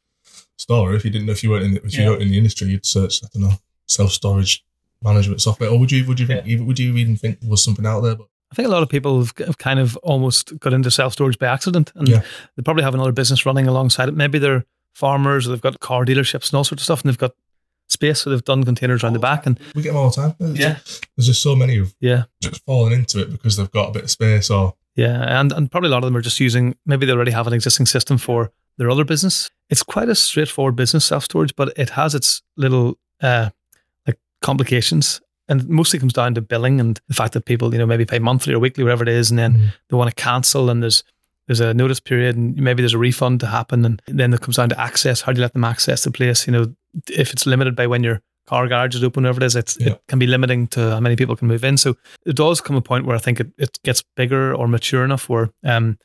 Stora 0.60 0.96
if 0.96 1.04
you 1.06 1.12
didn't 1.12 1.26
know 1.28 1.34
if 1.34 1.44
you 1.44 1.50
weren't 1.50 1.64
in 1.66 1.74
the, 1.76 1.84
if 1.84 1.94
you 1.94 2.04
Yeah. 2.04 2.10
weren't 2.12 2.22
in 2.22 2.30
the 2.30 2.38
industry. 2.38 2.68
You'd 2.70 2.86
search 2.86 3.24
I 3.24 3.28
don't 3.34 3.44
know 3.44 3.56
self 3.88 4.12
storage 4.12 4.64
management 5.04 5.42
software. 5.42 5.70
Or 5.70 5.78
would 5.80 5.92
you 5.92 6.06
would 6.06 6.20
you 6.20 6.28
think 6.28 6.46
even, 6.48 6.66
would 6.66 6.80
you 6.80 6.96
even 6.96 7.16
think 7.18 7.42
there 7.42 7.50
was 7.50 7.64
something 7.64 7.86
out 7.86 8.02
there? 8.02 8.16
But 8.16 8.28
I 8.52 8.56
think 8.56 8.68
a 8.68 8.72
lot 8.72 8.84
of 8.84 8.90
people 8.90 9.18
have, 9.20 9.34
have 9.40 9.58
kind 9.58 9.80
of 9.80 9.98
almost 9.98 10.58
got 10.60 10.72
into 10.74 10.90
self 10.92 11.14
storage 11.14 11.38
by 11.40 11.48
accident, 11.48 11.92
and 11.96 12.08
Yeah. 12.08 12.22
they 12.56 12.64
probably 12.64 12.84
have 12.84 12.94
another 12.94 13.12
business 13.12 13.46
running 13.46 13.68
alongside 13.68 14.08
it. 14.10 14.16
Maybe 14.16 14.40
they're 14.40 14.66
farmers, 14.94 15.46
or 15.46 15.50
they've 15.52 15.62
got 15.62 15.80
car 15.82 16.06
dealerships 16.06 16.50
and 16.52 16.58
all 16.58 16.64
sorts 16.64 16.82
of 16.82 16.86
stuff, 16.86 17.02
and 17.02 17.10
they've 17.10 17.18
got 17.18 17.34
space, 17.88 18.22
so 18.22 18.30
they've 18.30 18.44
done 18.46 18.64
containers 18.64 19.04
around 19.04 19.14
the 19.14 19.20
back. 19.20 19.46
And 19.46 19.60
we 19.76 19.82
get 19.82 19.90
them 19.90 19.98
all 19.98 20.10
the 20.10 20.16
time. 20.16 20.36
There's, 20.40 20.58
Yeah. 20.58 20.78
there's 21.18 21.28
just 21.28 21.42
so 21.42 21.56
many 21.56 21.76
who've 21.76 21.94
yeah, 22.00 22.24
just 22.42 22.64
fallen 22.66 22.94
into 22.94 23.20
it 23.22 23.30
because 23.32 23.58
they've 23.58 23.70
got 23.72 23.90
a 23.90 23.92
bit 23.92 24.04
of 24.06 24.10
space 24.12 24.50
or 24.50 24.76
yeah, 24.96 25.40
and 25.40 25.52
and 25.52 25.70
probably 25.70 25.90
a 25.90 25.92
lot 25.92 25.98
of 25.98 26.04
them 26.06 26.16
are 26.16 26.22
just 26.22 26.40
using. 26.40 26.76
Maybe 26.86 27.06
they 27.06 27.12
already 27.12 27.32
have 27.32 27.48
an 27.48 27.54
existing 27.54 27.86
system 27.88 28.18
for 28.18 28.52
their 28.78 28.90
other 28.90 29.06
business. 29.06 29.50
It's 29.70 29.84
quite 29.84 30.10
a 30.10 30.16
straightforward 30.16 30.76
business, 30.76 31.06
self 31.06 31.24
storage, 31.26 31.56
but 31.56 31.74
it 31.78 31.92
has 31.92 32.14
its 32.16 32.42
little 32.58 32.98
uh, 33.22 33.50
like 34.08 34.18
complications. 34.42 35.22
And 35.48 35.68
mostly 35.70 36.00
comes 36.00 36.14
down 36.14 36.34
to 36.36 36.42
billing 36.42 36.80
and 36.80 37.00
the 37.08 37.14
fact 37.14 37.34
that 37.34 37.46
people, 37.46 37.72
you 37.72 37.78
know, 37.78 37.86
maybe 37.86 38.04
pay 38.06 38.18
monthly 38.18 38.54
or 38.56 38.60
weekly, 38.60 38.84
whatever 38.84 39.04
it 39.04 39.10
is, 39.10 39.30
and 39.30 39.38
then 39.38 39.54
Mhm. 39.54 39.74
they 39.90 39.96
want 39.98 40.10
to 40.16 40.24
cancel 40.24 40.70
and 40.70 40.82
there's 40.82 41.04
there's 41.48 41.60
a 41.60 41.76
notice 41.76 42.00
period 42.00 42.36
and 42.36 42.56
maybe 42.56 42.82
there's 42.82 42.96
a 42.96 42.98
refund 42.98 43.40
to 43.40 43.46
happen 43.46 43.86
and 43.86 44.02
then 44.08 44.34
it 44.34 44.42
comes 44.42 44.56
down 44.56 44.68
to 44.70 44.80
access. 44.82 45.22
How 45.22 45.32
do 45.32 45.38
you 45.38 45.44
let 45.44 45.54
them 45.54 45.64
access 45.64 46.04
the 46.04 46.10
place? 46.10 46.48
You 46.48 46.54
know, 46.54 46.74
if 47.12 47.32
it's 47.32 47.46
limited 47.46 47.76
by 47.76 47.86
when 47.86 48.04
your 48.04 48.24
car 48.48 48.68
garage 48.68 48.96
is 48.96 49.04
open, 49.04 49.22
whatever 49.22 49.44
it 49.44 49.46
is, 49.46 49.56
it's, 49.56 49.78
Yeah. 49.80 49.90
it 49.90 50.02
can 50.08 50.18
be 50.18 50.26
limiting 50.26 50.66
to 50.70 50.80
how 50.90 51.00
many 51.00 51.16
people 51.16 51.36
can 51.36 51.48
move 51.48 51.64
in. 51.64 51.78
So 51.78 51.96
it 52.26 52.36
does 52.36 52.62
come 52.62 52.76
a 52.76 52.82
point 52.82 53.06
where 53.06 53.16
I 53.16 53.20
think 53.20 53.40
it, 53.40 53.52
it 53.60 53.78
gets 53.84 54.04
bigger 54.16 54.56
or 54.56 54.68
mature 54.68 55.04
enough 55.06 55.30
where 55.30 55.52
um, 55.64 56.00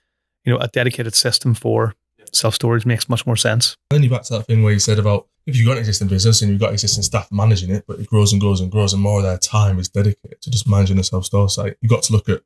you 0.45 0.53
know, 0.53 0.59
a 0.59 0.69
dedicated 0.69 1.15
system 1.15 1.55
for 1.55 1.95
self 2.33 2.55
storage 2.55 2.87
makes 2.87 3.09
much 3.09 3.27
more 3.27 3.37
sense. 3.37 3.77
Then 3.91 4.03
you 4.03 4.11
back 4.11 4.23
to 4.25 4.35
that 4.39 4.47
thing 4.47 4.63
where 4.63 4.73
you 4.73 4.79
said 4.79 4.99
about 4.99 5.27
if 5.47 5.57
you've 5.57 5.67
got 5.67 5.73
an 5.73 5.79
existing 5.79 6.09
business 6.09 6.43
and 6.43 6.51
you've 6.51 6.61
got 6.61 6.73
existing 6.73 7.03
staff 7.03 7.31
managing 7.33 7.71
it, 7.71 7.85
but 7.87 7.99
it 7.99 8.07
grows 8.07 8.33
and 8.33 8.41
grows 8.41 8.61
and 8.61 8.71
grows, 8.71 8.93
and 8.93 9.03
more 9.03 9.19
of 9.19 9.25
their 9.25 9.39
time 9.39 9.79
is 9.79 9.89
dedicated 9.89 10.41
to 10.43 10.51
just 10.51 10.69
managing 10.69 10.99
a 10.99 11.05
self 11.05 11.25
store 11.25 11.49
site, 11.49 11.77
you've 11.81 11.91
got 11.91 12.03
to 12.05 12.13
look 12.13 12.29
at 12.29 12.43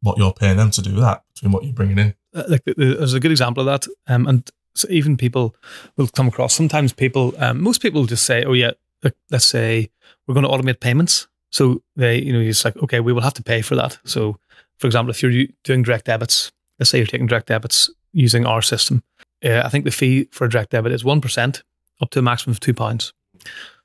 what 0.00 0.16
you're 0.16 0.32
paying 0.32 0.56
them 0.56 0.70
to 0.70 0.82
do 0.82 0.92
that 0.92 1.24
between 1.34 1.52
what 1.52 1.64
you're 1.64 1.72
bringing 1.74 1.98
in. 1.98 2.14
uh, 2.34 2.44
like 2.48 2.64
th- 2.64 2.76
th- 2.76 2.98
there's 2.98 3.14
a 3.14 3.20
good 3.20 3.30
example 3.30 3.66
of 3.66 3.66
that. 3.66 3.90
Um, 4.06 4.26
and 4.26 4.48
so 4.74 4.86
even 4.90 5.16
people 5.16 5.54
will 5.96 6.06
come 6.08 6.28
across. 6.28 6.54
Sometimes 6.54 6.92
people, 6.92 7.34
um, 7.38 7.60
most 7.62 7.82
people 7.82 8.06
just 8.06 8.24
say, 8.24 8.44
"Oh 8.44 8.52
yeah, 8.52 8.72
like, 9.02 9.14
let's 9.30 9.46
say 9.46 9.90
we're 10.26 10.34
going 10.34 10.46
to 10.46 10.50
automate 10.50 10.80
payments." 10.80 11.26
So 11.50 11.82
they, 11.96 12.20
you 12.20 12.32
know, 12.32 12.40
it's 12.40 12.64
like, 12.64 12.76
okay, 12.76 13.00
we 13.00 13.12
will 13.12 13.22
have 13.22 13.34
to 13.34 13.42
pay 13.42 13.62
for 13.62 13.74
that. 13.74 13.98
So, 14.04 14.38
for 14.76 14.86
example, 14.86 15.10
if 15.10 15.22
you're 15.22 15.46
doing 15.64 15.82
direct 15.82 16.04
debits, 16.04 16.52
let's 16.78 16.90
say 16.90 16.98
you're 16.98 17.06
taking 17.06 17.26
direct 17.26 17.48
debits 17.48 17.90
using 18.12 18.46
our 18.46 18.62
system, 18.62 19.02
uh, 19.44 19.62
I 19.64 19.68
think 19.68 19.84
the 19.84 19.90
fee 19.90 20.28
for 20.32 20.44
a 20.44 20.48
direct 20.50 20.70
debit 20.70 20.92
is 20.92 21.04
one 21.04 21.20
percent, 21.20 21.62
up 22.00 22.10
to 22.10 22.18
a 22.18 22.22
maximum 22.22 22.52
of 22.52 22.60
two 22.60 22.74
pounds. 22.74 23.12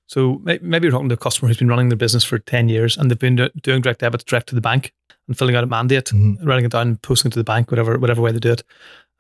So 0.08 0.42
maybe 0.44 0.86
you're 0.86 0.92
talking 0.92 1.10
to 1.10 1.16
a 1.16 1.18
customer 1.18 1.48
who's 1.48 1.58
been 1.58 1.68
running 1.70 1.90
their 1.90 1.98
business 1.98 2.24
for 2.24 2.38
ten 2.40 2.70
years 2.70 2.98
and 2.98 3.10
they've 3.10 3.18
been 3.20 3.36
do- 3.38 3.50
doing 3.62 3.82
direct 3.82 4.02
debits 4.02 4.24
direct 4.24 4.48
to 4.50 4.56
the 4.56 4.62
bank 4.62 4.92
and 5.28 5.38
filling 5.38 5.56
out 5.56 5.64
a 5.64 5.68
mandate 5.68 6.06
Mhm. 6.06 6.46
writing 6.46 6.66
it 6.66 6.72
down 6.72 6.88
and 6.90 7.02
posting 7.02 7.30
it 7.30 7.34
to 7.34 7.40
the 7.40 7.44
bank, 7.44 7.72
whatever 7.72 7.98
whatever 7.98 8.22
way 8.22 8.32
they 8.32 8.40
do 8.40 8.52
it. 8.52 8.64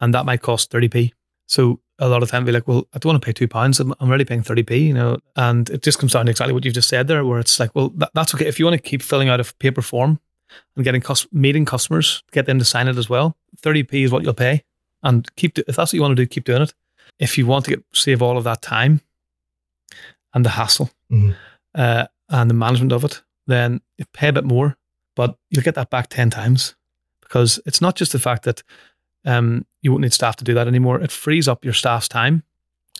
And 0.01 0.13
that 0.13 0.25
might 0.25 0.41
cost 0.41 0.69
30p. 0.71 1.13
So 1.47 1.79
a 1.99 2.07
lot 2.09 2.23
of 2.23 2.29
time 2.29 2.43
be 2.45 2.51
like, 2.51 2.67
well, 2.67 2.87
I 2.93 2.97
don't 2.97 3.11
want 3.11 3.21
to 3.21 3.25
pay 3.25 3.31
two 3.33 3.47
pounds. 3.47 3.79
I'm, 3.79 3.93
I'm 3.99 4.09
already 4.09 4.25
paying 4.25 4.43
30p, 4.43 4.87
you 4.87 4.93
know, 4.93 5.17
and 5.35 5.69
it 5.69 5.83
just 5.83 5.99
comes 5.99 6.13
down 6.13 6.25
to 6.25 6.31
exactly 6.31 6.53
what 6.53 6.65
you've 6.65 6.73
just 6.73 6.89
said 6.89 7.07
there, 7.07 7.23
where 7.23 7.39
it's 7.39 7.59
like, 7.59 7.73
well, 7.75 7.89
that, 7.97 8.09
that's 8.13 8.33
okay. 8.35 8.47
If 8.47 8.59
you 8.59 8.65
want 8.65 8.75
to 8.81 8.89
keep 8.89 9.01
filling 9.01 9.29
out 9.29 9.39
a 9.39 9.43
paper 9.59 9.81
form 9.81 10.19
and 10.75 10.83
getting 10.83 11.01
cus- 11.01 11.27
meeting 11.31 11.63
customers, 11.65 12.23
get 12.31 12.45
them 12.45 12.59
to 12.59 12.65
sign 12.65 12.87
it 12.87 12.97
as 12.97 13.09
well, 13.09 13.37
30p 13.61 14.03
is 14.03 14.11
what 14.11 14.23
you'll 14.23 14.33
pay. 14.33 14.63
And 15.03 15.29
keep, 15.35 15.53
do- 15.55 15.63
if 15.67 15.75
that's 15.75 15.89
what 15.91 15.93
you 15.93 16.01
want 16.01 16.15
to 16.15 16.21
do, 16.23 16.27
keep 16.27 16.45
doing 16.45 16.61
it. 16.61 16.73
If 17.19 17.37
you 17.37 17.45
want 17.45 17.65
to 17.65 17.71
get, 17.71 17.83
save 17.93 18.21
all 18.21 18.37
of 18.37 18.43
that 18.45 18.61
time 18.61 19.01
and 20.33 20.43
the 20.45 20.49
hassle 20.51 20.89
Mhm. 21.11 21.35
uh, 21.75 22.07
and 22.29 22.49
the 22.49 22.53
management 22.55 22.91
of 22.91 23.03
it, 23.03 23.21
then 23.47 23.81
you 23.97 24.05
pay 24.13 24.29
a 24.29 24.33
bit 24.33 24.45
more, 24.45 24.77
but 25.15 25.37
you'll 25.49 25.63
get 25.63 25.75
that 25.75 25.89
back 25.89 26.07
10 26.09 26.29
times 26.29 26.75
because 27.21 27.59
it's 27.65 27.81
not 27.81 27.95
just 27.95 28.11
the 28.13 28.19
fact 28.19 28.43
that 28.43 28.63
um, 29.25 29.65
you 29.81 29.91
won't 29.91 30.01
need 30.01 30.13
staff 30.13 30.35
to 30.37 30.43
do 30.43 30.53
that 30.53 30.67
anymore. 30.67 30.99
It 31.01 31.11
frees 31.11 31.47
up 31.47 31.63
your 31.63 31.73
staff's 31.73 32.07
time 32.07 32.43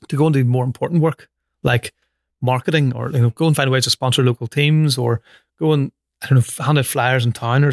to 0.07 0.15
go 0.15 0.25
and 0.27 0.33
do 0.33 0.43
more 0.43 0.63
important 0.65 1.01
work 1.01 1.29
like 1.63 1.93
marketing 2.41 2.93
or 2.93 3.09
you 3.11 3.19
know 3.19 3.29
go 3.31 3.47
and 3.47 3.55
find 3.55 3.71
ways 3.71 3.85
to 3.85 3.89
sponsor 3.89 4.21
local 4.23 4.47
teams 4.47 4.97
or 4.97 5.21
go 5.59 5.71
and 5.73 5.91
I 6.21 6.27
don't 6.27 6.37
know 6.59 6.63
hand 6.65 6.77
out 6.77 6.85
flyers 6.85 7.25
in 7.25 7.31
town 7.31 7.63
or 7.63 7.71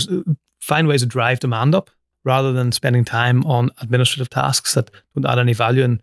find 0.61 0.87
ways 0.89 1.01
to 1.03 1.07
drive 1.07 1.41
demand 1.41 1.75
up 1.75 1.91
rather 2.25 2.53
than 2.53 2.73
spending 2.73 3.05
time 3.05 3.45
on 3.47 3.71
administrative 3.81 4.31
tasks 4.31 4.75
that 4.75 4.91
don't 5.15 5.31
add 5.31 5.39
any 5.39 5.53
value. 5.53 5.85
And 5.85 6.03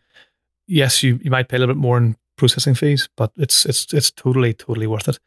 yes, 0.67 1.03
you, 1.03 1.19
you 1.21 1.32
might 1.32 1.47
pay 1.47 1.58
a 1.58 1.60
little 1.60 1.75
bit 1.75 1.80
more 1.80 1.97
in 1.97 2.15
processing 2.38 2.75
fees, 2.75 3.10
but 3.17 3.32
it's 3.38 3.65
it's 3.65 3.93
it's 3.93 4.12
totally 4.12 4.53
totally 4.53 4.88
worth 4.88 5.08
it. 5.08 5.19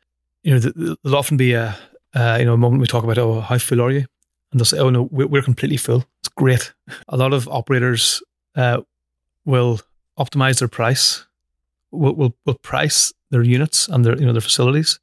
You 0.42 0.54
know, 0.54 0.60
th- 0.60 0.74
th- 0.74 0.98
there'll 1.02 1.18
often 1.18 1.36
be 1.36 1.52
a 1.52 1.76
uh, 2.14 2.36
you 2.38 2.44
know 2.44 2.54
a 2.54 2.58
moment 2.58 2.80
we 2.80 2.86
talk 2.86 3.04
about 3.04 3.18
oh 3.18 3.40
how 3.40 3.58
full 3.58 3.80
are 3.80 3.90
you, 3.90 4.06
and 4.52 4.60
they'll 4.60 4.64
say 4.64 4.78
oh 4.78 4.90
no 4.90 5.02
we're, 5.10 5.26
we're 5.26 5.42
completely 5.42 5.76
full. 5.76 6.04
It's 6.20 6.28
great. 6.28 6.72
A 7.08 7.16
lot 7.16 7.32
of 7.32 7.48
operators 7.48 8.22
uh, 8.56 8.80
will 9.44 9.80
optimize 10.18 10.58
their 10.58 10.68
price, 10.68 11.26
will, 11.90 12.14
will 12.14 12.34
will 12.46 12.54
price 12.54 13.12
their 13.30 13.42
units 13.42 13.88
and 13.88 14.04
their 14.04 14.16
you 14.18 14.26
know 14.26 14.32
their 14.32 14.40
facilities 14.40 14.98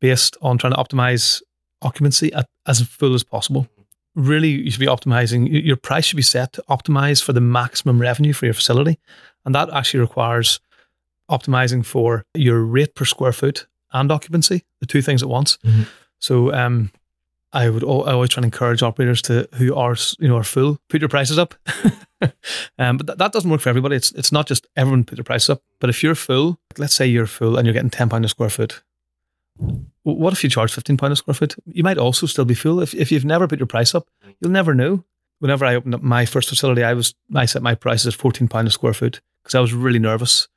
based 0.00 0.36
on 0.42 0.58
trying 0.58 0.74
to 0.74 0.78
optimize 0.78 1.42
occupancy 1.82 2.32
at 2.32 2.48
as 2.66 2.82
full 2.82 3.14
as 3.14 3.22
possible. 3.22 3.66
Really, 4.16 4.48
you 4.48 4.70
should 4.70 4.80
be 4.80 4.86
optimizing. 4.86 5.46
Your 5.50 5.76
price 5.76 6.06
should 6.06 6.16
be 6.16 6.22
set 6.22 6.54
to 6.54 6.64
optimize 6.68 7.22
for 7.22 7.32
the 7.32 7.40
maximum 7.40 8.00
revenue 8.00 8.32
for 8.32 8.46
your 8.46 8.54
facility, 8.54 8.98
and 9.44 9.54
that 9.54 9.70
actually 9.72 10.00
requires 10.00 10.58
optimizing 11.30 11.84
for 11.84 12.24
your 12.34 12.62
rate 12.64 12.94
per 12.94 13.04
square 13.04 13.32
foot 13.32 13.66
and 13.92 14.10
occupancy, 14.10 14.64
the 14.80 14.86
two 14.86 15.02
things 15.02 15.22
at 15.22 15.28
once. 15.28 15.58
Mhm. 15.64 15.86
So, 16.18 16.52
um, 16.52 16.90
I 17.52 17.68
would 17.70 17.84
I 17.84 18.12
always 18.12 18.30
try 18.30 18.40
and 18.40 18.46
encourage 18.46 18.82
operators 18.82 19.22
to 19.22 19.48
who 19.54 19.74
are 19.74 19.96
you 20.18 20.28
know 20.28 20.36
are 20.36 20.44
full 20.44 20.78
put 20.88 21.00
your 21.00 21.08
prices 21.08 21.38
up. 21.38 21.54
um, 22.78 22.96
but 22.96 23.06
that, 23.06 23.18
that 23.18 23.32
doesn't 23.32 23.50
work 23.50 23.60
for 23.60 23.68
everybody. 23.68 23.96
It's 23.96 24.12
it's 24.12 24.32
not 24.32 24.46
just 24.46 24.66
everyone 24.76 25.04
put 25.04 25.16
their 25.16 25.24
prices 25.24 25.50
up. 25.50 25.62
But 25.80 25.90
if 25.90 26.02
you're 26.02 26.14
full, 26.14 26.58
let's 26.78 26.94
say 26.94 27.06
you're 27.06 27.26
full 27.26 27.56
and 27.56 27.66
you're 27.66 27.72
getting 27.74 27.90
ten 27.90 28.08
pound 28.08 28.24
a 28.24 28.28
square 28.28 28.50
foot. 28.50 28.82
What 30.02 30.32
if 30.32 30.44
you 30.44 30.50
charge 30.50 30.72
fifteen 30.72 30.96
pound 30.96 31.12
a 31.12 31.16
square 31.16 31.34
foot? 31.34 31.56
You 31.66 31.82
might 31.82 31.98
also 31.98 32.26
still 32.26 32.44
be 32.44 32.54
full. 32.54 32.80
If 32.80 32.94
if 32.94 33.10
you've 33.10 33.24
never 33.24 33.48
put 33.48 33.58
your 33.58 33.66
price 33.66 33.94
up, 33.94 34.08
you'll 34.40 34.52
never 34.52 34.74
know. 34.74 35.04
Whenever 35.38 35.64
I 35.64 35.74
opened 35.74 35.94
up 35.94 36.02
my 36.02 36.24
first 36.24 36.48
facility, 36.48 36.84
I 36.84 36.94
was 36.94 37.14
I 37.34 37.44
set 37.46 37.62
my 37.62 37.74
prices 37.74 38.06
at 38.06 38.14
fourteen 38.14 38.48
pound 38.48 38.68
a 38.68 38.70
square 38.70 38.94
foot 38.94 39.20
because 39.42 39.54
I 39.54 39.60
was 39.60 39.72
really 39.72 39.98
nervous. 39.98 40.48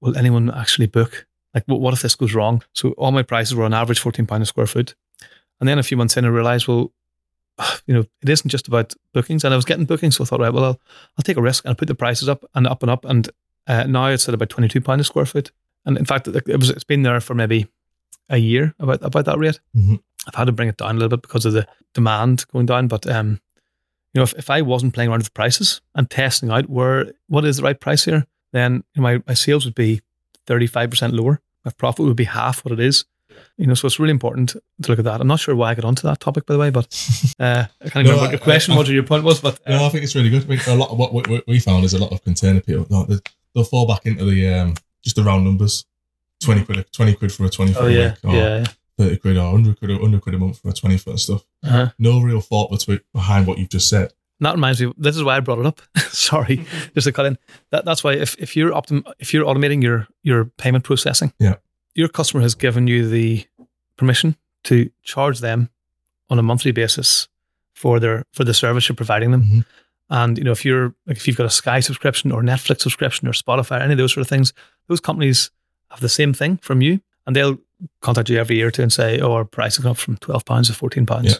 Will 0.00 0.16
anyone 0.16 0.50
actually 0.50 0.86
book? 0.86 1.26
Like, 1.54 1.64
what 1.66 1.94
if 1.94 2.02
this 2.02 2.14
goes 2.14 2.34
wrong? 2.34 2.62
So 2.72 2.90
all 2.92 3.12
my 3.12 3.22
prices 3.22 3.54
were 3.54 3.64
on 3.64 3.74
average 3.74 4.00
fourteen 4.00 4.26
pound 4.26 4.42
a 4.42 4.46
square 4.46 4.66
foot, 4.66 4.94
and 5.60 5.68
then 5.68 5.78
a 5.78 5.82
few 5.82 5.96
months 5.96 6.16
in, 6.16 6.24
I 6.24 6.28
realized, 6.28 6.68
well, 6.68 6.92
you 7.86 7.94
know, 7.94 8.04
it 8.20 8.28
isn't 8.28 8.50
just 8.50 8.68
about 8.68 8.94
bookings. 9.12 9.44
And 9.44 9.54
I 9.54 9.56
was 9.56 9.64
getting 9.64 9.84
bookings, 9.84 10.16
so 10.16 10.24
I 10.24 10.26
thought, 10.26 10.40
right, 10.40 10.52
well, 10.52 10.64
I'll, 10.64 10.80
I'll 11.16 11.22
take 11.24 11.36
a 11.36 11.42
risk 11.42 11.64
and 11.64 11.70
I'll 11.70 11.76
put 11.76 11.88
the 11.88 11.94
prices 11.94 12.28
up 12.28 12.44
and 12.54 12.66
up 12.66 12.82
and 12.82 12.90
up. 12.90 13.04
And 13.04 13.30
uh, 13.66 13.84
now 13.84 14.06
it's 14.06 14.28
at 14.28 14.34
about 14.34 14.50
twenty 14.50 14.68
two 14.68 14.80
pound 14.80 15.00
a 15.00 15.04
square 15.04 15.26
foot. 15.26 15.50
And 15.84 15.96
in 15.96 16.04
fact, 16.04 16.28
it 16.28 16.58
was 16.58 16.70
it's 16.70 16.84
been 16.84 17.02
there 17.02 17.20
for 17.20 17.34
maybe 17.34 17.68
a 18.32 18.38
year 18.38 18.74
about 18.80 18.98
about 19.04 19.24
that 19.26 19.38
rate. 19.38 19.60
Mhm. 19.76 20.00
I've 20.26 20.34
had 20.34 20.44
to 20.46 20.52
bring 20.52 20.68
it 20.68 20.76
down 20.76 20.90
a 20.90 20.98
little 20.98 21.08
bit 21.16 21.22
because 21.22 21.44
of 21.46 21.52
the 21.52 21.66
demand 21.94 22.44
going 22.52 22.66
down. 22.66 22.88
But 22.88 23.06
um, 23.06 23.40
you 24.14 24.18
know, 24.18 24.22
if, 24.24 24.34
if 24.34 24.50
I 24.50 24.62
wasn't 24.62 24.94
playing 24.94 25.10
around 25.10 25.18
with 25.20 25.26
the 25.26 25.32
prices 25.32 25.80
and 25.94 26.08
testing 26.10 26.50
out 26.50 26.68
where 26.68 27.12
what 27.28 27.44
is 27.44 27.56
the 27.58 27.62
right 27.62 27.78
price 27.78 28.04
here, 28.04 28.26
then 28.52 28.84
you 28.94 29.00
know, 29.00 29.02
my, 29.02 29.22
my 29.26 29.34
sales 29.34 29.64
would 29.64 29.74
be 29.74 30.00
thirty 30.46 30.66
five 30.66 30.90
percent 30.90 31.14
lower. 31.14 31.40
My 31.64 31.70
profit 31.72 32.04
would 32.06 32.16
be 32.16 32.24
half 32.24 32.64
what 32.64 32.72
it 32.72 32.80
is. 32.80 33.04
You 33.56 33.66
know, 33.66 33.74
so 33.74 33.86
it's 33.86 33.98
really 33.98 34.10
important 34.10 34.50
to 34.82 34.88
look 34.90 34.98
at 34.98 35.04
that. 35.06 35.20
I'm 35.20 35.26
not 35.26 35.40
sure 35.40 35.54
why 35.56 35.70
I 35.70 35.74
got 35.74 35.84
onto 35.84 36.02
that 36.08 36.20
topic, 36.20 36.44
by 36.46 36.54
the 36.54 36.60
way, 36.60 36.70
but 36.70 36.86
uh, 37.40 37.64
I 37.84 37.88
can't 37.88 37.94
No, 38.06 38.12
remember 38.12 38.22
what 38.22 38.30
your 38.32 38.40
question 38.40 38.74
I- 38.74 38.78
was 38.78 38.88
or 38.90 38.92
your 38.92 39.02
point 39.04 39.24
was. 39.24 39.40
But 39.40 39.58
uh, 39.66 39.76
No, 39.76 39.86
I 39.86 39.88
think 39.88 40.04
it's 40.04 40.14
really 40.14 40.30
good. 40.30 40.44
I 40.44 40.48
mean, 40.48 40.60
a 40.68 40.74
lot 40.74 40.90
of 40.90 40.98
what 40.98 41.12
we, 41.28 41.42
we- 41.46 41.58
found 41.60 41.84
is 41.84 41.94
a 41.94 41.98
lot 41.98 42.12
of 42.12 42.22
container 42.22 42.60
people. 42.60 42.86
No, 42.90 43.04
they- 43.04 43.20
they'll 43.54 43.64
fall 43.64 43.86
back 43.86 44.04
into 44.06 44.24
the 44.24 44.48
um, 44.54 44.74
just 45.02 45.16
the 45.16 45.22
round 45.22 45.44
numbers. 45.44 45.84
Twenty 46.44 46.64
quid, 46.64 46.86
twenty 46.92 47.14
quid 47.14 47.32
for 47.32 47.44
a 47.44 47.48
twenty 47.50 47.72
foot 47.72 47.82
oh 47.84 47.86
yeah, 47.88 48.10
week, 48.10 48.18
or 48.24 48.34
yeah, 48.34 48.58
yeah. 48.58 48.64
thirty 48.98 49.16
quid, 49.16 49.36
or 49.36 49.50
hundred 49.50 49.78
quid, 49.78 49.90
or 49.90 50.00
hundred 50.00 50.20
quid 50.22 50.34
a 50.34 50.38
month 50.38 50.60
for 50.60 50.68
a 50.70 50.72
twenty 50.72 50.96
foot 50.96 51.10
and 51.10 51.20
stuff. 51.20 51.44
Uh-huh. 51.64 51.90
No 51.98 52.20
real 52.20 52.40
thought 52.40 52.70
between, 52.70 53.00
behind 53.12 53.46
what 53.46 53.58
you've 53.58 53.68
just 53.70 53.88
said. 53.88 54.12
And 54.40 54.46
that 54.46 54.54
reminds 54.54 54.82
me. 54.82 54.92
This 54.96 55.16
is 55.16 55.22
why 55.22 55.36
I 55.36 55.40
brought 55.40 55.60
it 55.60 55.66
up. 55.66 55.80
Sorry, 55.98 56.66
just 56.94 57.06
to 57.06 57.12
cut 57.12 57.26
in. 57.26 57.38
That, 57.70 57.84
that's 57.84 58.02
why 58.02 58.14
if, 58.14 58.34
if 58.38 58.56
you're 58.56 58.72
optim- 58.72 59.04
if 59.18 59.32
you're 59.32 59.44
automating 59.44 59.82
your 59.82 60.08
your 60.22 60.46
payment 60.46 60.84
processing, 60.84 61.32
Yeah. 61.38 61.56
your 61.94 62.08
customer 62.08 62.42
has 62.42 62.54
given 62.54 62.86
you 62.86 63.08
the 63.08 63.46
permission 63.96 64.36
to 64.64 64.90
charge 65.02 65.40
them 65.40 65.68
on 66.30 66.38
a 66.38 66.42
monthly 66.42 66.72
basis 66.72 67.28
for 67.74 68.00
their 68.00 68.24
for 68.32 68.44
the 68.44 68.54
service 68.54 68.88
you're 68.88 68.96
providing 68.96 69.30
them. 69.30 69.42
Mhm. 69.44 69.64
And 70.10 70.38
you 70.38 70.44
know, 70.44 70.52
if 70.52 70.64
you're 70.64 70.94
like 71.06 71.16
if 71.18 71.26
you've 71.28 71.36
got 71.36 71.46
a 71.46 71.50
Sky 71.50 71.80
subscription 71.80 72.32
or 72.32 72.42
Netflix 72.42 72.80
subscription 72.80 73.28
or 73.28 73.32
Spotify, 73.32 73.78
or 73.78 73.82
any 73.82 73.92
of 73.92 73.98
those 73.98 74.12
sort 74.12 74.22
of 74.22 74.28
things, 74.28 74.52
those 74.88 75.00
companies 75.00 75.50
have 75.92 76.00
the 76.00 76.08
same 76.08 76.32
thing 76.32 76.56
from 76.58 76.82
you, 76.82 77.00
and 77.26 77.36
they'll 77.36 77.58
contact 78.00 78.28
you 78.28 78.38
every 78.38 78.56
year 78.56 78.68
or 78.68 78.70
two 78.70 78.82
and 78.82 78.92
say, 78.92 79.20
"Oh, 79.20 79.32
our 79.32 79.44
price 79.44 79.76
has 79.76 79.82
gone 79.84 79.92
up 79.92 79.98
from 79.98 80.16
twelve 80.18 80.44
pounds 80.44 80.68
to 80.68 80.74
fourteen 80.74 81.06
pounds," 81.06 81.32
Yeah. 81.32 81.38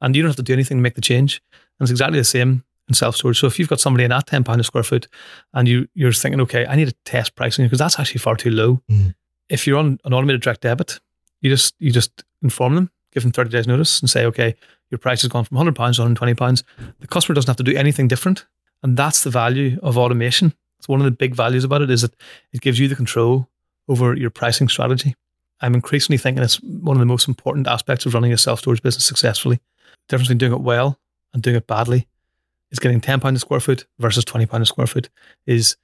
and 0.00 0.14
you 0.16 0.22
don't 0.22 0.28
have 0.30 0.36
to 0.36 0.42
do 0.42 0.52
anything 0.52 0.78
to 0.78 0.82
make 0.82 0.94
the 0.94 1.00
change. 1.00 1.40
And 1.78 1.84
it's 1.84 1.90
exactly 1.90 2.18
the 2.18 2.24
same 2.24 2.64
in 2.88 2.94
self 2.94 3.16
storage. 3.16 3.38
So 3.40 3.46
if 3.46 3.58
you've 3.58 3.68
got 3.68 3.80
somebody 3.80 4.04
in 4.04 4.12
at 4.12 4.26
ten 4.26 4.44
pound 4.44 4.60
a 4.60 4.64
square 4.64 4.82
foot, 4.84 5.06
and 5.54 5.68
you 5.68 5.88
you're 5.94 6.12
thinking, 6.12 6.40
"Okay, 6.42 6.66
I 6.66 6.76
need 6.76 6.88
to 6.88 6.96
test 7.04 7.34
pricing 7.36 7.64
because 7.66 7.78
that's 7.78 7.98
actually 7.98 8.18
far 8.20 8.36
too 8.36 8.50
low." 8.50 8.82
Mm. 8.90 9.14
If 9.48 9.66
you're 9.66 9.78
on 9.78 9.98
an 10.04 10.12
automated 10.12 10.42
direct 10.42 10.62
debit, 10.62 11.00
you 11.40 11.50
just 11.50 11.74
you 11.78 11.90
just 11.92 12.24
inform 12.42 12.74
them, 12.74 12.90
give 13.12 13.22
them 13.22 13.32
thirty 13.32 13.50
days 13.50 13.66
notice, 13.66 14.00
and 14.00 14.08
say, 14.10 14.24
"Okay, 14.26 14.54
your 14.90 14.98
price 14.98 15.22
has 15.22 15.28
gone 15.30 15.44
from 15.44 15.56
hundred 15.56 15.74
pounds 15.76 15.96
to 15.96 16.02
hundred 16.02 16.16
twenty 16.16 16.34
pounds." 16.34 16.64
The 17.00 17.06
customer 17.06 17.34
doesn't 17.34 17.48
have 17.48 17.56
to 17.56 17.62
do 17.70 17.76
anything 17.76 18.08
different, 18.08 18.46
and 18.82 18.96
that's 18.96 19.22
the 19.22 19.30
value 19.30 19.78
of 19.82 19.96
automation. 19.98 20.52
It's 20.78 20.88
one 20.88 21.00
of 21.00 21.04
the 21.04 21.10
big 21.10 21.34
values 21.34 21.64
about 21.64 21.82
it 21.82 21.90
is 21.90 22.02
that 22.02 22.14
it 22.52 22.60
gives 22.60 22.78
you 22.78 22.86
the 22.88 22.94
control 22.96 23.48
over 23.88 24.14
your 24.14 24.30
pricing 24.30 24.68
strategy. 24.68 25.14
I'm 25.60 25.74
increasingly 25.74 26.18
thinking 26.18 26.42
it's 26.42 26.60
one 26.62 26.96
of 26.96 27.00
the 27.00 27.06
most 27.06 27.26
important 27.26 27.66
aspects 27.66 28.06
of 28.06 28.14
running 28.14 28.32
a 28.32 28.38
self 28.38 28.60
storage 28.60 28.82
business 28.82 29.04
successfully. 29.04 29.56
The 29.56 30.16
difference 30.16 30.28
between 30.28 30.38
doing 30.38 30.52
it 30.52 30.60
well 30.60 30.98
and 31.32 31.42
doing 31.42 31.56
it 31.56 31.66
badly 31.66 32.06
is 32.70 32.78
getting 32.78 33.00
ten 33.00 33.18
pound 33.20 33.36
a 33.36 33.40
square 33.40 33.60
foot 33.60 33.86
versus 33.98 34.24
twenty 34.24 34.46
pound 34.46 34.62
a 34.62 34.66
square 34.66 34.86
foot 34.86 35.08
is 35.46 35.76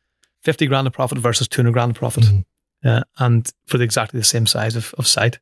fifty 0.43 0.67
grand 0.67 0.87
of 0.87 0.93
profit 0.93 1.19
versus 1.19 1.49
two 1.49 1.61
hundred 1.63 1.73
grand 1.73 1.91
of 1.93 1.97
profit, 1.97 2.25
Mhm. 2.25 2.45
uh, 2.85 3.03
and 3.19 3.51
for 3.67 3.79
the 3.79 3.85
exactly 3.85 4.19
the 4.21 4.25
same 4.25 4.47
size 4.47 4.77
of, 4.77 4.95
of 4.99 5.07
site, 5.07 5.39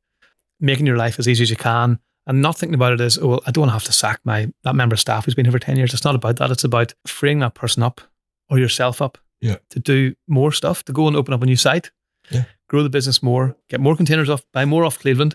making 0.61 0.87
your 0.87 0.97
life 0.97 1.19
as 1.19 1.29
easy 1.29 1.43
as 1.43 1.51
you 1.51 1.57
can, 1.57 1.99
and 2.27 2.41
not 2.41 2.57
thinking 2.57 2.75
about 2.75 2.93
it 2.93 3.01
as 3.01 3.19
oh 3.19 3.27
well, 3.29 3.43
I 3.47 3.51
don't 3.51 3.63
want 3.63 3.71
to 3.71 3.75
have 3.75 3.85
to 3.85 3.93
sack 3.93 4.21
my 4.25 4.51
that 4.63 4.75
member 4.77 4.95
of 4.95 5.01
staff 5.01 5.25
who's 5.25 5.35
been 5.35 5.45
here 5.45 5.53
for 5.53 5.59
ten 5.59 5.77
years. 5.77 5.93
It's 5.93 6.05
not 6.05 6.15
about 6.15 6.37
that. 6.37 6.51
It's 6.51 6.65
about 6.65 6.95
freeing 7.07 7.41
that 7.41 7.55
person 7.55 7.83
up 7.83 8.01
or 8.49 8.59
yourself 8.59 9.03
up 9.03 9.19
Yeah. 9.41 9.57
to 9.71 9.81
do 9.81 10.15
more 10.29 10.53
stuff, 10.53 10.85
to 10.85 10.93
go 10.93 11.07
and 11.09 11.17
open 11.17 11.35
up 11.35 11.43
a 11.43 11.47
new 11.47 11.57
site, 11.57 11.91
Yeah. 12.31 12.45
grow 12.69 12.83
the 12.83 12.91
business 12.91 13.23
more, 13.23 13.57
get 13.69 13.81
more 13.81 13.97
containers 13.97 14.31
off, 14.31 14.43
buy 14.53 14.65
more 14.65 14.85
off 14.85 14.99
Cleveland, 14.99 15.35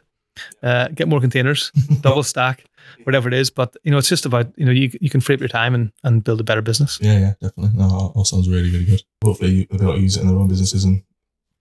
uh, 0.63 0.89
get 0.89 1.07
more 1.07 1.19
containers, 1.19 1.71
double 2.01 2.23
stack, 2.23 2.65
whatever 3.03 3.27
it 3.27 3.33
is. 3.33 3.49
But 3.49 3.75
you 3.83 3.91
know, 3.91 3.97
it's 3.97 4.09
just 4.09 4.25
about 4.25 4.47
you 4.57 4.65
know 4.65 4.71
you 4.71 4.89
you 5.01 5.09
can 5.09 5.21
free 5.21 5.35
up 5.35 5.41
your 5.41 5.49
time 5.49 5.75
and, 5.75 5.91
and 6.03 6.23
build 6.23 6.39
a 6.39 6.43
better 6.43 6.61
business. 6.61 6.99
Yeah, 7.01 7.19
yeah, 7.19 7.33
definitely. 7.41 7.77
No, 7.77 8.11
all, 8.15 8.25
sounds 8.25 8.49
really, 8.49 8.71
really 8.71 8.85
good. 8.85 9.03
Hopefully, 9.23 9.67
they'll 9.69 9.79
be 9.79 9.85
able 9.85 9.95
to 9.95 10.01
use 10.01 10.17
it 10.17 10.21
in 10.21 10.27
their 10.27 10.37
own 10.37 10.47
businesses 10.47 10.83
and 10.83 11.03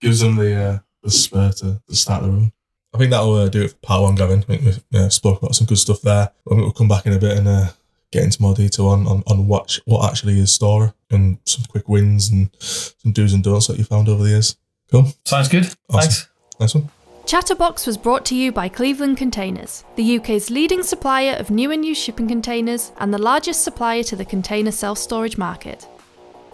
gives 0.00 0.20
them 0.20 0.36
the 0.36 0.54
uh, 0.54 0.78
the 1.02 1.10
spur 1.10 1.52
to, 1.52 1.80
to 1.88 1.96
start 1.96 2.22
their 2.22 2.32
own. 2.32 2.52
I 2.94 2.98
think 2.98 3.10
that'll 3.10 3.34
uh, 3.34 3.48
do 3.48 3.62
it 3.62 3.72
for 3.72 3.76
part 3.76 4.02
one, 4.02 4.14
Gavin. 4.14 4.40
I 4.40 4.42
think 4.42 4.62
we 4.92 4.98
uh, 4.98 5.08
spoke 5.10 5.42
about 5.42 5.54
some 5.54 5.66
good 5.66 5.78
stuff 5.78 6.00
there. 6.00 6.30
I 6.46 6.48
think 6.48 6.62
we'll 6.62 6.72
come 6.72 6.88
back 6.88 7.04
in 7.04 7.12
a 7.12 7.18
bit 7.18 7.36
and 7.36 7.46
uh, 7.46 7.68
get 8.10 8.24
into 8.24 8.40
more 8.40 8.54
detail 8.54 8.86
on, 8.88 9.06
on, 9.06 9.22
on 9.26 9.46
what 9.46 9.78
what 9.84 10.08
actually 10.08 10.38
is 10.38 10.56
Stora 10.56 10.94
and 11.10 11.38
some 11.44 11.64
quick 11.68 11.88
wins 11.88 12.30
and 12.30 12.50
some 12.58 13.12
do's 13.12 13.32
and 13.32 13.44
don'ts 13.44 13.66
that 13.66 13.78
you 13.78 13.84
found 13.84 14.08
over 14.08 14.22
the 14.22 14.30
years. 14.30 14.56
Cool. 14.90 15.06
Sounds 15.24 15.48
good. 15.48 15.64
Awesome. 15.90 16.00
Thanks. 16.00 16.28
Nice 16.60 16.74
one. 16.74 16.88
Chatterbox 17.26 17.88
was 17.88 17.96
brought 17.96 18.24
to 18.26 18.36
you 18.36 18.52
by 18.52 18.68
Cleveland 18.68 19.16
Containers, 19.16 19.82
the 19.96 20.18
UK's 20.18 20.48
leading 20.48 20.84
supplier 20.84 21.32
of 21.32 21.50
new 21.50 21.72
and 21.72 21.84
used 21.84 22.00
shipping 22.00 22.28
containers 22.28 22.92
and 22.98 23.12
the 23.12 23.18
largest 23.18 23.64
supplier 23.64 24.04
to 24.04 24.14
the 24.14 24.24
container 24.24 24.70
self 24.70 24.96
storage 24.96 25.36
market. 25.36 25.88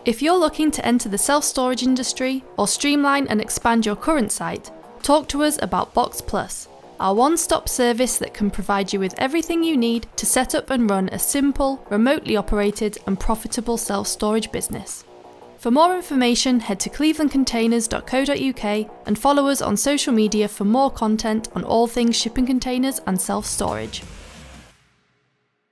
If 0.07 0.23
you're 0.23 0.39
looking 0.39 0.71
to 0.71 0.85
enter 0.85 1.11
the 1.11 1.19
self 1.19 1.45
storage 1.45 1.83
industry 1.83 2.43
or 2.57 2.67
streamline 2.67 3.27
and 3.29 3.39
expand 3.39 3.85
your 3.85 3.97
current 3.97 4.33
site, 4.33 4.71
talk 5.03 5.29
to 5.29 5.43
us 5.43 5.59
about 5.61 5.93
Box 5.93 6.23
Plus, 6.23 6.69
our 6.99 7.15
one 7.15 7.37
stop 7.37 7.69
service 7.69 8.17
that 8.17 8.33
can 8.33 8.51
provide 8.51 8.95
you 8.95 8.99
with 8.99 9.15
everything 9.19 9.63
you 9.63 9.77
need 9.77 10.07
to 10.17 10.25
set 10.25 10.55
up 10.55 10.71
and 10.71 10.89
run 10.89 11.11
a 11.11 11.19
simple, 11.19 11.85
remotely 11.91 12.35
operated, 12.37 12.97
and 13.07 13.21
profitable 13.21 13.77
self 13.77 14.07
storage 14.09 14.51
business. 14.51 15.05
For 15.63 15.71
more 15.71 15.95
information, 15.95 16.59
head 16.59 16.81
to 16.81 16.91
clevelandcontainers.co.uk 16.91 18.91
and 19.07 19.17
follow 19.17 19.47
us 19.47 19.63
on 19.63 19.77
social 19.77 20.13
media 20.13 20.49
for 20.49 20.65
more 20.65 20.91
content 20.91 21.49
on 21.55 21.63
all 21.63 21.87
things 21.87 22.17
shipping 22.17 22.47
containers 22.47 23.01
and 23.07 23.21
self 23.21 23.47
storage. 23.47 24.03